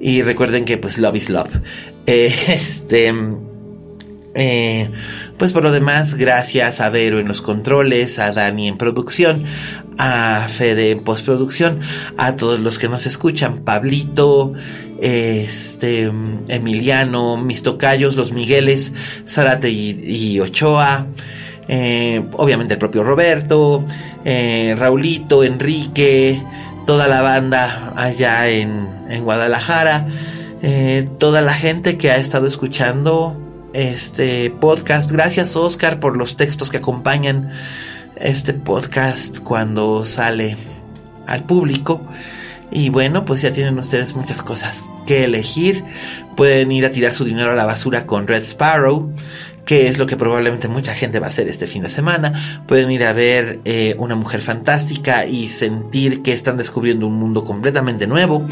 y 0.00 0.22
recuerden 0.22 0.64
que 0.64 0.76
pues 0.76 0.98
love 0.98 1.16
is 1.16 1.30
love. 1.30 1.50
Eh, 2.08 2.32
este 2.46 3.12
eh, 4.38 4.90
pues 5.38 5.52
por 5.52 5.62
lo 5.62 5.72
demás, 5.72 6.14
gracias 6.14 6.82
a 6.82 6.90
Vero 6.90 7.18
en 7.18 7.26
los 7.26 7.40
controles, 7.40 8.18
a 8.18 8.32
Dani 8.32 8.68
en 8.68 8.76
producción, 8.76 9.44
a 9.98 10.46
Fede 10.48 10.90
en 10.90 11.00
postproducción, 11.00 11.80
a 12.16 12.36
todos 12.36 12.60
los 12.60 12.78
que 12.78 12.88
nos 12.88 13.06
escuchan, 13.06 13.58
Pablito, 13.58 14.52
este, 15.00 16.10
Emiliano, 16.48 17.36
mis 17.36 17.62
tocayos, 17.62 18.16
los 18.16 18.32
Migueles, 18.32 18.92
Zarate 19.28 19.70
y, 19.70 20.38
Ochoa, 20.40 21.06
eh, 21.68 22.22
obviamente 22.32 22.74
el 22.74 22.78
propio 22.78 23.02
Roberto, 23.02 23.84
eh, 24.24 24.74
Raulito, 24.78 25.44
Enrique, 25.44 26.42
toda 26.86 27.08
la 27.08 27.20
banda 27.22 27.92
allá 27.96 28.48
en, 28.48 28.88
en 29.08 29.24
Guadalajara, 29.24 30.08
toda 31.18 31.42
la 31.42 31.54
gente 31.54 31.96
que 31.96 32.10
ha 32.10 32.16
estado 32.16 32.46
escuchando 32.48 33.36
este 33.76 34.50
podcast. 34.50 35.12
Gracias 35.12 35.54
Oscar 35.54 36.00
por 36.00 36.16
los 36.16 36.36
textos 36.36 36.70
que 36.70 36.78
acompañan 36.78 37.52
este 38.16 38.54
podcast 38.54 39.40
cuando 39.40 40.04
sale 40.04 40.56
al 41.26 41.44
público. 41.44 42.00
Y 42.70 42.88
bueno, 42.90 43.24
pues 43.24 43.42
ya 43.42 43.52
tienen 43.52 43.78
ustedes 43.78 44.14
muchas 44.14 44.42
cosas 44.42 44.84
que 45.06 45.24
elegir. 45.24 45.84
Pueden 46.36 46.72
ir 46.72 46.84
a 46.84 46.90
tirar 46.90 47.12
su 47.12 47.24
dinero 47.24 47.52
a 47.52 47.54
la 47.54 47.64
basura 47.64 48.06
con 48.06 48.26
Red 48.26 48.42
Sparrow, 48.42 49.12
que 49.64 49.86
es 49.86 49.98
lo 49.98 50.06
que 50.06 50.16
probablemente 50.16 50.68
mucha 50.68 50.94
gente 50.94 51.20
va 51.20 51.26
a 51.26 51.30
hacer 51.30 51.48
este 51.48 51.66
fin 51.66 51.82
de 51.82 51.88
semana. 51.88 52.64
Pueden 52.66 52.90
ir 52.90 53.04
a 53.04 53.12
ver 53.12 53.60
eh, 53.64 53.94
Una 53.98 54.16
Mujer 54.16 54.40
Fantástica 54.40 55.26
y 55.26 55.48
sentir 55.48 56.22
que 56.22 56.32
están 56.32 56.56
descubriendo 56.56 57.06
un 57.06 57.14
mundo 57.14 57.44
completamente 57.44 58.06
nuevo. 58.06 58.46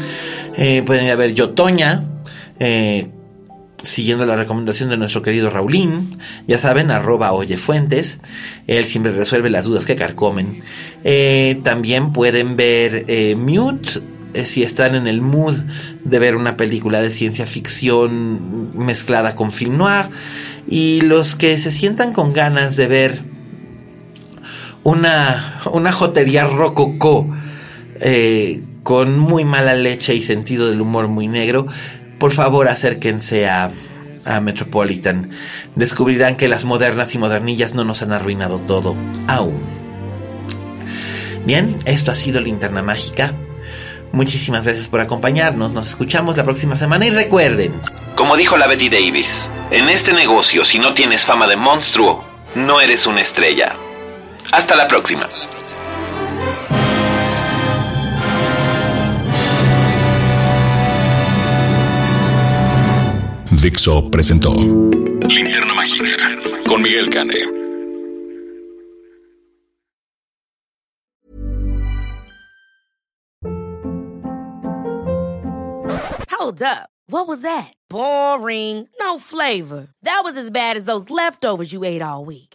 Eh, 0.55 0.81
pueden 0.85 1.05
ir 1.05 1.11
a 1.11 1.15
ver 1.15 1.33
Yotoña, 1.33 2.03
eh, 2.59 3.09
siguiendo 3.85 4.25
la 4.25 4.35
recomendación 4.35 4.89
de 4.89 4.97
nuestro 4.97 5.21
querido 5.21 5.49
Raulín, 5.49 6.17
ya 6.47 6.57
saben, 6.57 6.91
arroba 6.91 7.31
oyefuentes, 7.31 8.19
él 8.67 8.85
siempre 8.85 9.11
resuelve 9.11 9.49
las 9.49 9.65
dudas 9.65 9.85
que 9.85 9.95
carcomen. 9.95 10.61
Eh, 11.03 11.59
también 11.63 12.11
pueden 12.11 12.55
ver 12.55 13.05
eh, 13.07 13.35
Mute, 13.35 14.01
eh, 14.33 14.45
si 14.45 14.63
están 14.63 14.95
en 14.95 15.07
el 15.07 15.21
mood 15.21 15.55
de 16.03 16.19
ver 16.19 16.35
una 16.35 16.57
película 16.57 17.01
de 17.01 17.11
ciencia 17.11 17.45
ficción 17.45 18.77
mezclada 18.77 19.35
con 19.35 19.51
film 19.51 19.77
noir, 19.77 20.05
y 20.67 21.01
los 21.01 21.35
que 21.35 21.57
se 21.59 21.71
sientan 21.71 22.11
con 22.11 22.33
ganas 22.33 22.75
de 22.75 22.87
ver 22.87 23.21
una, 24.83 25.61
una 25.71 25.91
jotería 25.91 26.45
rococó, 26.45 27.29
con 28.83 29.17
muy 29.17 29.45
mala 29.45 29.73
leche 29.73 30.13
y 30.13 30.21
sentido 30.21 30.69
del 30.69 30.81
humor 30.81 31.07
muy 31.07 31.27
negro, 31.27 31.65
por 32.19 32.31
favor 32.31 32.67
acérquense 32.67 33.47
a, 33.47 33.71
Metropolitan. 34.41 35.29
Descubrirán 35.75 36.35
que 36.35 36.47
las 36.47 36.65
modernas 36.65 37.13
y 37.13 37.19
modernillas 37.19 37.75
no 37.75 37.83
nos 37.83 38.01
han 38.01 38.11
arruinado 38.11 38.59
todo, 38.59 38.95
aún. 39.27 39.61
Bien, 41.45 41.75
esto 41.85 42.09
ha 42.09 42.15
sido 42.15 42.41
Linterna 42.41 42.81
Mágica. 42.81 43.33
Muchísimas 44.11 44.63
gracias 44.63 44.87
por 44.87 44.99
acompañarnos. 44.99 45.73
Nos 45.73 45.87
escuchamos 45.87 46.37
la 46.37 46.43
próxima 46.43 46.75
semana 46.75 47.05
y 47.05 47.11
recuerden. 47.11 47.79
Como 48.15 48.35
dijo 48.35 48.57
la 48.57 48.65
Betty 48.65 48.89
Davis, 48.89 49.51
en 49.69 49.89
este 49.89 50.11
negocio, 50.11 50.65
si 50.65 50.79
no 50.79 50.95
tienes 50.95 51.23
fama 51.23 51.45
de 51.45 51.57
monstruo, 51.57 52.25
no 52.55 52.81
eres 52.81 53.05
una 53.05 53.21
estrella. 53.21 53.75
Hasta 54.51 54.75
la 54.75 54.87
próxima. 54.87 55.21
Dixo 63.65 64.11
presentó 64.11 64.53
Linterna 64.53 65.73
Mágica 65.73 66.15
con 66.67 66.83
Miguel 66.83 67.09
Cane. 67.09 67.33
Hold 76.29 76.61
up. 76.61 76.89
What 77.07 77.27
was 77.27 77.41
that? 77.41 77.73
Boring. 77.89 78.87
No 78.99 79.17
flavor. 79.17 79.87
That 80.03 80.21
was 80.23 80.37
as 80.37 80.51
bad 80.51 80.77
as 80.77 80.85
those 80.85 81.09
leftovers 81.09 81.73
you 81.73 81.83
ate 81.83 82.03
all 82.03 82.23
week. 82.23 82.54